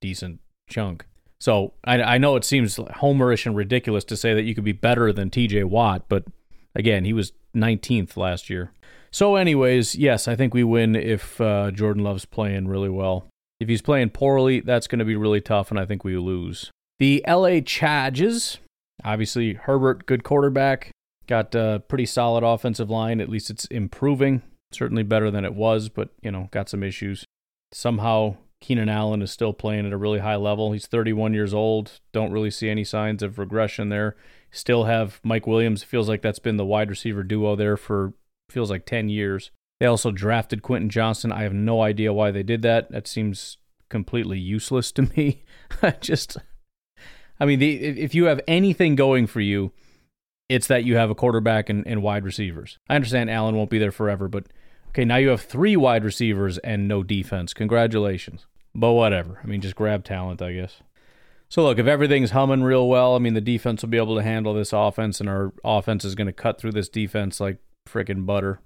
decent 0.00 0.40
chunk. 0.68 1.04
So 1.40 1.72
I, 1.84 2.02
I 2.02 2.18
know 2.18 2.36
it 2.36 2.44
seems 2.44 2.76
homerish 2.76 3.46
and 3.46 3.56
ridiculous 3.56 4.04
to 4.04 4.16
say 4.16 4.34
that 4.34 4.42
you 4.42 4.54
could 4.54 4.64
be 4.64 4.72
better 4.72 5.12
than 5.12 5.30
TJ 5.30 5.64
Watt, 5.64 6.04
but 6.08 6.24
again, 6.74 7.04
he 7.04 7.12
was 7.12 7.32
19th 7.56 8.16
last 8.16 8.50
year. 8.50 8.72
So, 9.10 9.36
anyways, 9.36 9.96
yes, 9.96 10.28
I 10.28 10.36
think 10.36 10.54
we 10.54 10.62
win 10.62 10.94
if 10.94 11.40
uh, 11.40 11.72
Jordan 11.72 12.04
Love's 12.04 12.24
playing 12.24 12.68
really 12.68 12.88
well. 12.88 13.26
If 13.58 13.68
he's 13.68 13.82
playing 13.82 14.10
poorly, 14.10 14.60
that's 14.60 14.86
going 14.86 15.00
to 15.00 15.04
be 15.04 15.16
really 15.16 15.40
tough, 15.40 15.70
and 15.70 15.80
I 15.80 15.84
think 15.84 16.04
we 16.04 16.16
lose. 16.16 16.70
The 17.00 17.24
LA 17.26 17.60
Chargers, 17.60 18.58
obviously, 19.04 19.54
Herbert, 19.54 20.06
good 20.06 20.22
quarterback, 20.22 20.92
got 21.26 21.54
a 21.54 21.82
pretty 21.88 22.06
solid 22.06 22.44
offensive 22.44 22.88
line. 22.88 23.20
At 23.20 23.28
least 23.28 23.50
it's 23.50 23.64
improving. 23.66 24.42
Certainly 24.72 25.04
better 25.04 25.30
than 25.30 25.44
it 25.44 25.54
was, 25.54 25.88
but, 25.88 26.10
you 26.22 26.30
know, 26.30 26.48
got 26.52 26.68
some 26.68 26.84
issues. 26.84 27.24
Somehow 27.72 28.36
Keenan 28.60 28.88
Allen 28.88 29.22
is 29.22 29.30
still 29.30 29.52
playing 29.52 29.86
at 29.86 29.92
a 29.92 29.96
really 29.96 30.18
high 30.18 30.36
level. 30.36 30.72
He's 30.72 30.86
31 30.86 31.32
years 31.32 31.54
old. 31.54 32.00
Don't 32.12 32.32
really 32.32 32.50
see 32.50 32.68
any 32.68 32.84
signs 32.84 33.22
of 33.22 33.38
regression 33.38 33.88
there. 33.88 34.16
Still 34.50 34.84
have 34.84 35.20
Mike 35.24 35.46
Williams. 35.46 35.82
Feels 35.82 36.08
like 36.08 36.22
that's 36.22 36.38
been 36.38 36.56
the 36.56 36.64
wide 36.64 36.90
receiver 36.90 37.22
duo 37.22 37.56
there 37.56 37.76
for 37.76 38.12
feels 38.50 38.70
like 38.70 38.84
10 38.84 39.08
years. 39.08 39.50
They 39.78 39.86
also 39.86 40.10
drafted 40.10 40.62
Quentin 40.62 40.90
Johnson. 40.90 41.32
I 41.32 41.42
have 41.42 41.54
no 41.54 41.82
idea 41.82 42.12
why 42.12 42.30
they 42.30 42.42
did 42.42 42.60
that. 42.62 42.90
That 42.90 43.06
seems 43.06 43.56
completely 43.88 44.38
useless 44.38 44.92
to 44.92 45.02
me. 45.16 45.44
I 45.82 45.92
just, 45.92 46.36
I 47.38 47.46
mean, 47.46 47.60
the, 47.60 47.76
if 47.76 48.14
you 48.14 48.24
have 48.26 48.40
anything 48.46 48.94
going 48.94 49.26
for 49.26 49.40
you, 49.40 49.72
it's 50.50 50.66
that 50.66 50.84
you 50.84 50.96
have 50.96 51.10
a 51.10 51.14
quarterback 51.14 51.70
and, 51.70 51.86
and 51.86 52.02
wide 52.02 52.24
receivers. 52.24 52.78
I 52.88 52.96
understand 52.96 53.30
Allen 53.30 53.56
won't 53.56 53.70
be 53.70 53.78
there 53.78 53.92
forever, 53.92 54.28
but 54.28 54.46
okay, 54.88 55.04
now 55.04 55.16
you 55.16 55.28
have 55.28 55.40
three 55.40 55.76
wide 55.76 56.04
receivers 56.04 56.58
and 56.58 56.86
no 56.86 57.02
defense. 57.02 57.54
Congratulations. 57.54 58.46
But 58.74 58.92
whatever. 58.92 59.40
I 59.42 59.46
mean, 59.46 59.60
just 59.60 59.76
grab 59.76 60.04
talent, 60.04 60.40
I 60.40 60.52
guess. 60.52 60.82
So 61.48 61.64
look, 61.64 61.78
if 61.78 61.86
everything's 61.86 62.30
humming 62.30 62.62
real 62.62 62.88
well, 62.88 63.16
I 63.16 63.18
mean, 63.18 63.34
the 63.34 63.40
defense 63.40 63.82
will 63.82 63.88
be 63.88 63.96
able 63.96 64.16
to 64.16 64.22
handle 64.22 64.54
this 64.54 64.72
offense, 64.72 65.18
and 65.18 65.28
our 65.28 65.52
offense 65.64 66.04
is 66.04 66.14
going 66.14 66.28
to 66.28 66.32
cut 66.32 66.60
through 66.60 66.72
this 66.72 66.88
defense 66.88 67.40
like 67.40 67.58
freaking 67.88 68.24
butter. 68.24 68.60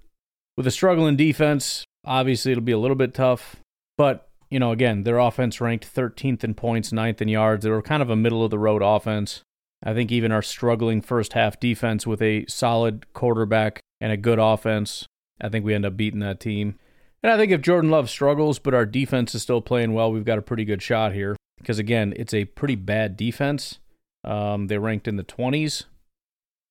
With 0.55 0.67
a 0.67 0.71
struggling 0.71 1.15
defense, 1.15 1.83
obviously 2.05 2.51
it'll 2.51 2.63
be 2.63 2.71
a 2.71 2.77
little 2.77 2.95
bit 2.95 3.15
tough, 3.15 3.55
but 3.97 4.29
you 4.51 4.59
know, 4.59 4.71
again, 4.71 5.03
their 5.03 5.17
offense 5.17 5.59
ranked 5.59 5.93
13th 5.93 6.43
in 6.43 6.53
points, 6.53 6.91
9th 6.91 7.21
in 7.21 7.27
yards. 7.27 7.63
They 7.63 7.71
were 7.71 7.81
kind 7.81 8.03
of 8.03 8.11
a 8.11 8.15
middle 8.15 8.43
of 8.43 8.51
the 8.51 8.59
road 8.59 8.83
offense. 8.83 9.41
I 9.83 9.93
think 9.93 10.11
even 10.11 10.31
our 10.31 10.43
struggling 10.43 11.01
first 11.01 11.33
half 11.33 11.59
defense 11.59 12.05
with 12.05 12.21
a 12.21 12.45
solid 12.47 13.11
quarterback 13.13 13.81
and 13.99 14.11
a 14.11 14.17
good 14.17 14.39
offense, 14.39 15.07
I 15.41 15.49
think 15.49 15.65
we 15.65 15.73
end 15.73 15.85
up 15.85 15.97
beating 15.97 16.19
that 16.21 16.39
team. 16.39 16.77
And 17.23 17.31
I 17.31 17.37
think 17.37 17.51
if 17.51 17.61
Jordan 17.61 17.89
Love 17.89 18.09
struggles, 18.09 18.59
but 18.59 18.73
our 18.73 18.85
defense 18.85 19.33
is 19.33 19.41
still 19.41 19.61
playing 19.61 19.93
well, 19.93 20.11
we've 20.11 20.25
got 20.25 20.37
a 20.37 20.43
pretty 20.43 20.65
good 20.65 20.81
shot 20.81 21.13
here. 21.13 21.35
Because 21.57 21.79
again, 21.79 22.13
it's 22.15 22.33
a 22.33 22.45
pretty 22.45 22.75
bad 22.75 23.17
defense. 23.17 23.79
Um, 24.23 24.67
they 24.67 24.77
ranked 24.77 25.07
in 25.07 25.15
the 25.15 25.23
20s. 25.23 25.85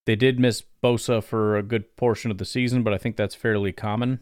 They 0.07 0.17
did 0.17 0.39
miss 0.39 0.63
Bosa 0.83 1.23
for 1.23 1.57
a 1.57 1.63
good 1.63 1.97
portion 1.97 2.31
of 2.31 2.39
the 2.39 2.45
season, 2.45 2.83
but 2.83 2.93
I 2.93 2.99
think 2.99 3.17
that's 3.17 3.35
fairly 3.35 3.73
common. 3.73 4.21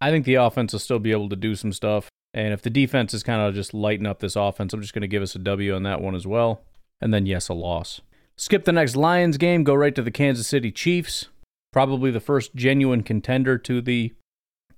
I 0.00 0.10
think 0.10 0.24
the 0.24 0.34
offense 0.34 0.72
will 0.72 0.80
still 0.80 0.98
be 0.98 1.12
able 1.12 1.28
to 1.28 1.36
do 1.36 1.54
some 1.54 1.72
stuff. 1.72 2.08
And 2.32 2.52
if 2.52 2.62
the 2.62 2.70
defense 2.70 3.12
is 3.14 3.22
kind 3.22 3.40
of 3.42 3.54
just 3.54 3.74
lighting 3.74 4.06
up 4.06 4.20
this 4.20 4.36
offense, 4.36 4.72
I'm 4.72 4.80
just 4.80 4.94
going 4.94 5.02
to 5.02 5.08
give 5.08 5.22
us 5.22 5.34
a 5.34 5.40
W 5.40 5.74
on 5.74 5.82
that 5.84 6.00
one 6.00 6.14
as 6.14 6.26
well. 6.26 6.62
And 7.00 7.12
then, 7.12 7.26
yes, 7.26 7.48
a 7.48 7.54
loss. 7.54 8.00
Skip 8.36 8.64
the 8.64 8.72
next 8.72 8.96
Lions 8.96 9.36
game, 9.36 9.64
go 9.64 9.74
right 9.74 9.94
to 9.94 10.02
the 10.02 10.10
Kansas 10.10 10.46
City 10.46 10.72
Chiefs. 10.72 11.28
Probably 11.72 12.10
the 12.10 12.20
first 12.20 12.54
genuine 12.54 13.02
contender 13.02 13.58
to 13.58 13.80
the 13.80 14.14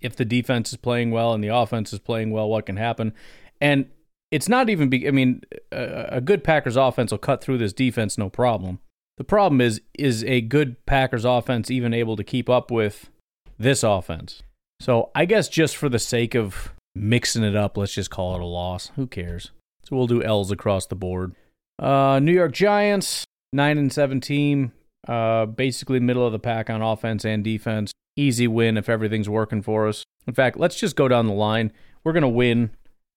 if 0.03 0.17
the 0.17 0.25
defense 0.25 0.73
is 0.73 0.77
playing 0.77 1.11
well 1.11 1.33
and 1.33 1.43
the 1.43 1.49
offense 1.49 1.93
is 1.93 1.99
playing 1.99 2.31
well, 2.31 2.49
what 2.49 2.67
can 2.67 2.77
happen? 2.77 3.13
And 3.61 3.87
it's 4.31 4.49
not 4.49 4.71
even 4.71 4.89
be, 4.89 5.07
I 5.07 5.11
mean, 5.11 5.43
a, 5.71 6.07
a 6.17 6.21
good 6.21 6.43
Packers 6.43 6.77
offense 6.77 7.11
will 7.11 7.19
cut 7.19 7.43
through 7.43 7.59
this 7.59 7.73
defense 7.73 8.17
no 8.17 8.29
problem. 8.29 8.81
The 9.19 9.25
problem 9.25 9.61
is, 9.61 9.83
is 9.99 10.25
a 10.25 10.41
good 10.41 10.85
Packers 10.87 11.25
offense 11.25 11.71
even 11.71 11.93
able 11.93 12.17
to 12.17 12.25
keep 12.25 12.49
up 12.49 12.71
with 12.71 13.11
this 13.59 13.83
offense? 13.83 14.43
So 14.81 15.11
I 15.15 15.27
guess 15.27 15.49
just 15.49 15.77
for 15.77 15.89
the 15.89 15.99
sake 15.99 16.35
of 16.35 16.73
mixing 16.95 17.45
it 17.45 17.55
up, 17.55 17.77
let's 17.77 17.95
just 17.95 18.11
call 18.11 18.35
it 18.35 18.41
a 18.41 18.47
loss. 18.47 18.91
Who 18.97 19.07
cares? 19.07 19.51
So 19.85 19.97
we'll 19.97 20.07
do 20.07 20.23
L's 20.23 20.51
across 20.51 20.87
the 20.87 20.97
board. 20.97 21.35
Uh, 21.79 22.19
New 22.21 22.33
York 22.33 22.53
Giants, 22.53 23.25
nine 23.53 23.79
and 23.79 23.93
seven 23.93 24.21
team, 24.21 24.73
uh, 25.09 25.47
basically 25.47 26.01
middle 26.01 26.27
of 26.27 26.33
the 26.33 26.39
pack 26.39 26.71
on 26.71 26.83
offense 26.83 27.25
and 27.25 27.43
defense. 27.43 27.93
Easy 28.17 28.47
win 28.47 28.77
if 28.77 28.89
everything's 28.89 29.29
working 29.29 29.63
for 29.63 29.89
us. 29.89 30.05
In 30.27 30.35
fact, 30.35 30.59
let's 30.59 30.79
just 30.79 30.97
go 30.97 31.09
down 31.09 31.27
the 31.27 31.33
line. 31.33 31.73
We're 32.05 32.13
gonna 32.13 32.29
win 32.29 32.71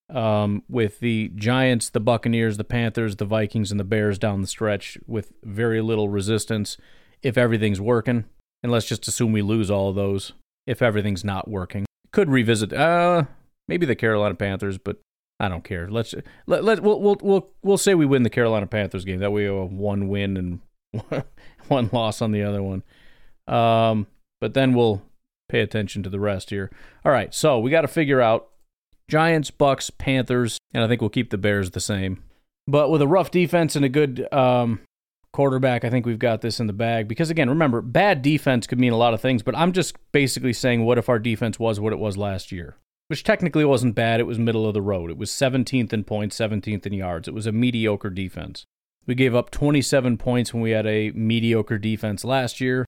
um, 0.09 0.63
with 0.69 0.99
the 0.99 1.31
Giants, 1.35 1.89
the 1.89 1.99
Buccaneers, 1.99 2.57
the 2.57 2.63
Panthers, 2.63 3.17
the 3.17 3.25
Vikings, 3.25 3.71
and 3.71 3.79
the 3.79 3.83
Bears 3.85 4.17
down 4.17 4.41
the 4.41 4.47
stretch 4.47 4.97
with 5.07 5.33
very 5.43 5.81
little 5.81 6.09
resistance 6.09 6.77
if 7.21 7.37
everything's 7.37 7.81
working. 7.81 8.25
And 8.63 8.71
let's 8.71 8.87
just 8.87 9.07
assume 9.07 9.31
we 9.31 9.41
lose 9.41 9.69
all 9.69 9.89
of 9.89 9.95
those 9.95 10.33
if 10.65 10.81
everything's 10.81 11.23
not 11.23 11.47
working. 11.47 11.85
Could 12.11 12.29
revisit 12.29 12.71
uh 12.71 13.25
maybe 13.67 13.85
the 13.85 13.95
Carolina 13.95 14.35
Panthers, 14.35 14.77
but 14.77 14.97
I 15.39 15.49
don't 15.49 15.63
care. 15.63 15.89
Let's 15.89 16.15
let, 16.47 16.63
let 16.63 16.81
we'll, 16.81 16.99
we'll 17.01 17.17
we'll 17.21 17.49
we'll 17.61 17.77
say 17.77 17.93
we 17.93 18.05
win 18.05 18.23
the 18.23 18.29
Carolina 18.29 18.67
Panthers 18.67 19.05
game. 19.05 19.19
That 19.19 19.31
way 19.31 19.49
we 19.49 19.59
have 19.59 19.71
one 19.71 20.07
win 20.07 20.37
and 20.37 20.61
one 21.67 21.89
loss 21.91 22.21
on 22.21 22.31
the 22.31 22.43
other 22.43 22.63
one. 22.63 22.83
Um, 23.47 24.07
but 24.41 24.53
then 24.53 24.73
we'll 24.73 25.01
pay 25.49 25.61
attention 25.61 26.03
to 26.03 26.09
the 26.09 26.19
rest 26.19 26.49
here. 26.49 26.71
All 27.03 27.11
right, 27.11 27.33
so 27.33 27.59
we 27.59 27.71
got 27.71 27.81
to 27.81 27.87
figure 27.87 28.21
out 28.21 28.49
Giants, 29.07 29.51
Bucks, 29.51 29.89
Panthers, 29.89 30.57
and 30.73 30.83
I 30.83 30.87
think 30.87 31.01
we'll 31.01 31.09
keep 31.09 31.29
the 31.29 31.37
Bears 31.37 31.71
the 31.71 31.79
same. 31.79 32.23
But 32.67 32.89
with 32.89 33.01
a 33.01 33.07
rough 33.07 33.29
defense 33.29 33.75
and 33.75 33.85
a 33.85 33.89
good 33.89 34.27
um, 34.33 34.79
quarterback, 35.33 35.83
I 35.83 35.89
think 35.89 36.05
we've 36.05 36.17
got 36.17 36.41
this 36.41 36.59
in 36.59 36.67
the 36.67 36.73
bag. 36.73 37.07
Because 37.07 37.29
again, 37.29 37.49
remember, 37.49 37.81
bad 37.81 38.21
defense 38.21 38.65
could 38.65 38.79
mean 38.79 38.93
a 38.93 38.97
lot 38.97 39.13
of 39.13 39.21
things, 39.21 39.43
but 39.43 39.55
I'm 39.55 39.71
just 39.71 39.95
basically 40.11 40.53
saying, 40.53 40.83
what 40.83 40.97
if 40.97 41.09
our 41.09 41.19
defense 41.19 41.59
was 41.59 41.79
what 41.79 41.93
it 41.93 41.99
was 41.99 42.17
last 42.17 42.51
year? 42.51 42.77
Which 43.07 43.23
technically 43.23 43.65
wasn't 43.65 43.93
bad. 43.93 44.19
It 44.19 44.25
was 44.25 44.39
middle 44.39 44.65
of 44.65 44.73
the 44.73 44.81
road. 44.81 45.11
It 45.11 45.17
was 45.17 45.29
17th 45.29 45.93
in 45.93 46.03
points, 46.03 46.39
17th 46.39 46.87
in 46.87 46.93
yards. 46.93 47.27
It 47.27 47.35
was 47.35 47.45
a 47.45 47.51
mediocre 47.51 48.09
defense. 48.09 48.65
We 49.07 49.15
gave 49.15 49.35
up 49.35 49.51
27 49.51 50.17
points 50.17 50.53
when 50.53 50.63
we 50.63 50.71
had 50.71 50.87
a 50.87 51.11
mediocre 51.11 51.77
defense 51.77 52.23
last 52.23 52.59
year. 52.59 52.85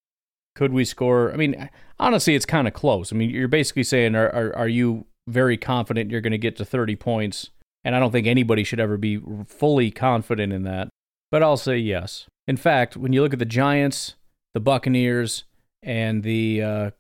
Could 0.56 0.74
we 0.74 0.86
score? 0.86 1.32
I 1.32 1.36
mean, 1.36 1.70
honestly, 2.00 2.34
it's 2.34 2.46
kind 2.46 2.68
of 2.68 2.74
close. 2.74 3.14
I 3.14 3.16
mean, 3.16 3.30
you're 3.30 3.48
basically 3.48 3.84
saying, 3.84 4.16
are, 4.16 4.30
are, 4.30 4.56
are 4.56 4.68
you 4.68 5.06
very 5.28 5.58
confident 5.58 6.10
you're 6.10 6.22
going 6.22 6.32
to 6.32 6.38
get 6.38 6.56
to 6.56 6.66
30 6.66 6.96
points. 6.96 7.52
And 7.84 7.96
I 7.96 8.00
don't 8.00 8.12
think 8.12 8.26
anybody 8.26 8.64
should 8.64 8.80
ever 8.80 8.98
be 8.98 9.22
fully 9.46 9.92
confident 9.92 10.52
in 10.52 10.64
that. 10.64 10.90
But 11.30 11.44
I'll 11.44 11.58
say 11.58 11.78
yes. 11.78 12.28
In 12.48 12.58
fact, 12.58 12.98
when 12.98 13.14
you 13.14 13.22
look 13.22 13.34
at 13.34 13.40
the 13.40 13.46
Giants, 13.46 14.16
the 14.54 14.60
Buccaneers, 14.60 15.44
and 15.84 16.24
the, 16.24 16.62
uh, 16.62 16.92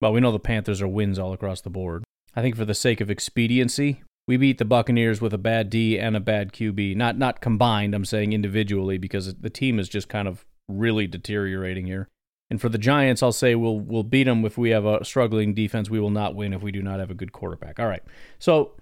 well, 0.00 0.12
we 0.12 0.20
know 0.20 0.32
the 0.32 0.40
Panthers 0.40 0.82
are 0.82 0.88
wins 0.88 1.18
all 1.18 1.32
across 1.32 1.60
the 1.60 1.70
board. 1.70 2.02
I 2.34 2.42
think 2.42 2.56
for 2.56 2.64
the 2.64 2.74
sake 2.74 3.00
of 3.00 3.10
expediency, 3.10 4.02
we 4.26 4.36
beat 4.36 4.58
the 4.58 4.64
Buccaneers 4.64 5.20
with 5.20 5.34
a 5.34 5.38
bad 5.38 5.70
D 5.70 5.98
and 5.98 6.16
a 6.16 6.20
bad 6.20 6.52
QB. 6.52 6.96
Not 6.96 7.18
not 7.18 7.40
combined, 7.40 7.94
I'm 7.94 8.04
saying 8.04 8.32
individually 8.32 8.98
because 8.98 9.34
the 9.34 9.50
team 9.50 9.78
is 9.78 9.88
just 9.88 10.08
kind 10.08 10.28
of 10.28 10.44
really 10.68 11.06
deteriorating 11.06 11.86
here. 11.86 12.08
And 12.50 12.60
for 12.60 12.68
the 12.68 12.78
Giants, 12.78 13.22
I'll 13.22 13.32
say 13.32 13.54
we'll 13.54 13.78
we'll 13.78 14.02
beat 14.02 14.24
them 14.24 14.44
if 14.44 14.58
we 14.58 14.70
have 14.70 14.84
a 14.84 15.04
struggling 15.04 15.54
defense. 15.54 15.88
We 15.88 16.00
will 16.00 16.10
not 16.10 16.34
win 16.34 16.52
if 16.52 16.62
we 16.62 16.72
do 16.72 16.82
not 16.82 17.00
have 17.00 17.10
a 17.10 17.14
good 17.14 17.32
quarterback. 17.32 17.78
All 17.78 17.86
right. 17.86 18.02
So 18.38 18.72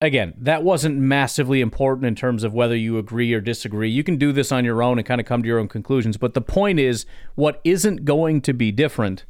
again, 0.00 0.34
that 0.38 0.62
wasn't 0.62 0.96
massively 0.96 1.60
important 1.60 2.06
in 2.06 2.14
terms 2.14 2.44
of 2.44 2.54
whether 2.54 2.76
you 2.76 2.98
agree 2.98 3.32
or 3.32 3.40
disagree. 3.40 3.90
You 3.90 4.04
can 4.04 4.16
do 4.16 4.32
this 4.32 4.52
on 4.52 4.64
your 4.64 4.82
own 4.82 4.98
and 4.98 5.06
kind 5.06 5.20
of 5.20 5.26
come 5.26 5.42
to 5.42 5.48
your 5.48 5.58
own 5.58 5.68
conclusions. 5.68 6.16
But 6.16 6.34
the 6.34 6.40
point 6.40 6.78
is, 6.78 7.06
what 7.34 7.60
isn't 7.64 8.04
going 8.04 8.40
to 8.42 8.52
be 8.52 8.72
different 8.72 9.24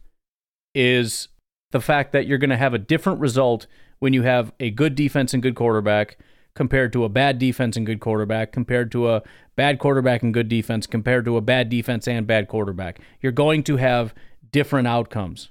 is 0.74 1.28
the 1.72 1.80
fact 1.80 2.12
that 2.12 2.26
you're 2.26 2.38
going 2.38 2.50
to 2.50 2.56
have 2.56 2.74
a 2.74 2.78
different 2.78 3.20
result 3.20 3.66
when 4.04 4.12
you 4.12 4.20
have 4.20 4.52
a 4.60 4.68
good 4.68 4.94
defense 4.94 5.32
and 5.32 5.42
good 5.42 5.54
quarterback 5.54 6.18
compared 6.54 6.92
to 6.92 7.04
a 7.04 7.08
bad 7.08 7.38
defense 7.38 7.74
and 7.74 7.86
good 7.86 8.00
quarterback, 8.00 8.52
compared 8.52 8.92
to 8.92 9.08
a 9.08 9.22
bad 9.56 9.78
quarterback 9.78 10.22
and 10.22 10.34
good 10.34 10.46
defense, 10.46 10.86
compared 10.86 11.24
to 11.24 11.38
a 11.38 11.40
bad 11.40 11.70
defense 11.70 12.06
and 12.06 12.26
bad 12.26 12.46
quarterback. 12.46 13.00
You're 13.22 13.32
going 13.32 13.62
to 13.62 13.78
have 13.78 14.12
different 14.52 14.86
outcomes. 14.86 15.48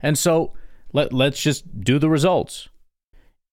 And 0.00 0.16
so 0.16 0.54
let, 0.94 1.12
let's 1.12 1.42
just 1.42 1.82
do 1.84 1.98
the 1.98 2.08
results. 2.08 2.70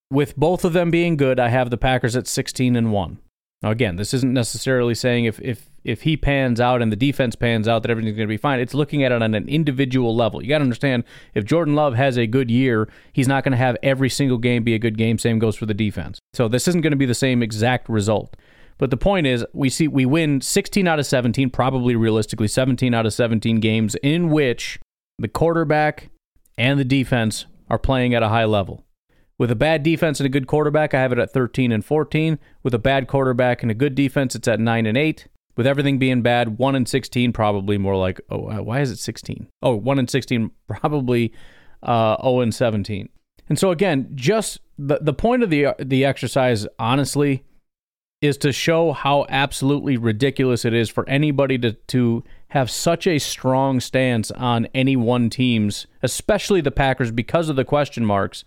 With 0.09 0.37
both 0.37 0.63
of 0.63 0.71
them 0.71 0.91
being 0.91 1.17
good, 1.17 1.41
I 1.41 1.49
have 1.49 1.69
the 1.69 1.77
Packers 1.77 2.15
at 2.15 2.25
16 2.25 2.77
and 2.77 2.93
1. 2.93 3.17
Now 3.63 3.71
again, 3.71 3.97
this 3.97 4.13
isn't 4.13 4.33
necessarily 4.33 4.95
saying 4.95 5.25
if 5.25 5.41
if 5.41 5.69
if 5.87 6.01
he 6.01 6.17
pans 6.17 6.59
out 6.59 6.81
and 6.81 6.91
the 6.91 6.97
defense 6.97 7.33
pans 7.33 7.65
out 7.65 7.81
that 7.81 7.89
everything's 7.89 8.17
going 8.17 8.27
to 8.27 8.31
be 8.31 8.37
fine. 8.37 8.59
It's 8.59 8.73
looking 8.73 9.03
at 9.03 9.13
it 9.13 9.21
on 9.21 9.33
an 9.33 9.47
individual 9.47 10.13
level. 10.13 10.43
You 10.43 10.49
got 10.49 10.57
to 10.57 10.63
understand 10.63 11.05
if 11.33 11.45
Jordan 11.45 11.75
Love 11.75 11.95
has 11.95 12.17
a 12.17 12.27
good 12.27 12.51
year, 12.51 12.89
he's 13.13 13.27
not 13.27 13.45
going 13.45 13.53
to 13.53 13.57
have 13.57 13.77
every 13.81 14.09
single 14.09 14.37
game 14.37 14.65
be 14.65 14.75
a 14.75 14.79
good 14.79 14.97
game. 14.97 15.17
Same 15.17 15.39
goes 15.39 15.55
for 15.55 15.65
the 15.65 15.73
defense. 15.73 16.19
So 16.33 16.49
this 16.49 16.67
isn't 16.67 16.81
going 16.81 16.91
to 16.91 16.97
be 16.97 17.05
the 17.05 17.15
same 17.15 17.41
exact 17.41 17.87
result. 17.87 18.35
But 18.77 18.91
the 18.91 18.97
point 18.97 19.27
is, 19.27 19.45
we 19.53 19.69
see 19.69 19.87
we 19.87 20.05
win 20.05 20.41
16 20.41 20.85
out 20.87 20.99
of 20.99 21.05
17, 21.05 21.49
probably 21.51 21.95
realistically 21.95 22.49
17 22.49 22.93
out 22.93 23.05
of 23.05 23.13
17 23.13 23.61
games 23.61 23.95
in 24.03 24.29
which 24.29 24.79
the 25.17 25.29
quarterback 25.29 26.09
and 26.57 26.77
the 26.77 26.85
defense 26.85 27.45
are 27.69 27.79
playing 27.79 28.13
at 28.13 28.23
a 28.23 28.29
high 28.29 28.45
level. 28.45 28.83
With 29.39 29.51
a 29.51 29.55
bad 29.55 29.83
defense 29.83 30.19
and 30.19 30.25
a 30.25 30.29
good 30.29 30.47
quarterback, 30.47 30.93
I 30.93 31.01
have 31.01 31.13
it 31.13 31.19
at 31.19 31.31
13 31.31 31.71
and 31.71 31.85
14. 31.85 32.39
With 32.61 32.73
a 32.73 32.79
bad 32.79 33.07
quarterback 33.07 33.61
and 33.61 33.71
a 33.71 33.75
good 33.75 33.95
defense, 33.95 34.35
it's 34.35 34.47
at 34.47 34.59
9 34.59 34.85
and 34.85 34.97
8. 34.97 35.27
With 35.57 35.67
everything 35.67 35.97
being 35.97 36.21
bad, 36.21 36.57
1 36.57 36.75
in 36.75 36.85
16, 36.85 37.33
probably 37.33 37.77
more 37.77 37.97
like, 37.97 38.21
oh, 38.29 38.49
uh, 38.49 38.61
why 38.61 38.79
is 38.79 38.91
it 38.91 38.99
16? 38.99 39.47
Oh, 39.61 39.75
1 39.75 39.99
and 39.99 40.09
16, 40.09 40.51
probably 40.67 41.33
uh, 41.83 42.15
0 42.21 42.41
and 42.41 42.55
17. 42.55 43.09
And 43.49 43.59
so, 43.59 43.71
again, 43.71 44.11
just 44.13 44.59
the, 44.77 44.99
the 45.01 45.13
point 45.13 45.43
of 45.43 45.49
the, 45.49 45.75
the 45.79 46.05
exercise, 46.05 46.67
honestly, 46.77 47.43
is 48.21 48.37
to 48.37 48.51
show 48.51 48.93
how 48.93 49.25
absolutely 49.29 49.97
ridiculous 49.97 50.63
it 50.65 50.73
is 50.73 50.89
for 50.89 51.07
anybody 51.09 51.57
to, 51.57 51.73
to 51.73 52.23
have 52.49 52.69
such 52.69 53.05
a 53.05 53.19
strong 53.19 53.79
stance 53.79 54.31
on 54.31 54.67
any 54.73 54.95
one 54.95 55.29
team's, 55.29 55.87
especially 56.01 56.61
the 56.61 56.71
Packers, 56.71 57.11
because 57.11 57.49
of 57.49 57.55
the 57.55 57.65
question 57.65 58.05
marks 58.05 58.43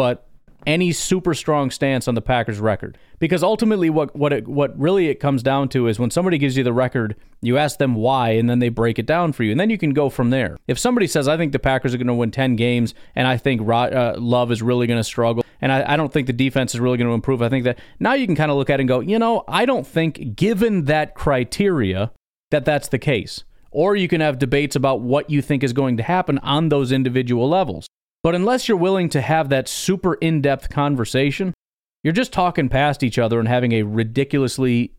but 0.00 0.29
any 0.66 0.92
super 0.92 1.34
strong 1.34 1.70
stance 1.70 2.06
on 2.08 2.14
the 2.14 2.22
Packers 2.22 2.58
record. 2.58 2.98
Because 3.18 3.42
ultimately 3.42 3.90
what 3.90 4.14
what 4.16 4.32
it, 4.32 4.48
what 4.48 4.78
really 4.78 5.08
it 5.08 5.20
comes 5.20 5.42
down 5.42 5.68
to 5.70 5.86
is 5.86 5.98
when 5.98 6.10
somebody 6.10 6.38
gives 6.38 6.56
you 6.56 6.64
the 6.64 6.72
record, 6.72 7.16
you 7.42 7.58
ask 7.58 7.78
them 7.78 7.94
why 7.94 8.30
and 8.30 8.48
then 8.48 8.58
they 8.58 8.68
break 8.68 8.98
it 8.98 9.06
down 9.06 9.32
for 9.32 9.44
you 9.44 9.50
and 9.50 9.60
then 9.60 9.70
you 9.70 9.78
can 9.78 9.90
go 9.90 10.08
from 10.08 10.30
there. 10.30 10.56
If 10.66 10.78
somebody 10.78 11.06
says 11.06 11.28
I 11.28 11.36
think 11.36 11.52
the 11.52 11.58
Packers 11.58 11.94
are 11.94 11.98
going 11.98 12.06
to 12.06 12.14
win 12.14 12.30
10 12.30 12.56
games 12.56 12.94
and 13.14 13.26
I 13.26 13.36
think 13.36 13.60
uh, 13.68 14.14
Love 14.18 14.52
is 14.52 14.62
really 14.62 14.86
going 14.86 15.00
to 15.00 15.04
struggle 15.04 15.44
and 15.60 15.70
I, 15.70 15.94
I 15.94 15.96
don't 15.96 16.12
think 16.12 16.26
the 16.26 16.32
defense 16.32 16.74
is 16.74 16.80
really 16.80 16.98
going 16.98 17.08
to 17.08 17.14
improve, 17.14 17.42
I 17.42 17.48
think 17.48 17.64
that 17.64 17.78
now 17.98 18.14
you 18.14 18.26
can 18.26 18.36
kind 18.36 18.50
of 18.50 18.56
look 18.56 18.70
at 18.70 18.80
it 18.80 18.82
and 18.82 18.88
go, 18.88 19.00
you 19.00 19.18
know, 19.18 19.44
I 19.46 19.66
don't 19.66 19.86
think 19.86 20.36
given 20.36 20.86
that 20.86 21.14
criteria 21.14 22.12
that 22.50 22.64
that's 22.64 22.88
the 22.88 22.98
case. 22.98 23.44
Or 23.70 23.94
you 23.94 24.08
can 24.08 24.20
have 24.20 24.38
debates 24.38 24.74
about 24.74 25.00
what 25.00 25.30
you 25.30 25.40
think 25.40 25.62
is 25.62 25.72
going 25.72 25.96
to 25.98 26.02
happen 26.02 26.38
on 26.38 26.68
those 26.68 26.90
individual 26.90 27.48
levels. 27.48 27.86
But 28.22 28.34
unless 28.34 28.68
you're 28.68 28.76
willing 28.76 29.08
to 29.10 29.20
have 29.20 29.48
that 29.48 29.68
super 29.68 30.14
in 30.14 30.42
depth 30.42 30.68
conversation, 30.68 31.54
you're 32.02 32.12
just 32.12 32.32
talking 32.32 32.68
past 32.68 33.02
each 33.02 33.18
other 33.18 33.38
and 33.38 33.48
having 33.48 33.72
a 33.72 33.82
ridiculously 33.82 34.94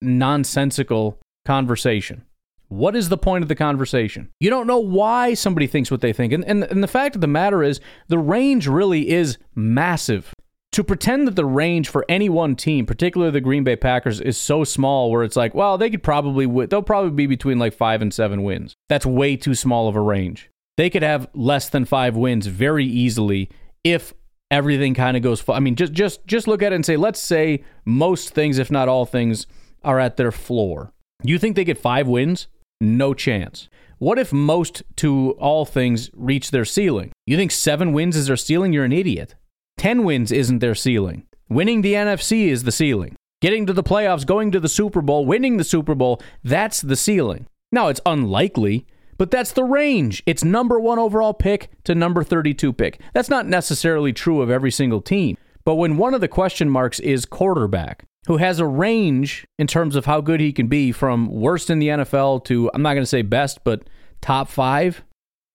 nonsensical 0.00 1.20
conversation. 1.44 2.24
What 2.68 2.96
is 2.96 3.08
the 3.08 3.18
point 3.18 3.42
of 3.42 3.48
the 3.48 3.54
conversation? 3.54 4.30
You 4.40 4.50
don't 4.50 4.66
know 4.66 4.78
why 4.78 5.34
somebody 5.34 5.66
thinks 5.66 5.90
what 5.90 6.00
they 6.00 6.12
think. 6.12 6.32
And, 6.32 6.44
and, 6.44 6.64
and 6.64 6.82
the 6.82 6.88
fact 6.88 7.14
of 7.14 7.20
the 7.20 7.26
matter 7.28 7.62
is, 7.62 7.80
the 8.08 8.18
range 8.18 8.66
really 8.66 9.10
is 9.10 9.38
massive. 9.54 10.32
To 10.72 10.82
pretend 10.82 11.28
that 11.28 11.36
the 11.36 11.44
range 11.44 11.88
for 11.88 12.04
any 12.08 12.28
one 12.28 12.56
team, 12.56 12.84
particularly 12.84 13.30
the 13.30 13.40
Green 13.40 13.62
Bay 13.62 13.76
Packers, 13.76 14.20
is 14.20 14.36
so 14.36 14.64
small 14.64 15.08
where 15.08 15.22
it's 15.22 15.36
like, 15.36 15.54
well, 15.54 15.78
they 15.78 15.88
could 15.88 16.02
probably, 16.02 16.46
they'll 16.66 16.82
probably 16.82 17.12
be 17.12 17.26
between 17.26 17.60
like 17.60 17.74
five 17.74 18.02
and 18.02 18.12
seven 18.12 18.42
wins. 18.42 18.74
That's 18.88 19.06
way 19.06 19.36
too 19.36 19.54
small 19.54 19.86
of 19.86 19.94
a 19.94 20.00
range 20.00 20.50
they 20.76 20.90
could 20.90 21.02
have 21.02 21.28
less 21.34 21.68
than 21.68 21.84
five 21.84 22.16
wins 22.16 22.46
very 22.46 22.84
easily 22.84 23.48
if 23.82 24.14
everything 24.50 24.94
kind 24.94 25.16
of 25.16 25.22
goes. 25.22 25.42
I 25.48 25.60
mean, 25.60 25.76
just 25.76 25.92
just 25.92 26.26
just 26.26 26.48
look 26.48 26.62
at 26.62 26.72
it 26.72 26.76
and 26.76 26.86
say, 26.86 26.96
let's 26.96 27.20
say 27.20 27.64
most 27.84 28.30
things, 28.30 28.58
if 28.58 28.70
not 28.70 28.88
all 28.88 29.06
things, 29.06 29.46
are 29.82 30.00
at 30.00 30.16
their 30.16 30.32
floor. 30.32 30.92
You 31.22 31.38
think 31.38 31.56
they 31.56 31.64
get 31.64 31.78
five 31.78 32.06
wins? 32.06 32.48
No 32.80 33.14
chance. 33.14 33.68
What 33.98 34.18
if 34.18 34.32
most 34.32 34.82
to 34.96 35.32
all 35.32 35.64
things 35.64 36.10
reach 36.14 36.50
their 36.50 36.64
ceiling? 36.64 37.12
You 37.26 37.36
think 37.36 37.52
seven 37.52 37.92
wins 37.92 38.16
is 38.16 38.26
their 38.26 38.36
ceiling? 38.36 38.72
You're 38.72 38.84
an 38.84 38.92
idiot. 38.92 39.34
Ten 39.78 40.04
wins 40.04 40.32
isn't 40.32 40.58
their 40.58 40.74
ceiling. 40.74 41.26
Winning 41.48 41.82
the 41.82 41.94
NFC 41.94 42.48
is 42.48 42.64
the 42.64 42.72
ceiling. 42.72 43.16
Getting 43.40 43.66
to 43.66 43.72
the 43.72 43.82
playoffs, 43.82 44.26
going 44.26 44.50
to 44.52 44.60
the 44.60 44.68
Super 44.68 45.02
Bowl, 45.02 45.26
winning 45.26 45.56
the 45.56 45.64
Super 45.64 45.94
Bowl, 45.94 46.20
that's 46.42 46.80
the 46.80 46.96
ceiling. 46.96 47.46
Now, 47.70 47.88
it's 47.88 48.00
unlikely 48.06 48.86
but 49.18 49.30
that's 49.30 49.52
the 49.52 49.64
range. 49.64 50.22
It's 50.26 50.44
number 50.44 50.78
one 50.78 50.98
overall 50.98 51.34
pick 51.34 51.70
to 51.84 51.94
number 51.94 52.24
32 52.24 52.72
pick. 52.72 53.00
That's 53.12 53.28
not 53.28 53.46
necessarily 53.46 54.12
true 54.12 54.40
of 54.42 54.50
every 54.50 54.70
single 54.70 55.00
team. 55.00 55.36
But 55.64 55.76
when 55.76 55.96
one 55.96 56.14
of 56.14 56.20
the 56.20 56.28
question 56.28 56.68
marks 56.68 57.00
is 57.00 57.24
quarterback, 57.24 58.04
who 58.26 58.38
has 58.38 58.58
a 58.58 58.66
range 58.66 59.46
in 59.58 59.66
terms 59.66 59.96
of 59.96 60.06
how 60.06 60.20
good 60.20 60.40
he 60.40 60.52
can 60.52 60.66
be 60.66 60.92
from 60.92 61.28
worst 61.28 61.70
in 61.70 61.78
the 61.78 61.88
NFL 61.88 62.44
to, 62.44 62.70
I'm 62.74 62.82
not 62.82 62.94
going 62.94 63.02
to 63.02 63.06
say 63.06 63.22
best, 63.22 63.64
but 63.64 63.82
top 64.20 64.48
five, 64.48 65.02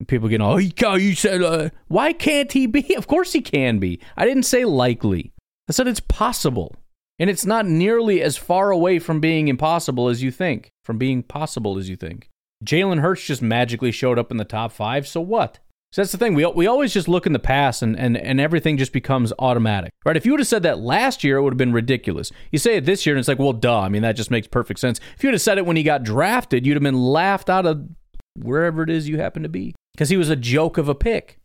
people 0.07 0.29
get, 0.29 0.41
oh, 0.41 0.57
you 0.57 1.15
said, 1.15 1.41
uh, 1.41 1.69
why 1.87 2.13
can't 2.13 2.51
he 2.51 2.67
be? 2.67 2.95
Of 2.97 3.07
course 3.07 3.33
he 3.33 3.41
can 3.41 3.79
be. 3.79 3.99
I 4.17 4.25
didn't 4.25 4.43
say 4.43 4.65
likely, 4.65 5.31
I 5.67 5.73
said 5.73 5.87
it's 5.87 5.99
possible. 5.99 6.75
And 7.21 7.29
it's 7.29 7.45
not 7.45 7.65
nearly 7.65 8.21
as 8.21 8.37
far 8.37 8.71
away 8.71 8.97
from 8.97 9.19
being 9.19 9.49
impossible 9.49 10.07
as 10.07 10.23
you 10.23 10.31
think, 10.31 10.71
from 10.85 10.97
being 10.97 11.21
possible 11.21 11.77
as 11.77 11.89
you 11.89 11.97
think. 11.97 12.29
Jalen 12.65 12.99
Hurts 12.99 13.25
just 13.25 13.41
magically 13.41 13.91
showed 13.91 14.19
up 14.19 14.31
in 14.31 14.37
the 14.37 14.45
top 14.45 14.71
five. 14.71 15.07
So 15.07 15.21
what? 15.21 15.59
So 15.91 16.01
that's 16.01 16.11
the 16.11 16.17
thing. 16.19 16.35
We, 16.35 16.45
we 16.45 16.67
always 16.67 16.93
just 16.93 17.07
look 17.07 17.25
in 17.25 17.33
the 17.33 17.39
past 17.39 17.81
and, 17.81 17.97
and, 17.97 18.15
and 18.15 18.39
everything 18.39 18.77
just 18.77 18.93
becomes 18.93 19.33
automatic, 19.39 19.91
right? 20.05 20.15
If 20.15 20.25
you 20.25 20.33
would 20.33 20.39
have 20.39 20.47
said 20.47 20.63
that 20.63 20.79
last 20.79 21.23
year, 21.23 21.37
it 21.37 21.41
would 21.41 21.53
have 21.53 21.57
been 21.57 21.73
ridiculous. 21.73 22.31
You 22.51 22.59
say 22.59 22.75
it 22.75 22.85
this 22.85 23.05
year 23.05 23.15
and 23.15 23.19
it's 23.19 23.27
like, 23.27 23.39
well, 23.39 23.53
duh. 23.53 23.79
I 23.79 23.89
mean, 23.89 24.03
that 24.03 24.15
just 24.15 24.29
makes 24.29 24.47
perfect 24.47 24.79
sense. 24.79 24.99
If 25.15 25.23
you 25.23 25.27
would 25.27 25.33
have 25.33 25.41
said 25.41 25.57
it 25.57 25.65
when 25.65 25.77
he 25.77 25.83
got 25.83 26.03
drafted, 26.03 26.65
you'd 26.65 26.75
have 26.75 26.83
been 26.83 27.01
laughed 27.01 27.49
out 27.49 27.65
of 27.65 27.87
wherever 28.35 28.83
it 28.83 28.89
is 28.89 29.09
you 29.09 29.17
happen 29.17 29.41
to 29.43 29.49
be 29.49 29.73
because 29.93 30.09
he 30.09 30.17
was 30.17 30.29
a 30.29 30.35
joke 30.35 30.77
of 30.77 30.87
a 30.87 30.95
pick. 30.95 31.39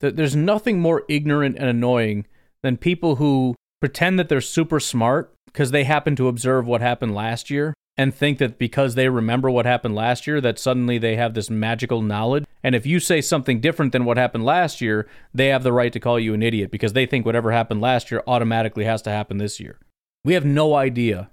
There's 0.00 0.36
nothing 0.36 0.80
more 0.80 1.02
ignorant 1.08 1.56
and 1.58 1.68
annoying 1.68 2.26
than 2.62 2.76
people 2.76 3.16
who 3.16 3.54
pretend 3.80 4.18
that 4.18 4.28
they're 4.28 4.40
super 4.40 4.80
smart 4.80 5.34
because 5.46 5.70
they 5.72 5.84
happen 5.84 6.14
to 6.16 6.28
observe 6.28 6.66
what 6.66 6.80
happened 6.80 7.14
last 7.14 7.50
year 7.50 7.74
and 7.96 8.14
think 8.14 8.38
that 8.38 8.58
because 8.58 8.94
they 8.94 9.08
remember 9.08 9.50
what 9.50 9.66
happened 9.66 9.94
last 9.94 10.26
year 10.26 10.40
that 10.40 10.58
suddenly 10.58 10.98
they 10.98 11.16
have 11.16 11.34
this 11.34 11.50
magical 11.50 12.00
knowledge. 12.00 12.44
And 12.62 12.74
if 12.74 12.86
you 12.86 13.00
say 13.00 13.20
something 13.20 13.60
different 13.60 13.92
than 13.92 14.04
what 14.04 14.16
happened 14.16 14.44
last 14.44 14.80
year 14.80 15.08
they 15.34 15.48
have 15.48 15.62
the 15.62 15.72
right 15.72 15.92
to 15.92 16.00
call 16.00 16.18
you 16.18 16.34
an 16.34 16.42
idiot 16.42 16.70
because 16.70 16.94
they 16.94 17.06
think 17.06 17.26
whatever 17.26 17.52
happened 17.52 17.80
last 17.80 18.10
year 18.10 18.22
automatically 18.26 18.84
has 18.84 19.02
to 19.02 19.10
happen 19.10 19.38
this 19.38 19.60
year. 19.60 19.78
We 20.24 20.34
have 20.34 20.44
no 20.44 20.74
idea 20.74 21.30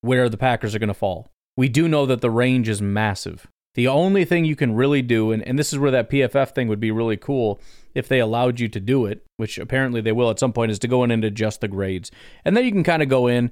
where 0.00 0.28
the 0.28 0.36
packers 0.36 0.74
are 0.74 0.78
going 0.78 0.88
to 0.88 0.94
fall. 0.94 1.28
We 1.56 1.68
do 1.68 1.88
know 1.88 2.06
that 2.06 2.20
the 2.20 2.30
range 2.30 2.68
is 2.68 2.80
massive. 2.80 3.46
The 3.74 3.88
only 3.88 4.24
thing 4.24 4.44
you 4.44 4.56
can 4.56 4.74
really 4.74 5.02
do 5.02 5.32
and, 5.32 5.46
and 5.46 5.58
this 5.58 5.72
is 5.72 5.78
where 5.78 5.90
that 5.90 6.10
pff 6.10 6.54
thing 6.54 6.68
would 6.68 6.80
be 6.80 6.90
really 6.90 7.16
cool 7.16 7.60
if 7.94 8.08
they 8.08 8.18
allowed 8.18 8.60
you 8.60 8.68
to 8.68 8.80
do 8.80 9.06
it 9.06 9.24
which 9.42 9.58
apparently 9.58 10.00
they 10.00 10.12
will 10.12 10.30
at 10.30 10.38
some 10.38 10.52
point 10.52 10.70
is 10.70 10.78
to 10.78 10.86
go 10.86 11.02
in 11.02 11.10
and 11.10 11.24
adjust 11.24 11.60
the 11.60 11.66
grades. 11.66 12.12
And 12.44 12.56
then 12.56 12.64
you 12.64 12.70
can 12.70 12.84
kind 12.84 13.02
of 13.02 13.08
go 13.08 13.26
in 13.26 13.50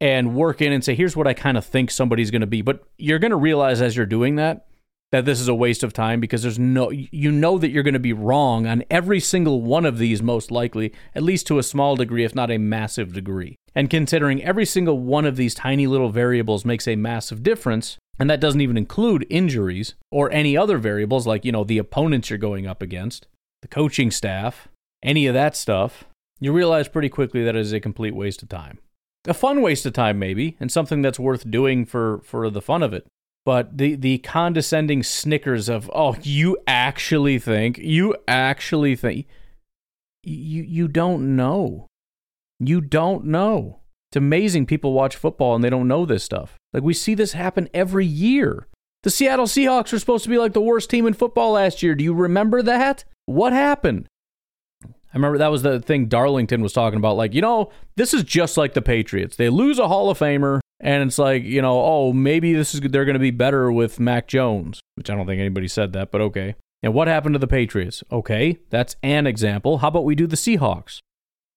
and 0.00 0.34
work 0.34 0.60
in 0.60 0.72
and 0.72 0.84
say, 0.84 0.94
here's 0.94 1.16
what 1.16 1.26
I 1.26 1.34
kind 1.34 1.56
of 1.56 1.64
think 1.64 1.90
somebody's 1.90 2.30
going 2.30 2.40
to 2.40 2.46
be. 2.46 2.62
But 2.62 2.84
you're 2.98 3.18
going 3.18 3.30
to 3.30 3.36
realize 3.36 3.80
as 3.80 3.96
you're 3.96 4.06
doing 4.06 4.36
that 4.36 4.66
that 5.14 5.24
this 5.24 5.40
is 5.40 5.46
a 5.46 5.54
waste 5.54 5.84
of 5.84 5.92
time 5.92 6.18
because 6.18 6.42
there's 6.42 6.58
no, 6.58 6.90
you 6.90 7.30
know 7.30 7.56
that 7.56 7.70
you're 7.70 7.84
going 7.84 7.94
to 7.94 8.00
be 8.00 8.12
wrong 8.12 8.66
on 8.66 8.82
every 8.90 9.20
single 9.20 9.62
one 9.62 9.86
of 9.86 9.98
these, 9.98 10.20
most 10.20 10.50
likely, 10.50 10.92
at 11.14 11.22
least 11.22 11.46
to 11.46 11.58
a 11.58 11.62
small 11.62 11.94
degree, 11.94 12.24
if 12.24 12.34
not 12.34 12.50
a 12.50 12.58
massive 12.58 13.12
degree. 13.12 13.54
And 13.76 13.88
considering 13.88 14.42
every 14.42 14.66
single 14.66 14.98
one 14.98 15.24
of 15.24 15.36
these 15.36 15.54
tiny 15.54 15.86
little 15.86 16.10
variables 16.10 16.64
makes 16.64 16.88
a 16.88 16.96
massive 16.96 17.44
difference, 17.44 17.96
and 18.18 18.28
that 18.28 18.40
doesn't 18.40 18.60
even 18.60 18.76
include 18.76 19.24
injuries 19.30 19.94
or 20.10 20.32
any 20.32 20.56
other 20.56 20.78
variables 20.78 21.28
like, 21.28 21.44
you 21.44 21.52
know, 21.52 21.62
the 21.62 21.78
opponents 21.78 22.28
you're 22.28 22.36
going 22.36 22.66
up 22.66 22.82
against, 22.82 23.28
the 23.62 23.68
coaching 23.68 24.10
staff, 24.10 24.66
any 25.00 25.28
of 25.28 25.34
that 25.34 25.54
stuff, 25.54 26.06
you 26.40 26.52
realize 26.52 26.88
pretty 26.88 27.08
quickly 27.08 27.44
that 27.44 27.54
it 27.54 27.60
is 27.60 27.72
a 27.72 27.78
complete 27.78 28.16
waste 28.16 28.42
of 28.42 28.48
time 28.48 28.80
a 29.26 29.34
fun 29.34 29.62
waste 29.62 29.86
of 29.86 29.92
time 29.92 30.18
maybe 30.18 30.56
and 30.60 30.70
something 30.70 31.02
that's 31.02 31.18
worth 31.18 31.50
doing 31.50 31.84
for 31.84 32.20
for 32.24 32.50
the 32.50 32.62
fun 32.62 32.82
of 32.82 32.92
it 32.92 33.06
but 33.44 33.76
the 33.78 33.94
the 33.94 34.18
condescending 34.18 35.02
snickers 35.02 35.68
of 35.68 35.90
oh 35.94 36.16
you 36.22 36.56
actually 36.66 37.38
think 37.38 37.78
you 37.78 38.14
actually 38.28 38.96
think 38.96 39.26
you 40.22 40.62
you 40.62 40.88
don't 40.88 41.36
know 41.36 41.86
You 42.60 42.80
don't 42.80 43.24
know. 43.26 43.80
It's 44.10 44.16
amazing 44.16 44.66
people 44.66 44.92
watch 44.92 45.16
football 45.16 45.54
and 45.54 45.64
they 45.64 45.70
don't 45.70 45.88
know 45.88 46.06
this 46.06 46.22
stuff. 46.22 46.56
Like 46.72 46.82
we 46.82 46.94
see 46.94 47.14
this 47.14 47.32
happen 47.32 47.68
every 47.74 48.06
year. 48.06 48.68
The 49.02 49.10
Seattle 49.10 49.46
Seahawks 49.46 49.92
were 49.92 49.98
supposed 49.98 50.24
to 50.24 50.30
be 50.30 50.38
like 50.38 50.52
the 50.52 50.60
worst 50.60 50.88
team 50.88 51.06
in 51.06 51.14
football 51.14 51.52
last 51.52 51.82
year. 51.82 51.94
Do 51.94 52.04
you 52.04 52.14
remember 52.14 52.62
that? 52.62 53.04
What 53.26 53.52
happened? 53.52 54.08
I 55.14 55.16
remember 55.16 55.38
that 55.38 55.50
was 55.50 55.62
the 55.62 55.78
thing 55.78 56.06
Darlington 56.06 56.60
was 56.60 56.72
talking 56.72 56.98
about. 56.98 57.16
Like, 57.16 57.34
you 57.34 57.40
know, 57.40 57.70
this 57.94 58.12
is 58.12 58.24
just 58.24 58.56
like 58.56 58.74
the 58.74 58.82
Patriots. 58.82 59.36
They 59.36 59.48
lose 59.48 59.78
a 59.78 59.86
Hall 59.86 60.10
of 60.10 60.18
Famer, 60.18 60.58
and 60.80 61.06
it's 61.06 61.18
like, 61.18 61.44
you 61.44 61.62
know, 61.62 61.80
oh, 61.80 62.12
maybe 62.12 62.52
this 62.52 62.74
is 62.74 62.80
they're 62.80 63.04
going 63.04 63.14
to 63.14 63.20
be 63.20 63.30
better 63.30 63.70
with 63.70 64.00
Mac 64.00 64.26
Jones, 64.26 64.80
which 64.96 65.08
I 65.08 65.14
don't 65.14 65.26
think 65.26 65.38
anybody 65.38 65.68
said 65.68 65.92
that, 65.92 66.10
but 66.10 66.20
okay. 66.20 66.56
And 66.82 66.92
what 66.92 67.06
happened 67.06 67.34
to 67.34 67.38
the 67.38 67.46
Patriots? 67.46 68.02
Okay, 68.10 68.58
that's 68.70 68.96
an 69.04 69.28
example. 69.28 69.78
How 69.78 69.88
about 69.88 70.04
we 70.04 70.16
do 70.16 70.26
the 70.26 70.36
Seahawks? 70.36 70.98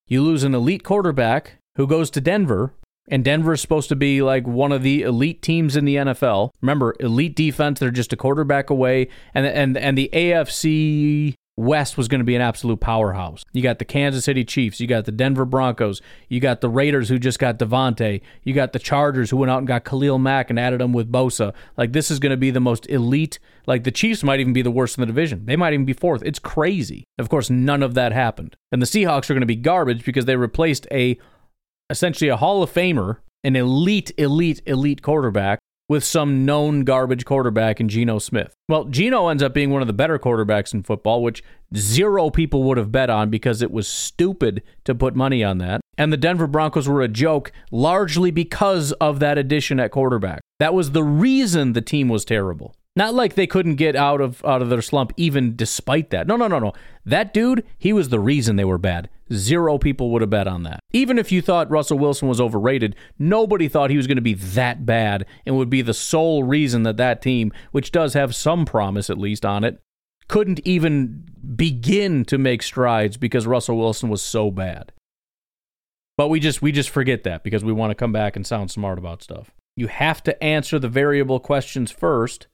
You 0.06 0.22
lose 0.22 0.44
an 0.44 0.54
elite 0.54 0.84
quarterback 0.84 1.58
who 1.74 1.88
goes 1.88 2.10
to 2.10 2.20
Denver, 2.20 2.74
and 3.10 3.24
Denver 3.24 3.54
is 3.54 3.60
supposed 3.60 3.88
to 3.88 3.96
be 3.96 4.22
like 4.22 4.46
one 4.46 4.70
of 4.70 4.84
the 4.84 5.02
elite 5.02 5.42
teams 5.42 5.74
in 5.74 5.84
the 5.84 5.96
NFL. 5.96 6.50
Remember, 6.62 6.94
elite 7.00 7.34
defense, 7.34 7.80
they're 7.80 7.90
just 7.90 8.12
a 8.12 8.16
quarterback 8.16 8.70
away, 8.70 9.08
and 9.34 9.44
and 9.44 9.76
and 9.76 9.98
the 9.98 10.10
AFC 10.12 11.34
West 11.58 11.98
was 11.98 12.06
going 12.06 12.20
to 12.20 12.24
be 12.24 12.36
an 12.36 12.40
absolute 12.40 12.78
powerhouse. 12.78 13.44
You 13.52 13.62
got 13.62 13.80
the 13.80 13.84
Kansas 13.84 14.24
City 14.24 14.44
Chiefs, 14.44 14.78
you 14.78 14.86
got 14.86 15.06
the 15.06 15.12
Denver 15.12 15.44
Broncos, 15.44 16.00
you 16.28 16.38
got 16.38 16.60
the 16.60 16.68
Raiders 16.68 17.08
who 17.08 17.18
just 17.18 17.40
got 17.40 17.58
Davante, 17.58 18.20
you 18.44 18.54
got 18.54 18.72
the 18.72 18.78
Chargers 18.78 19.30
who 19.30 19.38
went 19.38 19.50
out 19.50 19.58
and 19.58 19.66
got 19.66 19.84
Khalil 19.84 20.20
Mack 20.20 20.50
and 20.50 20.58
added 20.58 20.80
him 20.80 20.92
with 20.92 21.10
Bosa. 21.10 21.52
Like 21.76 21.92
this 21.92 22.12
is 22.12 22.20
going 22.20 22.30
to 22.30 22.36
be 22.36 22.52
the 22.52 22.60
most 22.60 22.88
elite. 22.88 23.40
Like 23.66 23.82
the 23.82 23.90
Chiefs 23.90 24.22
might 24.22 24.38
even 24.38 24.52
be 24.52 24.62
the 24.62 24.70
worst 24.70 24.98
in 24.98 25.02
the 25.02 25.06
division. 25.06 25.46
They 25.46 25.56
might 25.56 25.72
even 25.72 25.84
be 25.84 25.92
fourth. 25.94 26.22
It's 26.24 26.38
crazy. 26.38 27.02
Of 27.18 27.28
course, 27.28 27.50
none 27.50 27.82
of 27.82 27.94
that 27.94 28.12
happened. 28.12 28.54
And 28.70 28.80
the 28.80 28.86
Seahawks 28.86 29.28
are 29.28 29.34
going 29.34 29.40
to 29.40 29.46
be 29.46 29.56
garbage 29.56 30.04
because 30.04 30.26
they 30.26 30.36
replaced 30.36 30.86
a 30.92 31.18
essentially 31.90 32.28
a 32.28 32.36
Hall 32.36 32.62
of 32.62 32.72
Famer, 32.72 33.16
an 33.42 33.56
elite, 33.56 34.12
elite, 34.16 34.62
elite 34.64 35.02
quarterback 35.02 35.58
with 35.88 36.04
some 36.04 36.44
known 36.44 36.84
garbage 36.84 37.24
quarterback 37.24 37.80
in 37.80 37.88
Geno 37.88 38.18
Smith. 38.18 38.54
Well, 38.68 38.84
Geno 38.84 39.28
ends 39.28 39.42
up 39.42 39.54
being 39.54 39.70
one 39.70 39.80
of 39.80 39.86
the 39.86 39.94
better 39.94 40.18
quarterbacks 40.18 40.74
in 40.74 40.82
football, 40.82 41.22
which 41.22 41.42
zero 41.74 42.30
people 42.30 42.62
would 42.64 42.76
have 42.76 42.92
bet 42.92 43.10
on 43.10 43.30
because 43.30 43.62
it 43.62 43.70
was 43.70 43.88
stupid 43.88 44.62
to 44.84 44.94
put 44.94 45.16
money 45.16 45.42
on 45.42 45.58
that. 45.58 45.80
And 45.96 46.12
the 46.12 46.16
Denver 46.16 46.46
Broncos 46.46 46.88
were 46.88 47.02
a 47.02 47.08
joke 47.08 47.50
largely 47.70 48.30
because 48.30 48.92
of 48.92 49.18
that 49.20 49.38
addition 49.38 49.80
at 49.80 49.90
quarterback. 49.90 50.40
That 50.60 50.74
was 50.74 50.92
the 50.92 51.02
reason 51.02 51.72
the 51.72 51.80
team 51.80 52.08
was 52.08 52.24
terrible. 52.24 52.74
Not 52.98 53.14
like 53.14 53.36
they 53.36 53.46
couldn't 53.46 53.76
get 53.76 53.94
out 53.94 54.20
of 54.20 54.44
out 54.44 54.60
of 54.60 54.70
their 54.70 54.82
slump 54.82 55.12
even 55.16 55.54
despite 55.54 56.10
that. 56.10 56.26
No, 56.26 56.34
no, 56.34 56.48
no, 56.48 56.58
no. 56.58 56.72
That 57.06 57.32
dude, 57.32 57.64
he 57.78 57.92
was 57.92 58.08
the 58.08 58.18
reason 58.18 58.56
they 58.56 58.64
were 58.64 58.76
bad. 58.76 59.08
Zero 59.32 59.78
people 59.78 60.10
would 60.10 60.20
have 60.20 60.30
bet 60.30 60.48
on 60.48 60.64
that. 60.64 60.80
Even 60.92 61.16
if 61.16 61.30
you 61.30 61.40
thought 61.40 61.70
Russell 61.70 61.96
Wilson 61.96 62.26
was 62.26 62.40
overrated, 62.40 62.96
nobody 63.16 63.68
thought 63.68 63.90
he 63.90 63.96
was 63.96 64.08
going 64.08 64.16
to 64.16 64.20
be 64.20 64.34
that 64.34 64.84
bad 64.84 65.26
and 65.46 65.56
would 65.56 65.70
be 65.70 65.80
the 65.80 65.94
sole 65.94 66.42
reason 66.42 66.82
that 66.82 66.96
that 66.96 67.22
team, 67.22 67.52
which 67.70 67.92
does 67.92 68.14
have 68.14 68.34
some 68.34 68.66
promise 68.66 69.08
at 69.08 69.16
least 69.16 69.46
on 69.46 69.62
it, 69.62 69.78
couldn't 70.26 70.58
even 70.64 71.24
begin 71.54 72.24
to 72.24 72.36
make 72.36 72.64
strides 72.64 73.16
because 73.16 73.46
Russell 73.46 73.78
Wilson 73.78 74.08
was 74.08 74.22
so 74.22 74.50
bad. 74.50 74.90
But 76.16 76.30
we 76.30 76.40
just 76.40 76.62
we 76.62 76.72
just 76.72 76.90
forget 76.90 77.22
that 77.22 77.44
because 77.44 77.64
we 77.64 77.72
want 77.72 77.92
to 77.92 77.94
come 77.94 78.10
back 78.10 78.34
and 78.34 78.44
sound 78.44 78.72
smart 78.72 78.98
about 78.98 79.22
stuff. 79.22 79.52
You 79.76 79.86
have 79.86 80.20
to 80.24 80.42
answer 80.42 80.80
the 80.80 80.88
variable 80.88 81.38
questions 81.38 81.92
first 81.92 82.48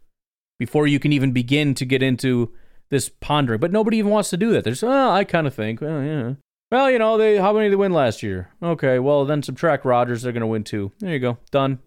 before 0.58 0.86
you 0.86 0.98
can 0.98 1.12
even 1.12 1.32
begin 1.32 1.74
to 1.74 1.84
get 1.84 2.02
into 2.02 2.52
this 2.90 3.08
pondering. 3.08 3.60
But 3.60 3.72
nobody 3.72 3.98
even 3.98 4.10
wants 4.10 4.30
to 4.30 4.36
do 4.36 4.52
that. 4.52 4.64
There's, 4.64 4.82
oh, 4.82 5.10
I 5.10 5.24
kind 5.24 5.46
of 5.46 5.54
think, 5.54 5.80
well, 5.80 6.02
yeah. 6.02 6.34
Well, 6.70 6.90
you 6.90 6.98
know, 6.98 7.16
they 7.16 7.36
how 7.36 7.52
many 7.52 7.66
did 7.66 7.72
they 7.72 7.76
win 7.76 7.92
last 7.92 8.22
year? 8.22 8.50
Okay, 8.62 8.98
well 8.98 9.24
then 9.24 9.42
subtract 9.42 9.84
Rodgers, 9.84 10.22
they're 10.22 10.32
gonna 10.32 10.46
win 10.46 10.64
two. 10.64 10.92
There 10.98 11.12
you 11.12 11.20
go, 11.20 11.38
done. 11.50 11.78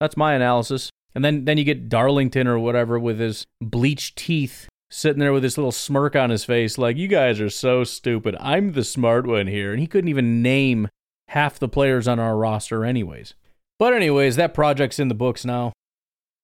That's 0.00 0.16
my 0.16 0.34
analysis. 0.34 0.90
And 1.14 1.24
then 1.24 1.44
then 1.44 1.58
you 1.58 1.64
get 1.64 1.88
Darlington 1.88 2.48
or 2.48 2.58
whatever 2.58 2.98
with 2.98 3.20
his 3.20 3.46
bleached 3.60 4.16
teeth 4.16 4.68
sitting 4.92 5.20
there 5.20 5.32
with 5.32 5.42
this 5.42 5.56
little 5.56 5.72
smirk 5.72 6.14
on 6.14 6.28
his 6.30 6.44
face, 6.44 6.76
like, 6.76 6.98
you 6.98 7.08
guys 7.08 7.40
are 7.40 7.50
so 7.50 7.82
stupid. 7.82 8.36
I'm 8.38 8.72
the 8.72 8.84
smart 8.84 9.26
one 9.26 9.46
here. 9.46 9.72
And 9.72 9.80
he 9.80 9.86
couldn't 9.86 10.10
even 10.10 10.42
name 10.42 10.88
half 11.28 11.58
the 11.58 11.68
players 11.68 12.06
on 12.06 12.20
our 12.20 12.36
roster, 12.36 12.84
anyways. 12.84 13.34
But, 13.78 13.94
anyways, 13.94 14.36
that 14.36 14.52
project's 14.52 14.98
in 14.98 15.08
the 15.08 15.14
books 15.14 15.46
now. 15.46 15.72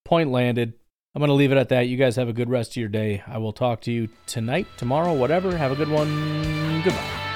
Point 0.05 0.31
landed. 0.31 0.72
I'm 1.15 1.21
going 1.21 1.29
to 1.29 1.35
leave 1.35 1.53
it 1.53 1.59
at 1.59 1.71
that. 1.71 1.89
You 1.89 1.97
guys 1.97 2.17
have 2.17 2.29
a 2.29 2.33
good 2.33 2.51
rest 2.51 2.73
of 2.73 2.77
your 2.77 2.89
day. 2.89 3.23
I 3.27 3.39
will 3.39 3.53
talk 3.53 3.81
to 3.83 3.93
you 3.93 4.09
tonight, 4.27 4.67
tomorrow, 4.77 5.13
whatever. 5.13 5.57
Have 5.57 5.73
a 5.73 5.77
good 5.77 5.89
one. 5.89 6.83
Goodbye. 6.83 7.28